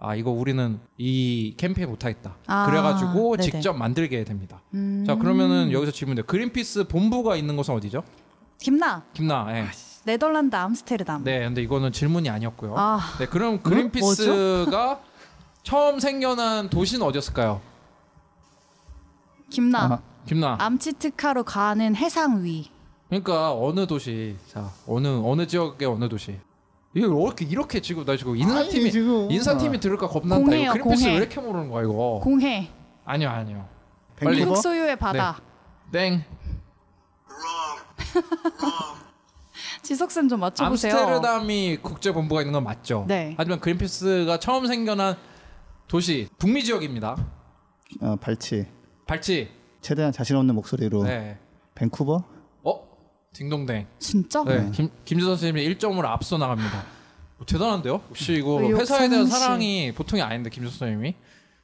아 0.00 0.16
이거 0.16 0.32
우리는 0.32 0.80
이 0.98 1.54
캠페인 1.56 1.88
못하겠다. 1.88 2.36
아, 2.48 2.66
그래가지고 2.66 3.36
네네. 3.36 3.50
직접 3.50 3.74
만들게 3.74 4.24
됩니다. 4.24 4.60
음. 4.74 5.04
자 5.06 5.14
그러면은 5.14 5.70
여기서 5.70 5.92
질문돼요. 5.92 6.26
그린피스 6.26 6.88
본부가 6.88 7.36
있는 7.36 7.56
곳은 7.56 7.74
어디죠? 7.74 8.02
김나 8.58 9.04
김나. 9.12 9.46
예. 9.50 9.68
네덜란드 10.04 10.54
암스테르담. 10.54 11.24
네, 11.24 11.40
근데 11.40 11.62
이거는 11.62 11.92
질문이 11.92 12.28
아니었고요. 12.28 12.74
아 12.76 13.00
네, 13.18 13.26
그럼 13.26 13.62
그린피스가 13.62 15.00
처음 15.62 15.98
생겨난 15.98 16.68
도시는 16.68 17.06
어디였을까요? 17.06 17.60
김나 19.50 19.84
아. 19.84 19.98
김나. 20.26 20.56
암치트카로 20.58 21.44
가는 21.44 21.96
해상 21.96 22.44
위. 22.44 22.70
그러니까 23.08 23.52
어느 23.54 23.86
도시? 23.86 24.36
자 24.46 24.70
어느 24.86 25.08
어느 25.08 25.46
지역의 25.46 25.86
어느 25.88 26.08
도시? 26.08 26.38
이거 26.94 27.08
왜 27.08 27.22
이렇게 27.24 27.44
이렇게 27.44 27.80
지금 27.80 28.04
나 28.04 28.16
지금 28.16 28.36
인사 28.36 28.62
팀이 28.62 28.84
아니, 28.84 28.92
지금. 28.92 29.30
인사 29.30 29.56
팀이 29.56 29.80
들을까 29.80 30.06
겁난다. 30.06 30.36
공해요, 30.44 30.62
이거 30.62 30.72
그린피스 30.74 31.02
공해. 31.04 31.12
왜 31.12 31.16
이렇게 31.18 31.40
모르는 31.40 31.70
거야 31.70 31.84
이거? 31.84 32.20
공해. 32.22 32.70
아니요 33.04 33.28
아니요. 33.30 33.68
미국 34.20 34.56
소유의 34.56 34.96
바다. 34.96 35.40
땡. 35.92 36.24
지석쌤 39.84 40.28
좀 40.28 40.40
맞춰보세요. 40.40 40.94
암스테르담이 40.96 41.78
국제 41.82 42.12
본부가 42.12 42.40
있는 42.40 42.52
건 42.54 42.64
맞죠. 42.64 43.04
네. 43.06 43.34
하지만 43.36 43.60
그린피스가 43.60 44.38
처음 44.40 44.66
생겨난 44.66 45.14
도시 45.86 46.28
북미 46.38 46.64
지역입니다. 46.64 47.16
어, 48.00 48.16
발치. 48.16 48.66
발치. 49.06 49.50
최대한 49.82 50.10
자신 50.12 50.36
없는 50.36 50.54
목소리로 50.54 51.04
네. 51.04 51.38
밴쿠버? 51.74 52.24
어? 52.64 52.88
딩동댕. 53.34 53.86
진짜? 53.98 54.42
네. 54.44 54.70
김 54.72 54.88
김주 55.04 55.26
선생님이 55.26 55.74
1점으로 55.76 56.06
앞서 56.06 56.38
나갑니다. 56.38 56.84
어, 57.38 57.46
대단한데요? 57.46 58.00
혹시 58.08 58.32
이거 58.34 58.54
어, 58.54 58.60
회사에 58.62 59.08
대한. 59.08 59.26
사랑이 59.26 59.92
보통이 59.92 60.22
아닌데 60.22 60.48
김주 60.48 60.70
선생님이? 60.70 61.14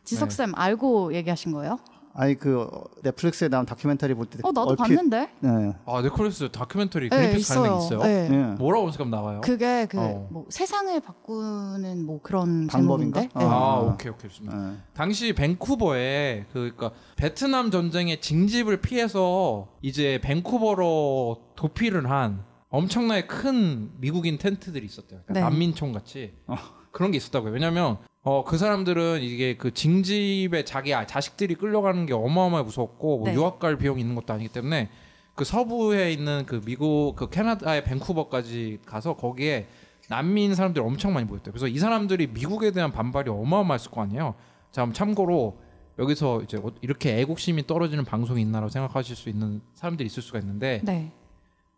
지석쌤 0.04 0.52
알고 0.56 1.14
얘기하신 1.14 1.52
거예요? 1.52 1.78
아니 2.12 2.34
그 2.34 2.60
어, 2.62 2.84
넷플릭스에 3.02 3.48
나온 3.48 3.64
다큐멘터리 3.66 4.14
볼 4.14 4.26
때 4.26 4.38
어 4.42 4.48
나도 4.52 4.70
얼핏 4.70 4.82
봤는데. 4.82 5.30
네. 5.40 5.72
아 5.86 6.02
넷플릭스 6.02 6.50
다큐멘터리 6.50 7.08
네 7.08 7.16
관련 7.16 7.36
있어요. 7.36 7.78
있어요? 7.78 8.02
네. 8.02 8.28
네. 8.28 8.36
뭐라고 8.58 8.84
검색하면 8.86 9.10
나와요? 9.10 9.40
그게 9.42 9.86
그 9.86 9.98
어. 10.00 10.28
뭐 10.30 10.46
세상을 10.48 10.98
바꾸는 11.00 12.04
뭐 12.04 12.20
그런 12.22 12.66
방법인가? 12.66 13.20
제목인데. 13.20 13.38
네. 13.38 13.44
아, 13.44 13.48
아. 13.48 13.78
오케이 13.80 14.10
오케이 14.10 14.28
좋습니다. 14.28 14.56
네. 14.56 14.76
당시 14.94 15.32
밴쿠버에 15.34 16.46
그 16.52 16.72
그러니까 16.76 16.90
베트남 17.16 17.70
전쟁의 17.70 18.20
징집을 18.20 18.80
피해서 18.80 19.68
이제 19.82 20.20
밴쿠버로 20.22 21.52
도피를 21.56 22.10
한 22.10 22.42
엄청나게 22.70 23.26
큰 23.26 23.90
미국인 23.98 24.38
텐트들이 24.38 24.84
있었대요. 24.86 25.20
그러니까 25.26 25.32
네. 25.34 25.40
난민촌 25.40 25.92
같이 25.92 26.34
어. 26.46 26.56
그런 26.92 27.10
게 27.12 27.18
있었다고요. 27.18 27.52
왜냐면 27.52 27.98
어 28.22 28.44
그 28.44 28.58
사람들은 28.58 29.22
이게 29.22 29.56
그 29.56 29.72
징집에 29.72 30.64
자기 30.64 30.92
아- 30.94 31.06
자식들이 31.06 31.54
끌려가는 31.54 32.04
게 32.06 32.12
어마어마하게 32.12 32.66
무섭고 32.66 33.18
뭐 33.18 33.28
네. 33.28 33.34
유학 33.34 33.58
갈 33.58 33.76
비용이 33.78 34.00
있는 34.00 34.14
것도 34.14 34.34
아니기 34.34 34.52
때문에 34.52 34.90
그 35.34 35.44
서부에 35.44 36.12
있는 36.12 36.44
그 36.44 36.60
미국 36.60 37.14
그 37.16 37.30
캐나다의 37.30 37.82
밴쿠버까지 37.84 38.80
가서 38.84 39.16
거기에 39.16 39.68
난민 40.10 40.54
사람들이 40.54 40.84
엄청 40.84 41.14
많이 41.14 41.24
모였대요. 41.26 41.52
그래서 41.52 41.66
이 41.66 41.78
사람들이 41.78 42.26
미국에 42.26 42.72
대한 42.72 42.92
반발이 42.92 43.30
어마어마했을 43.30 43.90
거 43.90 44.02
아니에요. 44.02 44.34
자, 44.70 44.82
그럼 44.82 44.92
참고로 44.92 45.56
여기서 45.98 46.42
이제 46.42 46.58
어- 46.58 46.72
이렇게 46.82 47.18
애국심이 47.20 47.66
떨어지는 47.66 48.04
방송이 48.04 48.42
있나라고 48.42 48.68
생각하실 48.70 49.16
수 49.16 49.28
있는 49.30 49.62
사람들이 49.74 50.06
있을 50.06 50.22
수가 50.22 50.40
있는데 50.40 50.80
네. 50.84 51.10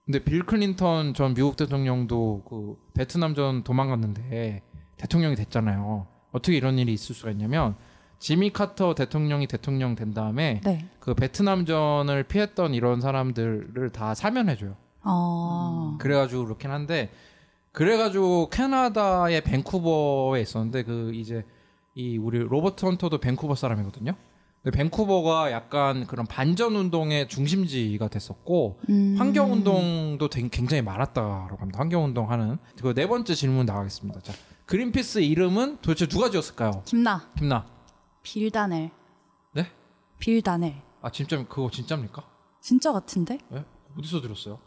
근데 0.07 0.19
빌 0.19 0.43
클린턴 0.45 1.15
전 1.15 1.35
미국 1.35 1.57
대통령도 1.57 2.43
그 2.49 2.77
베트남 2.95 3.35
전 3.37 3.63
도망갔는데 3.63 4.63
대통령이 4.97 5.37
됐잖아요. 5.37 6.07
어떻게 6.33 6.57
이런 6.57 6.79
일이 6.79 6.93
있을 6.93 7.15
수가 7.15 7.31
있냐면 7.31 7.77
지미 8.19 8.51
카터 8.51 8.95
대통령이 8.95 9.47
대통령 9.47 9.95
된 9.95 10.15
다음에 10.15 10.61
네. 10.65 10.85
그 11.01 11.15
베트남전을 11.15 12.25
피했던 12.25 12.75
이런 12.75 13.01
사람들을 13.01 13.91
다 13.93 14.15
사면해줘요. 14.15 14.77
어. 15.05 15.97
그래가지고 16.01 16.45
그렇긴 16.45 16.71
한데 16.71 17.11
그래가지고 17.73 18.49
캐나다의 18.51 19.43
밴쿠버에 19.43 20.41
있었는데 20.41 20.85
그 20.85 21.13
이제 21.15 21.45
이 21.95 22.17
우리 22.19 22.39
로버트 22.39 22.85
헌터도 22.85 23.19
밴쿠버 23.19 23.55
사람이거든요. 23.55 24.13
근데 24.63 24.77
밴쿠버가 24.79 25.51
약간 25.51 26.07
그런 26.07 26.25
반전 26.27 26.77
운동의 26.77 27.29
중심지가 27.29 28.07
됐었고 28.09 28.79
음. 28.91 29.17
환경 29.19 29.53
운동도 29.53 30.29
되- 30.29 30.47
굉장히 30.49 30.83
많았다라고 30.83 31.57
합니다. 31.59 31.81
환경 31.81 32.05
운동 32.05 32.31
하는 32.31 32.59
그 32.81 32.95
네 32.95 33.09
번째 33.09 33.35
질문 33.35 33.67
나가겠습니다. 33.67 34.21
자, 34.21 34.33
그린피스 34.73 35.19
이름은 35.19 35.83
도대체 35.83 36.07
누가 36.07 36.31
지었을까요? 36.31 36.83
김나 36.87 37.29
김나. 37.37 37.67
빌다넬. 38.23 38.91
네? 39.53 39.71
빌다넬. 40.19 40.81
아 41.03 41.11
진짜 41.11 41.37
그거 41.47 41.71
진짜입니까? 41.71 42.25
진짜 42.63 42.91
같은데? 42.91 43.37
예? 43.53 43.67
어디서 43.99 44.23
들었어요? 44.23 44.59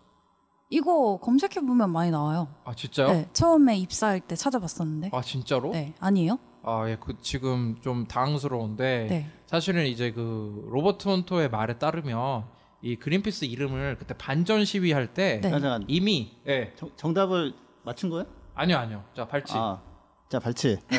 이거 0.70 1.18
검색해 1.18 1.66
보면 1.66 1.90
많이 1.90 2.12
나와요. 2.12 2.50
아 2.66 2.76
진짜요? 2.76 3.08
네, 3.08 3.30
처음에 3.34 3.78
입사할 3.80 4.20
때 4.20 4.36
찾아봤었는데. 4.36 5.10
아 5.12 5.24
진짜로? 5.24 5.72
네, 5.72 5.96
아니에요? 6.00 6.38
아, 6.62 6.88
예, 6.88 6.98
그 7.02 7.18
지금 7.22 7.82
좀 7.82 8.06
당황스러운데 8.08 9.08
네. 9.10 9.32
사실은 9.48 9.88
이제 9.88 10.12
그 10.12 10.68
로버트 10.70 11.10
헌터의 11.10 11.50
말에 11.50 11.80
따르면 11.80 12.46
이 12.84 12.96
그린피스 12.96 13.46
이름을 13.46 13.98
그때 13.98 14.14
반전 14.16 14.66
시위할 14.66 15.16
때 15.16 15.42
네. 15.42 15.52
이미 15.88 16.38
예 16.48 16.76
정, 16.76 16.92
정답을 16.96 17.56
맞춘 17.82 18.12
거예요? 18.12 18.28
아니요 18.54 18.78
아니요 18.78 19.04
자 19.16 19.28
발치 19.28 19.54
아, 19.56 19.82
자 20.30 20.40
발치. 20.40 20.78
네. 20.90 20.98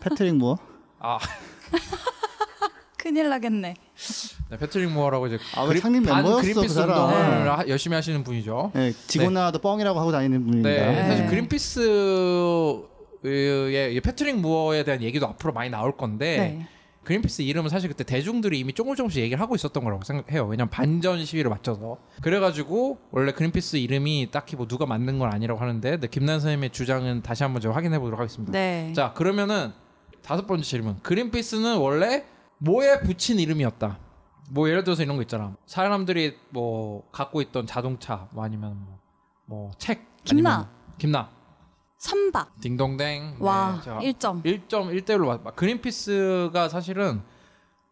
패트릭 0.00 0.36
무어. 0.36 0.56
아 1.00 1.18
큰일 2.96 3.28
나겠네. 3.28 3.74
네, 4.50 4.56
패트릭 4.58 4.90
무어라고 4.90 5.26
이제 5.26 5.38
아, 5.56 5.62
왜 5.64 5.78
창립 5.78 6.04
반 6.06 6.22
멤버였어, 6.22 6.40
그린피스 6.40 6.68
그 6.68 6.72
사람. 6.74 7.04
운동을 7.08 7.44
네. 7.44 7.50
하- 7.50 7.68
열심히 7.68 7.94
하시는 7.96 8.22
분이죠. 8.24 8.70
네, 8.74 8.92
직원 9.06 9.34
나와도 9.34 9.58
뻥이라고 9.58 9.98
하고 10.00 10.10
다니는 10.12 10.44
분입니다. 10.44 10.68
네, 10.70 11.08
사실 11.08 11.24
네. 11.24 11.30
그린피스의 11.30 12.84
이 13.94 14.00
패트릭 14.00 14.36
무어에 14.38 14.84
대한 14.84 15.02
얘기도 15.02 15.26
앞으로 15.26 15.52
많이 15.52 15.68
나올 15.70 15.96
건데 15.96 16.56
네. 16.58 16.66
그린피스 17.04 17.42
이름은 17.42 17.68
사실 17.70 17.88
그때 17.88 18.02
대중들이 18.04 18.58
이미 18.58 18.72
조금 18.72 18.94
조금씩 18.94 19.22
얘기를 19.22 19.40
하고 19.40 19.54
있었던 19.54 19.84
거라고 19.84 20.02
생각해요. 20.04 20.46
왜냐면 20.46 20.70
반전 20.70 21.24
시위를 21.24 21.50
맞춰서. 21.50 21.98
그래가지고 22.22 22.98
원래 23.10 23.32
그린피스 23.32 23.76
이름이 23.76 24.28
딱히 24.30 24.56
뭐 24.56 24.66
누가 24.66 24.86
만든 24.86 25.18
건 25.18 25.32
아니라고 25.32 25.60
하는데 25.60 25.90
근데 25.90 26.08
김난 26.08 26.40
선생님의 26.40 26.70
주장은 26.70 27.22
다시 27.22 27.42
한번 27.42 27.60
제가 27.62 27.74
확인해 27.74 27.98
보도록 27.98 28.18
하겠습니다. 28.18 28.52
네. 28.52 28.92
자 28.94 29.12
그러면은 29.12 29.72
다섯 30.22 30.46
번째 30.46 30.64
질문. 30.64 30.98
그린피스는 31.02 31.76
원래 31.76 32.24
뭐에 32.58 33.00
붙인 33.00 33.38
이름이었다. 33.38 33.98
뭐 34.50 34.68
예를 34.68 34.84
들어서 34.84 35.02
이런 35.02 35.16
거 35.16 35.22
있잖아. 35.22 35.54
사람들이 35.66 36.36
뭐 36.50 37.06
갖고 37.12 37.42
있던 37.42 37.66
자동차 37.66 38.28
뭐 38.32 38.44
아니면 38.44 38.86
뭐책 39.46 40.24
김나. 40.24 40.70
김나 40.98 41.28
선박. 42.08 42.60
딩동댕 42.60 43.36
와, 43.40 43.76
네, 43.78 43.82
자, 43.82 43.98
1점. 43.98 44.44
1점 44.44 44.92
1대1로 45.04 45.26
맞. 45.26 45.40
맞- 45.42 45.56
그린피스가 45.56 46.68
사실은 46.68 47.22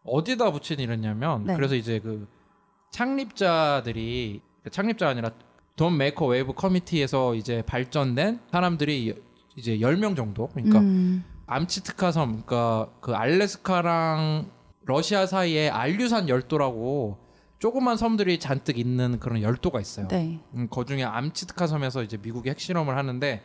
어디다 0.05 0.51
붙인 0.51 0.79
이름이냐면 0.79 1.45
네. 1.45 1.55
그래서 1.55 1.73
이제 1.73 1.97
그 1.99 2.27
창립자들이 2.91 4.39
그 4.63 4.69
창립자가 4.69 5.09
아니라 5.11 5.31
Don't 5.75 5.97
Make 5.97 6.27
a 6.27 6.32
Wave 6.32 6.53
Committee에서 6.53 7.33
이제 7.33 7.63
발전된 7.65 8.39
사람들이 8.51 9.19
이제 9.55 9.79
10명 9.79 10.15
정도. 10.15 10.47
그러니까 10.49 10.77
음. 10.77 11.23
암치트카 11.47 12.11
섬, 12.11 12.43
그러니까 12.45 12.89
그 13.01 13.15
알래스카랑 13.15 14.47
러시아 14.85 15.25
사이에 15.25 15.69
알류산 15.69 16.29
열도라고 16.29 17.17
조그만 17.57 17.97
섬들이 17.97 18.39
잔뜩 18.39 18.77
있는 18.77 19.19
그런 19.19 19.41
열도가 19.41 19.79
있어요. 19.81 20.07
네. 20.09 20.39
음, 20.53 20.67
그 20.69 20.85
중에 20.85 21.03
암치트카 21.03 21.65
섬에서 21.65 22.03
이제 22.03 22.17
미국이 22.21 22.49
핵실험을 22.51 22.95
하는데 22.95 23.41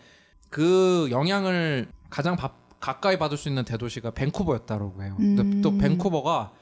그 0.51 1.09
영향을 1.11 1.89
가장 2.11 2.37
바- 2.37 2.53
가까이 2.81 3.19
받을 3.19 3.37
수 3.37 3.49
있는 3.49 3.65
대도시가 3.65 4.13
밴쿠버였다고 4.13 5.03
해요. 5.03 5.15
근데 5.17 5.43
음. 5.43 5.63
또 5.63 5.77
밴쿠버가 5.77 6.53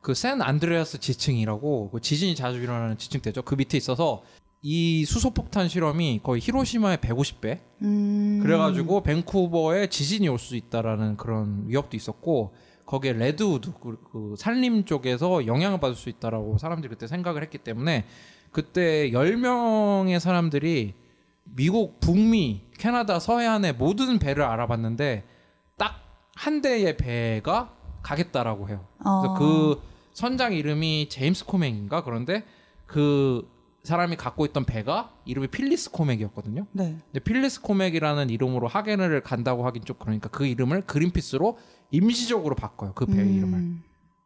그 0.00 0.14
샌 0.14 0.40
안드레아스 0.40 1.00
지층이라고 1.00 1.90
그 1.90 2.00
지진이 2.00 2.34
자주 2.36 2.60
일어나는 2.62 2.96
지층대죠. 2.96 3.42
그 3.42 3.54
밑에 3.56 3.76
있어서 3.76 4.22
이 4.62 5.04
수소폭탄 5.04 5.68
실험이 5.68 6.20
거의 6.22 6.40
히로시마의 6.40 6.98
150배. 6.98 7.58
음. 7.82 8.40
그래가지고 8.42 9.02
밴쿠버에 9.02 9.88
지진이 9.88 10.28
올 10.28 10.38
수 10.38 10.56
있다라는 10.56 11.16
그런 11.16 11.64
위협도 11.66 11.96
있었고 11.96 12.54
거기에 12.86 13.14
redwood 13.14 13.72
그, 13.80 13.98
그 14.12 14.34
산림 14.38 14.84
쪽에서 14.84 15.46
영향을 15.46 15.80
받을 15.80 15.96
수 15.96 16.08
있다라고 16.08 16.56
사람들이 16.58 16.88
그때 16.88 17.06
생각을 17.08 17.42
했기 17.42 17.58
때문에 17.58 18.06
그때 18.52 19.10
10명의 19.10 20.18
사람들이 20.20 20.94
미국 21.44 21.98
북미 22.00 22.62
캐나다 22.78 23.18
서해안의 23.18 23.74
모든 23.74 24.18
배를 24.18 24.42
알아봤는데 24.44 25.24
딱 25.76 26.06
한 26.36 26.60
대의 26.60 26.96
배가 26.96 27.74
가겠다라고 28.02 28.68
해요. 28.68 28.86
그래서 28.98 29.32
어. 29.32 29.34
그 29.34 29.82
선장 30.12 30.52
이름이 30.52 31.08
제임스 31.08 31.46
코맥인가 31.46 32.04
그런데 32.04 32.44
그 32.86 33.50
사람이 33.82 34.16
갖고 34.16 34.44
있던 34.46 34.64
배가 34.64 35.12
이름이 35.24 35.48
필리스 35.48 35.90
코맥이었거든요. 35.90 36.66
네. 36.72 36.98
근데 37.06 37.20
필리스 37.20 37.62
코맥이라는 37.62 38.30
이름으로 38.30 38.68
하겐을 38.68 39.22
간다고 39.22 39.66
하긴 39.66 39.84
좀 39.84 39.96
그러니까 39.98 40.28
그 40.28 40.46
이름을 40.46 40.82
그린피스로 40.82 41.58
임시적으로 41.90 42.54
바꿔요. 42.54 42.92
그 42.94 43.06
배의 43.06 43.22
음. 43.22 43.34
이름을. 43.34 43.76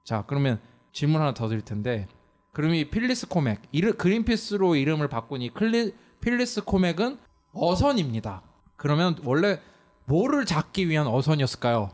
자, 0.05 0.25
그러면 0.27 0.61
질문 0.93 1.21
하나 1.21 1.33
더 1.33 1.49
드릴 1.49 1.63
텐데. 1.63 2.09
그럼 2.53 2.75
이 2.75 2.91
필리스 2.91 3.29
코맥, 3.29 3.61
이르, 3.71 3.93
그린피스로 3.93 4.75
이름을 4.75 5.09
이 5.43 5.51
클리, 5.51 5.95
필리스 6.21 6.65
코맥은 6.65 7.19
어선입니다. 7.53 8.43
그러면 8.77 9.17
원래 9.25 9.61
뭐를 10.07 10.45
잡기 10.47 10.89
위한 10.89 11.07
어선이었을까요? 11.07 11.91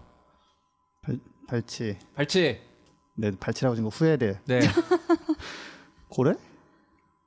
발, 1.02 1.18
발치. 1.48 1.98
발치. 2.14 2.60
네, 3.14 3.30
발치라고 3.38 3.74
지금 3.76 3.90
후회돼. 3.90 4.40
네. 4.46 4.60
고래? 6.08 6.34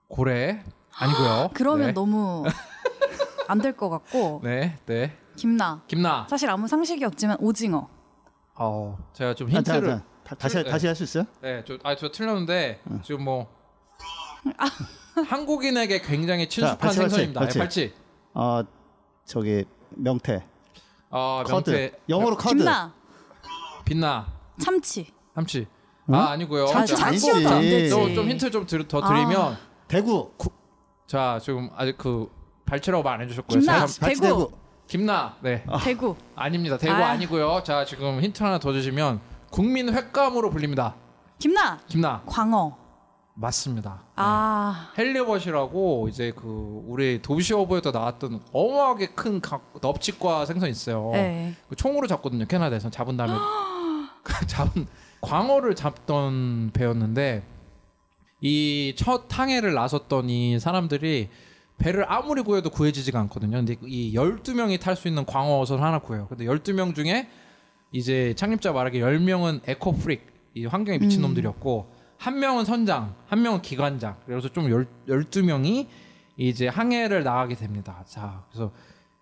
고래. 0.07 0.63
아니고요. 0.95 1.49
그러면 1.53 1.87
네. 1.87 1.93
너무 1.93 2.43
안 3.47 3.59
될 3.61 3.75
것 3.75 3.89
같고 3.89 4.41
네, 4.43 4.77
네. 4.85 5.17
김나. 5.35 5.81
김나. 5.87 6.27
사실 6.29 6.49
아무 6.49 6.67
상식이 6.67 7.03
없지만 7.05 7.37
오징어. 7.39 7.89
어, 8.55 8.97
제가 9.13 9.33
좀 9.33 9.47
아, 9.49 9.61
자, 9.61 9.75
힌트를 9.75 9.89
자, 9.89 10.03
다, 10.23 10.35
다 10.35 10.47
시 10.49 10.55
네. 10.57 10.63
다시 10.69 10.85
할 10.87 10.95
수 10.95 11.03
있어요? 11.03 11.23
네, 11.41 11.63
저, 11.65 11.77
아, 11.83 11.95
저 11.95 12.11
틀렸는데 12.11 12.81
지금 13.03 13.23
뭐 13.23 13.47
한국인에게 15.27 16.01
굉장히 16.01 16.47
친숙한 16.49 16.77
발치, 16.77 16.97
발치, 16.99 17.09
생선입니다. 17.15 17.39
발치. 17.39 17.53
네, 17.57 17.59
발치. 17.59 17.93
어 18.33 18.61
저기 19.25 19.65
명태. 19.89 20.45
아, 21.11 21.43
cod. 21.45 21.69
명태. 21.69 21.99
영어로 22.09 22.35
cod. 22.37 22.57
김나. 22.57 22.93
빛나. 23.85 24.27
참치. 24.61 25.11
삼치. 25.33 25.67
응? 26.09 26.15
아, 26.15 26.29
아니고요. 26.31 26.67
아니지. 26.67 26.95
되지. 26.95 27.89
좀, 27.89 28.13
좀 28.13 28.29
힌트 28.29 28.51
좀 28.51 28.65
드, 28.65 28.87
더 28.87 29.01
드리면 29.01 29.57
대구. 29.87 30.31
자, 31.07 31.39
지금 31.41 31.69
아직 31.75 31.97
그 31.97 32.29
발치라고 32.65 33.03
말안 33.03 33.21
해주셨고요. 33.21 33.59
김나. 33.59 33.87
자, 33.87 34.05
대구. 34.07 34.21
대구. 34.21 34.51
김나. 34.87 35.37
네. 35.41 35.63
대구. 35.83 36.15
아닙니다. 36.35 36.77
대구 36.77 36.93
아. 36.93 37.09
아. 37.09 37.15
니고요 37.15 37.63
자, 37.63 37.85
지금 37.85 38.21
힌트 38.21 38.43
하나 38.43 38.59
더 38.59 38.73
주시면 38.73 39.19
국민 39.51 39.93
횟감으로 39.93 40.49
불립니다. 40.49 40.95
김나. 41.39 41.79
김나. 41.87 42.21
광어. 42.25 42.77
맞습니다. 43.43 44.01
네. 44.01 44.11
아. 44.17 44.91
halibut이라고 44.97 46.09
이제 46.09 46.33
그 46.35 46.83
우리 46.87 47.21
도시어부에도 47.21 47.91
나왔던 47.91 48.41
어마하게 48.51 49.07
큰 49.07 49.39
각- 49.39 49.73
넙치과 49.81 50.45
생선 50.45 50.69
있어요. 50.69 51.11
네. 51.13 51.53
그 51.69 51.75
총으로 51.75 52.05
잡거든요 52.07 52.45
캐나다에서 52.45 52.89
잡은 52.89 53.15
다음에 53.15 53.33
그 54.23 54.45
잡은 54.45 54.87
광어를 55.21 55.75
잡던 55.75 56.71
배였는데 56.73 57.43
이 58.41 58.93
첫 58.97 59.25
항해를 59.29 59.73
나섰던 59.73 60.29
이 60.29 60.59
사람들이 60.59 61.29
배를 61.77 62.05
아무리 62.11 62.41
구해도 62.41 62.69
구해지지가 62.69 63.17
않거든요. 63.21 63.57
근데 63.57 63.75
이 63.85 64.13
12명이 64.15 64.81
탈 64.81 64.97
수 64.97 65.07
있는 65.07 65.25
광어 65.25 65.59
어선 65.61 65.81
하나 65.81 65.99
구해요. 65.99 66.27
근데 66.27 66.43
12명 66.45 66.93
중에 66.93 67.29
이제 67.93 68.33
창립자 68.35 68.73
말하기 68.73 68.99
10명은 68.99 69.61
eco 69.65 69.93
freak, 69.93 70.27
이 70.55 70.65
환경에 70.65 70.97
미친 70.99 71.21
음. 71.21 71.27
놈들이었고 71.29 71.98
한 72.19 72.37
명은 72.39 72.65
선장, 72.65 73.15
한 73.27 73.41
명은 73.41 73.61
기관장. 73.61 74.17
그래서 74.25 74.49
좀 74.49 74.69
열, 74.69 74.85
12명이 75.07 75.87
이제 76.35 76.67
항해를 76.67 77.23
나가게 77.23 77.55
됩니다. 77.55 78.03
자, 78.05 78.43
그래서 78.51 78.71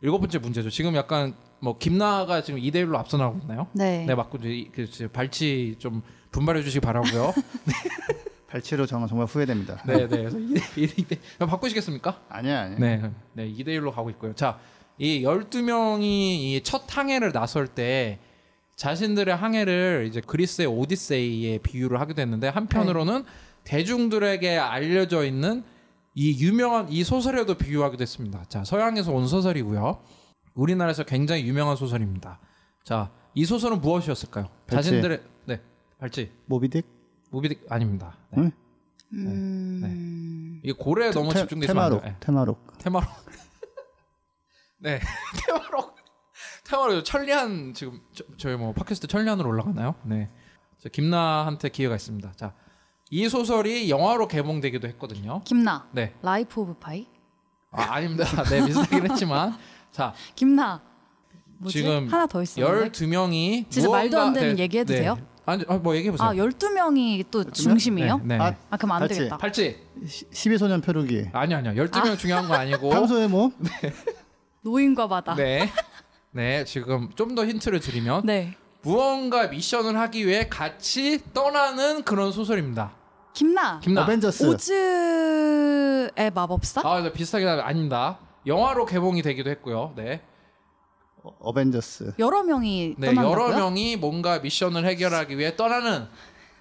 일곱 0.01 0.19
번째 0.19 0.39
문제죠. 0.39 0.71
지금 0.71 0.95
약간 0.95 1.35
뭐 1.59 1.77
김나가 1.77 2.41
지금 2.41 2.59
2대 2.59 2.75
1로 2.85 2.95
앞서 2.95 3.17
나가고 3.17 3.39
있나요? 3.43 3.67
네. 3.73 4.03
네, 4.05 4.15
맞고 4.15 4.39
그 4.39 5.09
발치 5.13 5.75
좀 5.77 6.01
분발해 6.31 6.63
주시기 6.63 6.81
바라고요. 6.83 7.33
발치로 8.49 8.87
정말 8.87 9.09
정말 9.09 9.27
후회됩니다. 9.27 9.83
네, 9.85 10.07
네. 10.07 10.17
그래서 10.17 10.37
2대 10.37 10.59
2대 10.75 11.19
바꾸시겠습니까? 11.47 12.19
아니야, 12.29 12.61
아니야. 12.61 12.77
네, 12.79 13.11
네, 13.33 13.47
2대 13.51 13.67
1로 13.79 13.91
가고 13.91 14.09
있고요. 14.11 14.33
자, 14.33 14.57
이 14.97 15.21
12명이 15.21 16.01
이 16.03 16.61
첫 16.63 16.83
항해를 16.87 17.31
나설 17.31 17.67
때 17.67 18.17
자신들의 18.77 19.35
항해를 19.35 20.05
이제 20.07 20.21
그리스의 20.21 20.67
오디세이에 20.67 21.57
비유를 21.57 21.99
하게 21.99 22.13
됐는데 22.13 22.47
한편으로는 22.47 23.25
대중들에게 23.63 24.57
알려져 24.57 25.25
있는 25.25 25.63
이 26.13 26.39
유명한 26.43 26.89
이 26.89 27.03
소설에도 27.03 27.55
비유하기도 27.55 28.01
했습니다. 28.01 28.45
자, 28.47 28.63
서양에서 28.63 29.11
온 29.11 29.27
소설이고요. 29.27 30.01
우리나라에서 30.53 31.03
굉장히 31.03 31.45
유명한 31.45 31.75
소설입니다. 31.75 32.39
자, 32.83 33.11
이 33.33 33.45
소설은 33.45 33.81
무엇이었을까요? 33.81 34.45
발치. 34.67 34.89
자신들의 34.89 35.21
네, 35.45 35.61
발치. 35.99 36.31
모비딕? 36.49 36.83
무비딕 37.31 37.71
아닙니다. 37.71 38.15
네. 38.31 38.37
응? 38.43 38.51
음... 39.13 40.61
이게 40.63 40.71
고래에 40.73 41.11
너무 41.11 41.33
테- 41.33 41.39
집중되시면 41.41 41.83
안 41.83 41.89
테마록. 41.89 42.05
네. 42.05 42.15
테마록. 42.19 42.77
테마록. 42.77 43.09
네, 44.79 44.99
테마록. 45.45 45.96
테마록 46.67 47.05
천리안 47.05 47.73
지금 47.73 48.01
저, 48.13 48.23
저희 48.37 48.55
뭐 48.57 48.73
팟캐스트 48.73 49.07
천리안으로 49.07 49.47
올라가나요? 49.49 49.95
네. 50.03 50.29
저 50.79 50.89
김나한테 50.89 51.69
기회가 51.69 51.95
있습니다. 51.95 52.33
자, 52.35 52.53
이 53.09 53.29
소설이 53.29 53.89
영화로 53.89 54.27
개봉되기도 54.27 54.87
했거든요. 54.89 55.41
김나. 55.45 55.87
네. 55.91 56.13
라이프 56.21 56.61
오브 56.61 56.75
파이? 56.75 57.07
아, 57.71 57.83
아닙니다. 57.93 58.25
네, 58.43 58.65
비슷하긴 58.65 59.09
했지만 59.11 59.57
자, 59.91 60.13
김나. 60.35 60.81
뭐지? 61.59 61.79
지금 61.79 62.07
하나 62.11 62.27
더 62.27 62.43
있었는데. 62.43 62.91
12명이 62.91 63.69
진짜 63.69 63.89
말도 63.89 64.19
안 64.19 64.33
되는 64.33 64.59
얘기해도 64.59 64.93
돼요? 64.93 65.17
아니, 65.45 65.63
아, 65.69 65.77
뭐 65.77 65.95
얘기해 65.95 66.11
보세요. 66.11 66.27
아, 66.27 66.33
12명이 66.33 67.25
또 67.31 67.49
중심이에요? 67.49 68.17
네. 68.25 68.37
네. 68.37 68.43
아, 68.43 68.53
아, 68.69 68.77
그럼 68.77 68.91
안 68.91 68.99
같이. 68.99 69.15
되겠다. 69.15 69.37
팔찌. 69.37 69.77
12소년 70.03 70.83
표류기. 70.83 71.29
아니 71.31 71.55
아니요. 71.55 71.85
12명 71.85 72.17
중요한 72.17 72.47
거 72.47 72.55
아니고. 72.55 72.89
평소에 72.91 73.27
뭐 73.27 73.51
노인과 74.61 75.07
바다. 75.07 75.33
네. 75.35 75.71
네, 76.37 76.63
지금 76.65 77.09
좀 77.15 77.33
더 77.33 77.47
힌트를 77.47 77.79
드리면 77.79 78.21
네. 78.23 78.55
무언가 78.83 79.47
미션을 79.47 79.97
하기 79.97 80.27
위해 80.27 80.47
같이 80.47 81.19
떠나는 81.33 82.03
그런 82.03 82.31
소설입니다. 82.31 82.91
김나. 83.33 83.79
김나. 83.79 84.03
어벤져스. 84.03 84.43
오즈의 84.47 86.29
마법사? 86.35 86.81
아, 86.85 87.01
네, 87.01 87.11
비슷하게 87.11 87.43
하면 87.45 87.65
아닙니다. 87.65 88.19
영화로 88.45 88.85
개봉이 88.85 89.23
되기도 89.23 89.49
했고요. 89.49 89.93
네. 89.95 90.21
어, 91.23 91.35
어벤져스. 91.39 92.13
여러 92.19 92.43
명이 92.43 92.95
네, 92.99 93.07
떠난다고요? 93.07 93.31
여러 93.31 93.55
명이 93.57 93.95
뭔가 93.97 94.37
미션을 94.37 94.85
해결하기 94.85 95.39
위해 95.39 95.55
떠나는 95.55 96.05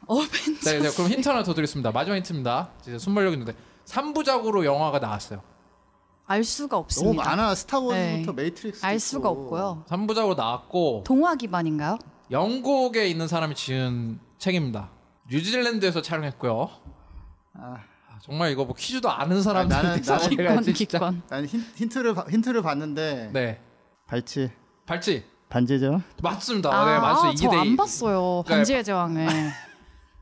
어벤져스. 0.07 0.69
네, 0.71 0.79
네, 0.81 0.91
그럼 0.91 1.11
힌트 1.11 1.29
하나 1.29 1.43
더 1.43 1.53
드리겠습니다. 1.53 1.91
마지막 1.93 2.17
힌트입니다. 2.17 2.71
이제 2.81 2.99
순발력 2.99 3.35
있는데 3.35 3.53
3부작으로 3.85 4.65
영화가 4.65 5.01
나왔어요. 5.01 5.43
알 6.27 6.43
수가 6.43 6.77
너무 6.77 6.85
없습니다. 6.85 7.23
많아. 7.25 7.55
스타워즈부터 7.55 8.33
네. 8.33 8.43
매트릭스. 8.43 8.85
알 8.85 8.99
수가 8.99 9.29
없고요. 9.29 9.85
3부작으로 9.89 10.37
나왔고 10.37 11.05
동화 11.07 11.35
기반인가요? 11.37 11.99
영국에 12.31 13.07
있는 13.09 13.29
사람이 13.29 13.55
지은 13.55 14.19
책입니다. 14.39 14.91
뉴질랜드에서 15.31 16.03
촬영했고요. 16.03 16.69
아, 17.55 17.77
아, 18.11 18.19
정말 18.23 18.51
이거 18.51 18.65
뭐 18.65 18.75
퀴즈도 18.75 19.09
아는 19.11 19.37
나는- 19.37 19.43
사람들한테 19.43 20.11
나는 20.11 20.29
기권 20.31 20.63
진짜 20.75 20.99
기권. 20.99 21.23
난 21.29 21.47
힌, 21.47 21.61
힌트를 21.77 22.15
봐- 22.15 22.27
힌트를 22.29 22.63
봤는데 22.63 23.31
네. 23.33 23.61
발치 24.07 24.51
발찌 24.85 25.25
반지죠. 25.49 26.01
맞습니다. 26.23 26.71
네, 26.85 26.99
맞습니다. 27.01 27.51
저안 27.51 27.71
대- 27.71 27.77
봤어요. 27.77 28.43
그러니까 28.45 28.55
반지의 28.57 28.83
제왕을. 28.85 29.27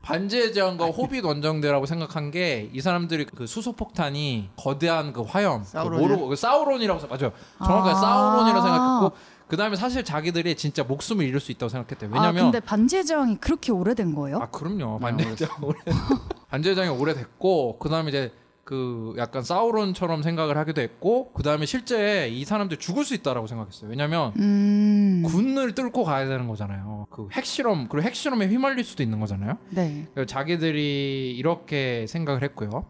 반지의 0.05 0.53
제왕과 0.53 0.85
호빗 0.87 1.25
원정대라고 1.25 1.85
생각한 1.87 2.29
게 2.31 2.69
이 2.73 2.79
사람들이 2.81 3.25
그 3.25 3.47
수소폭탄이 3.47 4.49
거대한 4.55 5.13
그 5.13 5.21
화염 5.23 5.63
그? 5.71 5.77
모르고 5.77 6.27
그 6.27 6.35
사우론이라고 6.35 6.99
생- 6.99 7.09
맞아요. 7.09 7.31
정확하게 7.57 7.91
아. 7.91 7.95
사우론이라고 7.95 8.61
생각했고 8.61 9.11
그 9.47 9.57
다음에 9.57 9.75
사실 9.75 10.03
자기들이 10.03 10.55
진짜 10.55 10.83
목숨을 10.83 11.25
잃을 11.25 11.39
수 11.39 11.51
있다고 11.51 11.69
생각했대요. 11.69 12.09
아, 12.11 12.13
왜냐면 12.13 12.51
근데 12.51 12.59
반지의 12.59 13.05
제왕이 13.05 13.37
그렇게 13.37 13.71
오래된 13.71 14.13
거예요? 14.15 14.37
아 14.41 14.49
그럼요. 14.49 14.99
반지의 14.99 15.35
제왕 15.35 15.57
오래 15.63 15.77
반지의 16.49 16.75
제왕이 16.75 16.99
오래됐고 16.99 17.77
그 17.79 17.89
다음에 17.89 18.09
이제 18.09 18.31
그 18.65 19.13
약간 19.17 19.43
사우론처럼 19.43 20.23
생각을 20.23 20.57
하기도 20.57 20.81
했고 20.81 21.31
그 21.33 21.43
다음에 21.43 21.67
실제 21.67 22.27
이 22.27 22.43
사람들 22.45 22.77
죽을 22.77 23.05
수 23.05 23.13
있다라고 23.13 23.45
생각했어요. 23.45 23.91
왜냐면 23.91 24.33
음. 24.39 25.21
군을 25.23 25.75
뚫고 25.75 26.03
가야 26.03 26.27
되는 26.27 26.47
거잖아요. 26.47 27.05
그 27.11 27.27
핵실험 27.31 27.87
그리고 27.87 28.07
핵실험에 28.07 28.47
휘말릴 28.47 28.83
수도 28.83 29.03
있는 29.03 29.19
거잖아요. 29.19 29.59
네. 29.69 30.07
자기들이 30.27 31.35
이렇게 31.37 32.07
생각을 32.09 32.41
했고요. 32.41 32.87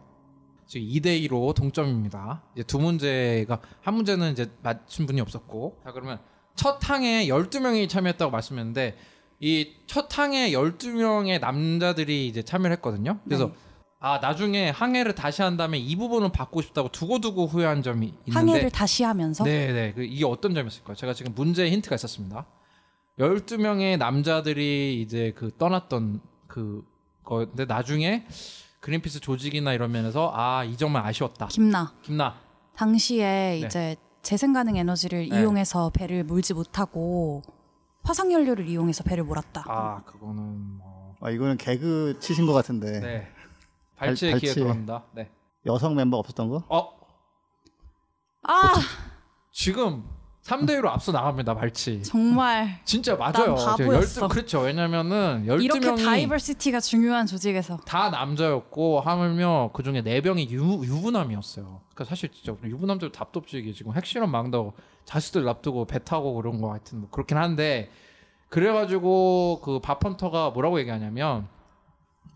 지금 0.66 0.88
2대 0.88 1.28
2로 1.28 1.54
동점입니다. 1.54 2.42
이제 2.54 2.62
두 2.64 2.78
문제가 2.78 3.60
한 3.82 3.94
문제는 3.94 4.32
이제 4.32 4.50
맞춘 4.62 5.04
분이 5.04 5.20
없었고. 5.20 5.82
자, 5.84 5.92
그러면 5.92 6.18
첫 6.54 6.78
항에 6.88 7.26
12명이 7.26 7.86
참여했다고 7.90 8.32
말씀했는데 8.32 8.96
이 9.40 9.74
첫 9.86 10.18
항에 10.18 10.50
12명의 10.50 11.38
남자들이 11.40 12.26
이제 12.26 12.42
참여를 12.42 12.74
했거든요. 12.76 13.20
그래서 13.24 13.48
네. 13.48 13.52
아, 14.06 14.18
나중에 14.18 14.70
항해를 14.70 15.16
다시 15.16 15.42
한 15.42 15.56
다음에 15.56 15.78
이 15.78 15.96
부분은 15.96 16.30
받고 16.30 16.62
싶다고 16.62 16.90
두고두고 16.90 17.46
후회한 17.46 17.82
점이 17.82 18.06
있는데 18.06 18.30
항해를 18.32 18.70
다시 18.70 19.02
하면서 19.02 19.42
네, 19.42 19.72
네. 19.72 19.92
그 19.94 20.04
이게 20.04 20.24
어떤 20.24 20.54
점이었을까요? 20.54 20.94
제가 20.94 21.12
지금 21.12 21.34
문제에 21.34 21.68
힌트가 21.70 21.96
있었습니다. 21.96 22.46
12명의 23.18 23.98
남자들이 23.98 25.02
이제 25.02 25.32
그 25.34 25.50
떠났던 25.58 26.20
그 26.46 26.84
거인데 27.24 27.64
나중에 27.64 28.24
그린피스 28.78 29.18
조직이나 29.18 29.72
이런 29.72 29.90
면에서 29.90 30.30
아, 30.32 30.62
이 30.62 30.76
점은 30.76 31.00
아쉬웠다. 31.00 31.48
김나 31.48 31.92
김나. 32.02 32.36
당시에 32.76 33.58
네. 33.60 33.66
이제 33.66 33.96
재생 34.22 34.52
가능 34.52 34.76
에너지를 34.76 35.28
네. 35.28 35.40
이용해서 35.40 35.90
배를 35.90 36.22
몰지 36.22 36.54
못하고 36.54 37.42
화석 38.04 38.30
연료를 38.30 38.68
이용해서 38.68 39.02
배를 39.02 39.24
몰았다. 39.24 39.64
아, 39.66 40.02
그거는 40.04 40.78
뭐 40.78 40.96
아 41.20 41.30
이거는 41.30 41.56
개그 41.56 42.18
치신 42.20 42.46
것 42.46 42.52
같은데 42.52 43.00
네. 43.00 43.28
발치의 43.96 44.32
발- 44.32 44.40
기회. 44.40 44.52
들어갑니다. 44.52 45.04
네. 45.12 45.30
여성 45.66 45.94
멤버 45.94 46.16
없었던 46.18 46.48
거? 46.48 46.62
어, 46.68 46.92
아 48.42 48.74
지금 49.52 50.04
3대 50.44 50.78
1로 50.78 50.86
앞서 50.86 51.10
나갑니다. 51.10 51.56
발치. 51.56 52.04
정말 52.04 52.78
진짜 52.84 53.16
맞아요. 53.16 53.56
바보였어. 53.56 54.28
그렇죠. 54.28 54.60
왜냐면은 54.60 55.42
이렇게 55.44 55.80
12명이 55.80 56.04
diversity가 56.04 56.78
중요한 56.78 57.26
조직에서 57.26 57.78
다 57.78 58.10
남자였고 58.10 59.00
하물며 59.00 59.70
그 59.72 59.82
중에 59.82 60.02
네 60.02 60.20
명이 60.20 60.48
유, 60.52 60.62
유부남이었어요. 60.84 61.80
그러니까 61.92 62.04
사실 62.04 62.30
진짜 62.30 62.54
유부남들 62.62 63.10
답답지 63.10 63.58
이게 63.58 63.72
지금 63.72 63.92
핵실험 63.96 64.30
막는다고 64.30 64.74
자식들 65.04 65.44
납두고 65.44 65.86
배 65.86 65.98
타고 66.04 66.34
그런 66.34 66.60
거 66.60 66.70
하여튼 66.70 67.00
뭐 67.00 67.10
그렇긴 67.10 67.38
한데 67.38 67.90
그래가지고 68.48 69.62
그 69.64 69.80
밥 69.80 69.97
헌터가 69.97 70.50
뭐라고 70.50 70.78
얘기하냐면 70.78 71.48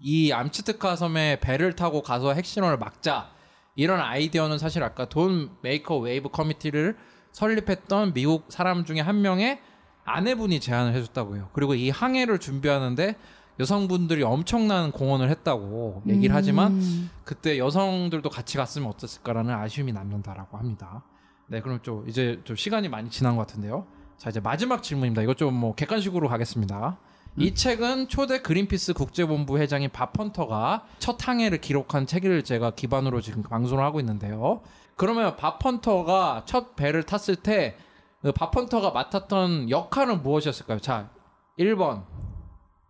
이 0.00 0.32
암치트카 0.32 0.96
섬에 0.96 1.40
배를 1.40 1.76
타고 1.76 2.02
가서 2.02 2.32
핵실험을 2.32 2.78
막자 2.78 3.30
이런 3.74 4.00
아이디어는 4.00 4.58
사실 4.58 4.82
아까 4.82 5.08
Don't 5.08 5.50
Make 5.62 5.98
a 5.98 6.05
Wave 6.05 6.30
Committee를 6.30 6.96
설립했던 7.32 8.14
미국 8.14 8.46
사람 8.50 8.84
중에 8.84 9.00
한 9.00 9.20
명의 9.22 9.60
아내분이 10.04 10.60
제안을 10.60 10.94
해줬다고 10.94 11.36
해요. 11.36 11.48
그리고 11.52 11.74
이 11.74 11.90
항해를 11.90 12.38
준비하는데 12.38 13.14
여성분들이 13.60 14.22
엄청난 14.22 14.90
공헌을 14.90 15.28
했다고 15.28 16.02
얘기를 16.08 16.34
하지만 16.34 16.72
음, 16.72 17.10
그때 17.24 17.58
여성들도 17.58 18.28
같이 18.30 18.56
갔으면 18.56 18.88
어땠을까라는 18.88 19.54
아쉬움이 19.54 19.92
남는다라고 19.92 20.56
합니다. 20.56 21.04
네, 21.46 21.60
그럼 21.60 21.80
좀 21.82 22.08
이제 22.08 22.40
좀 22.44 22.56
시간이 22.56 22.88
많이 22.88 23.10
지난 23.10 23.36
것 23.36 23.46
같은데요. 23.46 23.86
자, 24.16 24.30
이제 24.30 24.40
마지막 24.40 24.82
질문입니다. 24.82 25.22
이거 25.22 25.34
좀뭐 25.34 25.74
객관식으로 25.74 26.28
가겠습니다. 26.28 26.98
이 27.36 27.54
책은 27.54 28.08
초대 28.08 28.42
그린피스 28.42 28.92
국제본부 28.94 29.58
회장인 29.58 29.90
바펀터가 29.90 30.84
첫 30.98 31.26
항해를 31.26 31.60
기록한 31.60 32.06
책을 32.06 32.44
제가 32.44 32.72
기반으로 32.72 33.20
지금 33.20 33.42
방송을 33.42 33.84
하고 33.84 34.00
있는데요. 34.00 34.62
그러면 34.96 35.36
바펀터가 35.36 36.42
첫 36.44 36.76
배를 36.76 37.04
탔을 37.04 37.36
때그 37.36 38.32
바펀터가 38.34 38.90
맡았던 38.90 39.70
역할은 39.70 40.22
무엇이었을까요? 40.22 40.80
자, 40.80 41.10
1번 41.58 42.04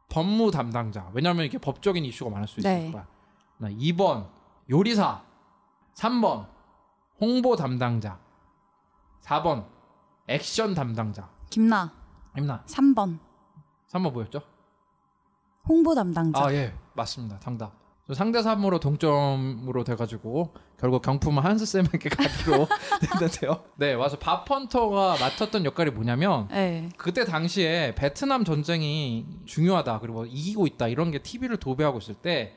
법무 0.09 0.51
담당자. 0.51 1.09
왜냐하면 1.13 1.47
이게 1.47 1.59
법적인 1.59 2.05
이슈가 2.05 2.31
많을 2.31 2.49
수 2.49 2.61
네. 2.61 2.79
있으니까. 2.89 3.07
2번 3.61 4.29
요리사. 4.69 5.23
3번 5.95 6.49
홍보 7.21 7.55
담당자. 7.55 8.19
4번 9.23 9.67
액션 10.27 10.75
담당자. 10.75 11.29
김나 11.51 11.93
임나 12.37 12.65
3번 12.67 13.19
3번 13.93 14.13
뭐였죠? 14.13 14.41
홍보 15.69 15.95
담당자. 15.95 16.43
아 16.45 16.53
예 16.53 16.73
맞습니다. 16.95 17.39
정답. 17.41 17.79
상대 18.13 18.41
3으로 18.41 18.81
동점으로 18.81 19.85
돼가지고 19.85 20.53
결국 20.81 21.01
경품은 21.03 21.45
한스 21.45 21.65
쌤에게 21.65 22.09
가기로 22.09 22.67
됐는데요. 23.01 23.63
네 23.77 23.93
와서 23.95 24.19
밥 24.19 24.51
헌터가 24.51 25.17
맡았던 25.21 25.65
역할이 25.65 25.93
뭐냐면 25.93 26.49
네. 26.49 26.89
그때 26.97 27.25
당시에 27.25 27.95
베트남 27.95 28.43
전쟁이 28.45 29.27
중요하다 29.45 30.01
그리고 30.01 30.27
이기고 30.27 30.67
있다 30.67 30.89
이런 30.89 31.13
게 31.13 31.21
TV를 31.23 31.59
도배하고 31.59 31.99
있을 31.99 32.15
때 32.17 32.57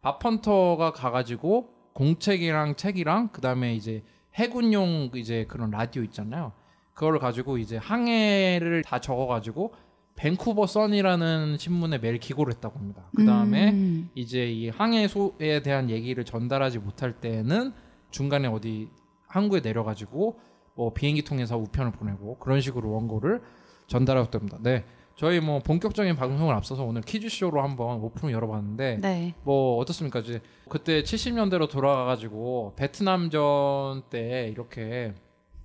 밥헌터가 0.00 0.92
가가지고 0.92 1.68
공책이랑 1.92 2.76
책이랑 2.76 3.28
그 3.32 3.42
다음에 3.42 3.74
이제 3.74 4.02
해군용 4.34 5.10
이제 5.14 5.44
그런 5.46 5.70
라디오 5.70 6.02
있잖아요. 6.04 6.52
그거를 6.94 7.18
가지고 7.18 7.58
이제 7.58 7.76
항해를 7.76 8.82
다 8.82 8.98
적어가지고 9.00 9.74
밴쿠버 10.16 10.66
선이라는 10.66 11.58
신문에 11.58 11.98
매일 11.98 12.18
기고를 12.18 12.54
했다고 12.54 12.78
합니다. 12.78 13.02
그 13.14 13.24
다음에 13.24 13.70
음. 13.70 14.10
이제 14.14 14.50
이 14.50 14.68
항해소에 14.70 15.62
대한 15.62 15.90
얘기를 15.90 16.24
전달하지 16.24 16.78
못할 16.78 17.20
때는 17.20 17.72
중간에 18.10 18.48
어디 18.48 18.88
항구에 19.28 19.60
내려가지고 19.60 20.40
뭐 20.74 20.92
비행기 20.92 21.22
통해서 21.22 21.56
우편을 21.58 21.92
보내고 21.92 22.38
그런 22.38 22.60
식으로 22.60 22.92
원고를 22.92 23.42
전달하였답니다. 23.86 24.58
네, 24.62 24.84
저희 25.16 25.40
뭐 25.40 25.60
본격적인 25.60 26.16
방송을 26.16 26.54
앞서서 26.54 26.84
오늘 26.84 27.02
퀴즈쇼로 27.02 27.62
한번 27.62 28.00
오픈을 28.00 28.32
열어봤는데 28.34 28.98
네. 29.00 29.34
뭐 29.44 29.78
어떻습니까? 29.78 30.20
이제 30.20 30.40
그때 30.68 31.02
70년대로 31.02 31.68
돌아가가지고 31.68 32.74
베트남전 32.76 34.04
때 34.10 34.48
이렇게 34.50 35.14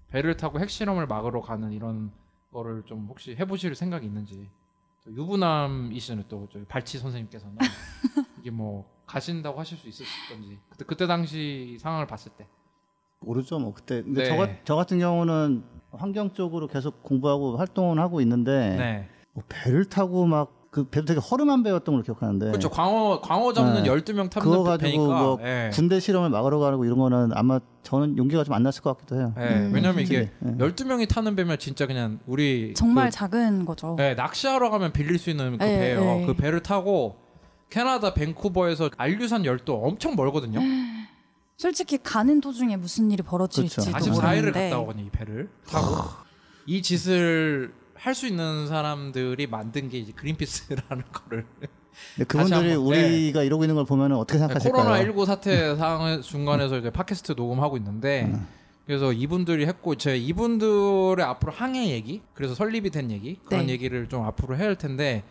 배를 0.09 0.35
타고 0.37 0.59
핵실험을 0.59 1.07
막으러 1.07 1.41
가는 1.41 1.71
이런 1.71 2.11
거를 2.51 2.83
좀 2.85 3.05
혹시 3.09 3.35
해보실 3.35 3.75
생각이 3.75 4.05
있는지. 4.05 4.49
또 5.03 5.11
유부남이시는 5.13 6.25
또 6.29 6.47
저희 6.51 6.63
발치 6.65 6.99
선생님께서는 6.99 7.57
이게 8.41 8.51
뭐 8.51 8.85
가신다고 9.05 9.59
하실 9.59 9.77
수 9.77 9.87
있을 9.89 10.05
건지. 10.29 10.59
그때 10.69 10.85
그때 10.85 11.07
당시 11.07 11.77
상황을 11.79 12.05
봤을 12.07 12.31
때. 12.37 12.47
모르죠 13.19 13.59
뭐. 13.59 13.73
그때. 13.73 14.01
근데 14.03 14.23
네. 14.23 14.29
저, 14.29 14.35
같- 14.35 14.65
저 14.65 14.75
같은 14.75 14.99
경우는 14.99 15.63
환경 15.91 16.31
쪽으로 16.33 16.67
계속 16.67 17.03
공부하고 17.03 17.57
활동을 17.57 17.99
하고 17.99 18.21
있는데 18.21 18.75
네. 18.77 19.09
뭐 19.33 19.43
배를 19.47 19.85
타고 19.85 20.25
막 20.25 20.60
그 20.71 20.85
배도 20.85 21.05
되게 21.05 21.19
허름한 21.19 21.63
배였던 21.63 21.93
걸로 21.93 22.01
기억하는데 22.01 22.45
그렇죠. 22.47 22.69
광어 22.69 23.19
광어 23.19 23.51
잡는 23.51 23.83
네. 23.83 23.89
12명 23.89 24.29
타는 24.29 24.49
그거 24.49 24.63
가지고 24.63 24.77
배니까 24.89 25.03
뭐 25.21 25.37
예. 25.43 25.69
군대 25.73 25.99
실험을 25.99 26.29
막으러 26.29 26.59
가고 26.59 26.85
이런 26.85 26.97
거는 26.97 27.31
아마 27.33 27.59
저는 27.83 28.17
용기가 28.17 28.45
좀 28.45 28.55
안 28.55 28.63
났을 28.63 28.81
것 28.81 28.97
같기도 28.97 29.17
해요. 29.17 29.33
예, 29.37 29.41
음. 29.41 29.71
왜냐면 29.73 30.01
이게. 30.01 30.31
예. 30.45 30.47
12명이 30.57 31.09
타는 31.09 31.35
배면 31.35 31.59
진짜 31.59 31.85
그냥 31.87 32.19
우리 32.25 32.73
정말 32.73 33.07
그 33.09 33.11
작은 33.11 33.65
거죠. 33.65 33.95
네, 33.97 34.13
낚시하러 34.15 34.69
가면 34.69 34.93
빌릴 34.93 35.19
수 35.19 35.29
있는 35.29 35.57
그 35.57 35.63
네, 35.63 35.77
배예요. 35.77 35.99
네. 35.99 36.25
그 36.25 36.33
배를 36.35 36.63
타고 36.63 37.17
캐나다 37.69 38.13
밴쿠버에서 38.13 38.91
알류산 38.95 39.43
열도 39.43 39.75
엄청 39.75 40.15
멀거든요. 40.15 40.59
솔직히 41.57 41.97
가는 42.01 42.39
도중에 42.39 42.77
무슨 42.77 43.11
일이 43.11 43.21
벌어질지도 43.23 43.91
그렇죠. 43.91 44.11
44일을 44.13 44.23
모르는데 44.23 44.69
갔다 44.69 44.79
오거든요, 44.79 45.03
이 45.05 45.09
배를 45.09 45.49
타고. 45.67 46.09
이 46.65 46.81
짓을 46.81 47.73
할 48.01 48.15
수 48.15 48.25
있는 48.27 48.67
사람들이 48.67 49.45
만든 49.47 49.87
게 49.87 49.99
이제 49.99 50.11
그린피스라는 50.11 51.03
거를 51.13 51.45
근데 52.15 52.25
그분들이 52.27 52.71
한번, 52.71 52.87
우리가 52.87 53.43
이러고 53.43 53.63
있는 53.63 53.75
걸 53.75 53.85
보면 53.85 54.13
어떻게 54.13 54.39
생각하실까요? 54.39 54.83
코로나 54.83 55.03
19 55.03 55.25
사태 55.25 55.75
상황 55.75 56.21
중간에서 56.21 56.79
이제 56.79 56.89
팟캐스트 56.89 57.33
녹음하고 57.33 57.77
있는데 57.77 58.23
음. 58.23 58.47
그래서 58.87 59.13
이분들이 59.13 59.67
했고 59.67 59.95
제 59.95 60.17
이분들의 60.17 61.23
앞으로 61.23 61.51
항해 61.51 61.91
얘기 61.91 62.21
그래서 62.33 62.55
설립이 62.55 62.89
된 62.89 63.11
얘기 63.11 63.39
그런 63.45 63.67
네. 63.67 63.73
얘기를 63.73 64.09
좀 64.09 64.23
앞으로 64.23 64.57
해야 64.57 64.67
할 64.67 64.75
텐데 64.75 65.23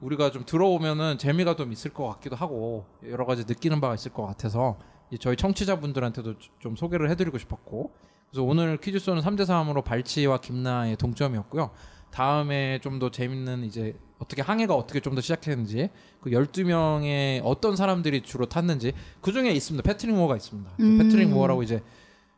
우리가 0.00 0.30
좀 0.30 0.44
들어오면은 0.46 1.18
재미가 1.18 1.56
좀 1.56 1.70
있을 1.70 1.92
것 1.92 2.08
같기도 2.08 2.34
하고 2.36 2.86
여러 3.08 3.26
가지 3.26 3.44
느끼는 3.46 3.80
바가 3.80 3.94
있을 3.94 4.12
것 4.12 4.26
같아서 4.26 4.78
이제 5.10 5.18
저희 5.18 5.36
청취자분들한테도 5.36 6.34
좀 6.60 6.76
소개를 6.76 7.10
해드리고 7.10 7.36
싶었고 7.36 7.92
그래서 8.30 8.42
오늘 8.42 8.78
퀴즈 8.78 8.98
쇼는 8.98 9.22
3대 9.22 9.42
3으로 9.42 9.84
발치와 9.84 10.38
김나의 10.38 10.96
동점이었고요. 10.96 11.70
다음에 12.16 12.78
좀 12.82 12.98
더 12.98 13.10
재밌는 13.10 13.64
이제 13.64 13.94
어떻게 14.18 14.40
항해가 14.40 14.74
어떻게 14.74 15.00
좀 15.00 15.14
더 15.14 15.20
시작했는지 15.20 15.90
그 16.22 16.30
12명의 16.30 17.42
어떤 17.44 17.76
사람들이 17.76 18.22
주로 18.22 18.46
탔는지 18.46 18.92
그 19.20 19.32
중에 19.32 19.50
있습니다. 19.50 19.82
패트릭 19.86 20.14
모어가 20.14 20.34
있습니다. 20.36 20.70
음. 20.80 20.98
패트릭 20.98 21.28
모어라고 21.28 21.62
이제 21.62 21.82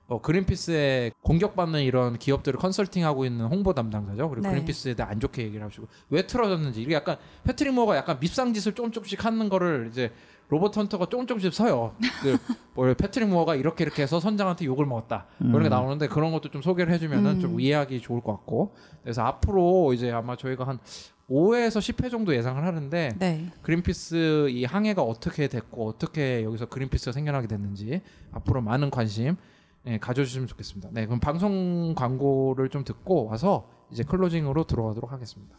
어, 0.09 0.21
그린피스에 0.21 1.13
공격받는 1.23 1.83
이런 1.83 2.19
기업들을 2.19 2.59
컨설팅하고 2.59 3.25
있는 3.25 3.45
홍보 3.47 3.73
담당자죠. 3.73 4.29
그리고 4.31 4.47
네. 4.49 4.55
그린피스에 4.55 4.95
대해 4.95 5.09
안 5.09 5.21
좋게 5.21 5.43
얘기를 5.43 5.65
하시고 5.65 5.87
왜 6.11 6.27
틀어졌는지 6.27 6.83
이게 6.83 6.95
약간 6.95 7.17
패트릭 7.45 7.73
모어가 7.75 7.97
약간 7.97 8.19
밉상짓을 8.19 8.75
조금 8.75 8.91
조금씩 8.91 9.25
하는 9.25 9.49
거를 9.49 9.89
이제 9.93 10.11
로버트 10.49 10.79
헌터가 10.79 11.07
조금 11.07 11.27
조금씩 11.27 11.53
써요. 11.53 11.95
그뭐 12.75 12.95
패트릭 12.95 13.29
모어가 13.29 13.55
이렇게 13.55 13.85
이렇게 13.85 14.03
해서 14.03 14.19
선장한테 14.19 14.65
욕을 14.65 14.87
먹었다. 14.87 15.27
뭐 15.39 15.51
이런 15.51 15.63
게 15.65 15.69
음. 15.69 15.71
나오는데 15.71 16.09
그런 16.09 16.33
것도 16.33 16.49
좀 16.51 16.63
소개를 16.63 16.93
해주면은 16.95 17.33
음. 17.33 17.41
좀 17.41 17.61
이해하기 17.61 18.01
좋을 18.01 18.23
것 18.23 18.33
같고. 18.33 18.75
그래서 19.03 19.23
앞으로 19.23 19.93
이제 19.93 20.11
아마 20.11 20.37
저희가 20.37 20.67
한 20.67 20.79
5회에서 21.31 21.79
10회 21.79 22.11
정도 22.11 22.35
예상을 22.35 22.63
하는데 22.65 23.15
네. 23.19 23.47
그린피스 23.63 24.49
이 24.51 24.65
항해가 24.65 25.03
어떻게 25.03 25.49
됐고 25.49 25.87
어떻게 25.87 26.43
여기서 26.43 26.67
그린피스가 26.67 27.13
생겨나게 27.13 27.47
됐는지 27.47 28.01
앞으로 28.33 28.63
많은 28.63 28.91
관심 28.91 29.37
예, 29.87 29.99
가져주시면 29.99 30.49
좋겠습니다. 30.49 30.89
네, 30.93 31.07
그럼 31.07 31.21
방송 31.21 31.95
광고를 31.95 32.69
좀 32.69 32.85
듣고 32.85 33.27
와서 33.27 33.69
이제 33.91 34.03
클로징으로 34.03 34.65
들어가도록 34.65 35.13
하겠습니다. 35.13 35.57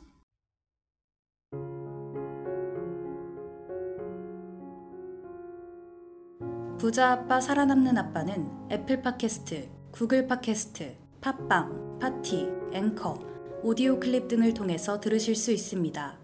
부자 6.80 7.11
아빠 7.11 7.41
살아남는 7.41 7.97
아빠는 7.97 8.49
애플 8.71 9.01
팟캐스트, 9.01 9.67
구글 9.91 10.27
팟캐스트, 10.27 10.95
팟빵, 11.19 11.99
팟티, 11.99 12.47
앵커, 12.71 13.19
오디오 13.61 13.99
클립 13.99 14.30
등을 14.30 14.53
통해서 14.53 15.01
들으실 15.01 15.36
수 15.36 15.51
있습니다. 15.51 16.17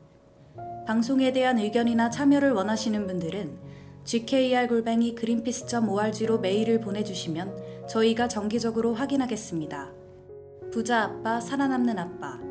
방송에 0.87 1.33
대한 1.33 1.59
의견이나 1.59 2.09
참여를 2.09 2.53
원하시는 2.53 3.05
분들은 3.05 3.57
gkr 4.05 4.81
그린피스.org로 5.15 6.39
메일을 6.39 6.79
보내주시면 6.79 7.87
저희가 7.89 8.29
정기적으로 8.29 8.93
확인하겠습니다. 8.93 9.91
부자 10.71 11.03
아빠 11.03 11.41
살아남는 11.41 11.99
아빠 11.99 12.44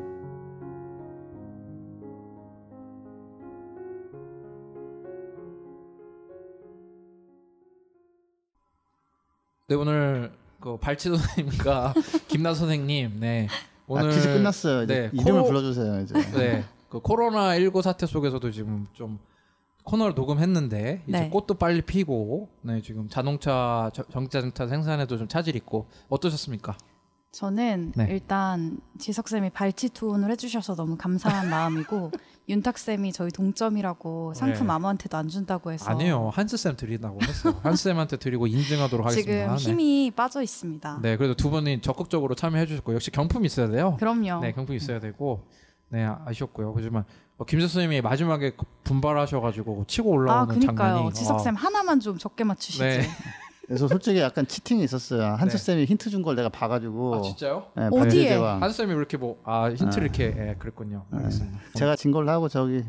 네, 9.67 9.75
오늘 9.75 10.31
그 10.59 10.77
발치 10.77 11.09
선생님과 11.09 11.93
김나 12.27 12.53
선생님, 12.53 13.19
네 13.19 13.47
오늘 13.87 14.09
아, 14.09 14.13
퀴즈 14.13 14.27
끝났어요. 14.31 14.83
이제 14.83 15.09
네, 15.11 15.21
이름을 15.21 15.41
코- 15.41 15.47
불러주세요. 15.47 16.01
이제. 16.01 16.13
네, 16.37 16.63
그 16.89 16.99
코로나 16.99 17.55
19 17.57 17.81
사태 17.81 18.05
속에서도 18.05 18.51
지금 18.51 18.85
좀 18.93 19.19
코너를 19.83 20.13
녹음했는데 20.15 21.03
이제 21.07 21.19
네. 21.19 21.29
꽃도 21.29 21.55
빨리 21.55 21.81
피고, 21.81 22.49
네 22.61 22.81
지금 22.81 23.07
자동차 23.09 23.89
저- 23.93 24.03
전기자동차 24.03 24.67
생산에도 24.67 25.17
좀 25.17 25.27
차질 25.27 25.55
있고 25.55 25.87
어떠셨습니까? 26.09 26.77
저는 27.35 27.91
네. 27.97 28.07
일단 28.11 28.77
지석 28.97 29.27
쌤이 29.27 29.49
발치 29.49 29.89
투혼을 29.89 30.31
해주셔서 30.31 30.75
너무 30.75 30.95
감사한 30.95 31.49
마음이고 31.51 32.11
윤탁 32.47 32.77
쌤이 32.77 33.11
저희 33.11 33.29
동점이라고 33.29 34.33
상품 34.33 34.67
네. 34.67 34.73
아무한테도 34.73 35.17
안 35.17 35.27
준다고 35.27 35.73
해서 35.73 35.83
아니요, 35.91 36.31
한스 36.33 36.55
쌤 36.55 36.77
드린다고 36.77 37.19
했어요. 37.21 37.59
한스 37.61 37.89
쌤한테 37.89 38.17
드리고 38.17 38.47
인증하도록 38.47 39.05
하겠습니다. 39.05 39.57
지금 39.57 39.73
힘이 39.73 40.11
빠져 40.15 40.41
있습니다. 40.41 40.99
네. 41.01 41.09
네, 41.11 41.17
그래도 41.17 41.35
두 41.35 41.49
분이 41.49 41.81
적극적으로 41.81 42.35
참여해 42.35 42.67
주셨고 42.67 42.93
역시 42.93 43.11
경품이 43.11 43.45
있어야 43.47 43.67
돼요. 43.67 43.97
그럼요. 43.99 44.39
네, 44.39 44.53
경품이 44.53 44.77
있어야 44.77 45.01
되고 45.01 45.45
네 45.89 46.05
아- 46.05 46.21
아쉬웠고요. 46.25 46.71
하지만 46.73 47.03
어, 47.37 47.43
김재 47.43 47.67
선생님이 47.67 47.99
마지막에 47.99 48.55
분발하셔가지고 48.85 49.85
치고 49.87 50.11
아 50.11 50.13
올라오는 50.13 50.53
그니까요. 50.53 50.93
장면이 50.93 51.13
지석 51.13 51.41
쌤 51.41 51.55
어, 51.55 51.57
하나만 51.57 51.99
좀 51.99 52.17
적게 52.17 52.45
맞추시지. 52.45 52.81
네. 53.67 53.67
그래서 53.67 53.87
솔직히 53.87 54.19
약간 54.19 54.45
치팅이 54.47 54.83
있었어요. 54.83 55.23
한수 55.35 55.57
네. 55.57 55.63
쌤이 55.63 55.85
힌트 55.85 56.09
준 56.09 56.21
걸 56.21 56.35
내가 56.35 56.49
봐가지고. 56.49 57.15
아 57.15 57.21
진짜요? 57.21 57.65
네, 57.75 57.89
어디에? 57.91 58.35
한스 58.37 58.77
쌤이 58.77 58.93
이렇게 58.93 59.17
뭐 59.17 59.37
아 59.43 59.69
힌트를 59.69 60.03
아. 60.03 60.05
이렇게 60.05 60.23
예, 60.37 60.55
그랬군요. 60.59 61.05
알겠습니다. 61.11 61.59
제가 61.73 61.95
진 61.95 62.11
걸로 62.11 62.29
하고 62.31 62.47
저기. 62.47 62.83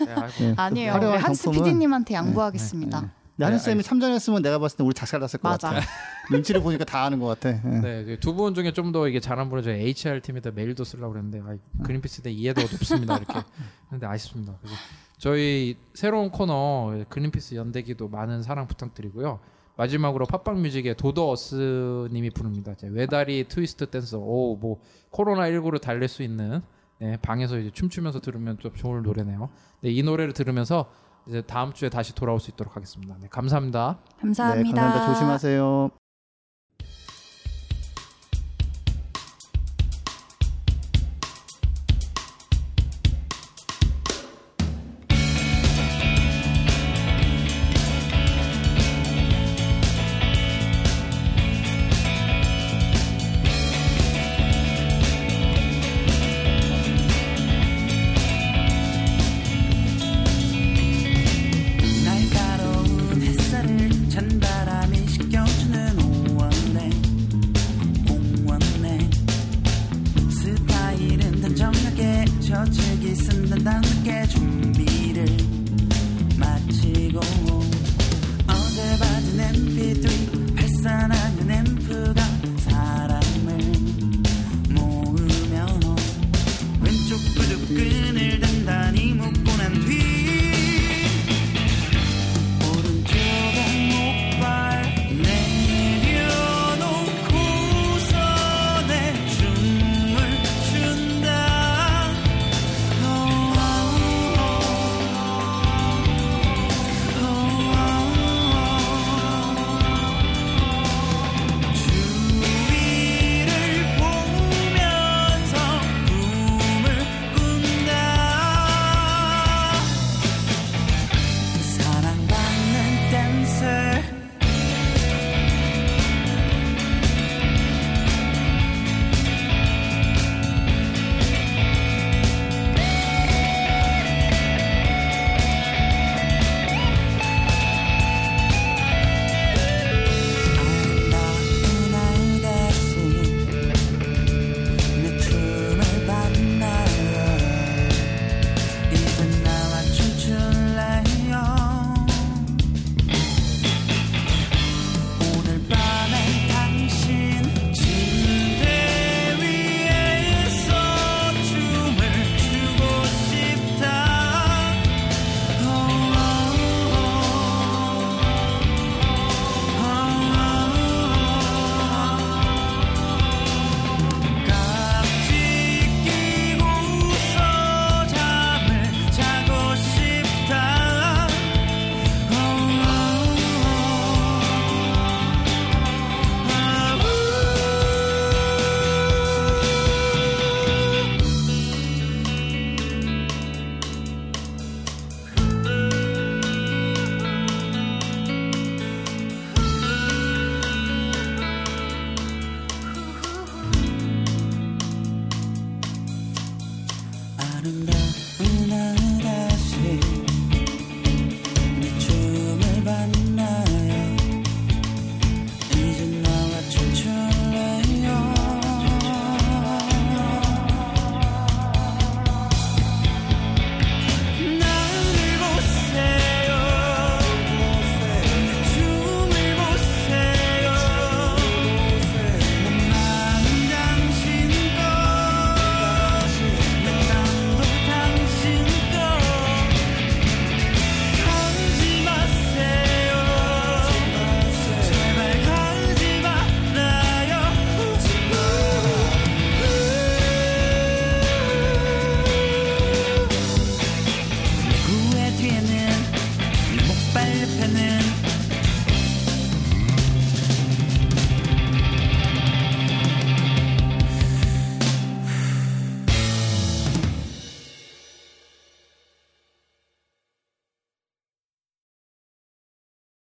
네. 0.00 0.14
네, 0.38 0.54
아니에요. 0.56 0.94
우리 0.94 1.06
경품은- 1.06 1.52
PD님한테 1.52 2.14
양보하겠습니다. 2.14 3.00
근데 3.00 3.12
네, 3.36 3.44
한수 3.46 3.64
쌤이 3.66 3.82
참전했으면 3.82 4.42
내가 4.42 4.58
봤을 4.58 4.76
때 4.78 4.84
우리 4.84 4.94
작살났을 4.94 5.40
것 5.40 5.48
맞아. 5.48 5.70
같아. 5.70 5.86
눈치를 6.30 6.62
보니까 6.62 6.84
다 6.84 7.02
아는 7.04 7.18
것 7.18 7.26
같아. 7.26 7.50
예. 7.50 7.80
네, 7.80 8.16
두 8.20 8.34
분 8.34 8.54
중에 8.54 8.72
좀 8.72 8.92
더 8.92 9.08
이게 9.08 9.20
잘한 9.20 9.48
분은 9.48 9.62
저희 9.64 9.80
HR 9.88 10.20
팀에다 10.20 10.50
메일도 10.52 10.84
쓰려고 10.84 11.12
그랬는데 11.14 11.40
아, 11.40 11.56
그린피스 11.84 12.22
대 12.22 12.30
이해도가 12.30 12.68
높습니다 12.70 13.16
이렇게 13.16 13.34
했는데 13.90 14.06
아쉽습니다. 14.06 14.54
그래서 14.60 14.76
저희 15.18 15.76
새로운 15.94 16.30
코너 16.30 17.04
그린피스 17.08 17.54
연대기도 17.54 18.08
많은 18.08 18.42
사랑 18.42 18.66
부탁드리고요. 18.66 19.40
마지막으로 19.76 20.26
팟빵 20.26 20.62
뮤직의 20.62 20.96
도더어스 20.96 22.08
님이 22.12 22.30
부릅니다. 22.30 22.72
이제 22.72 22.88
외다리 22.88 23.44
트위스트 23.48 23.86
댄서. 23.86 24.18
오, 24.18 24.56
뭐 24.56 24.80
코로나 25.10 25.44
19를 25.44 25.80
달랠 25.80 26.08
수 26.08 26.22
있는 26.22 26.60
네, 26.98 27.16
방에서 27.20 27.58
이제 27.58 27.70
춤추면서 27.70 28.20
들으면 28.20 28.58
좀 28.58 28.74
좋은 28.74 29.02
노래네요. 29.02 29.50
네, 29.80 29.90
이 29.90 30.02
노래를 30.02 30.34
들으면서 30.34 30.90
이제 31.26 31.42
다음 31.42 31.72
주에 31.72 31.88
다시 31.88 32.14
돌아올 32.14 32.40
수 32.40 32.50
있도록 32.50 32.76
하겠습니다. 32.76 33.16
네, 33.20 33.28
감사합니다. 33.30 33.98
감사합니다. 34.20 34.62
네, 34.62 34.70
감사합니다. 34.70 35.14
조심하세요. 35.14 36.01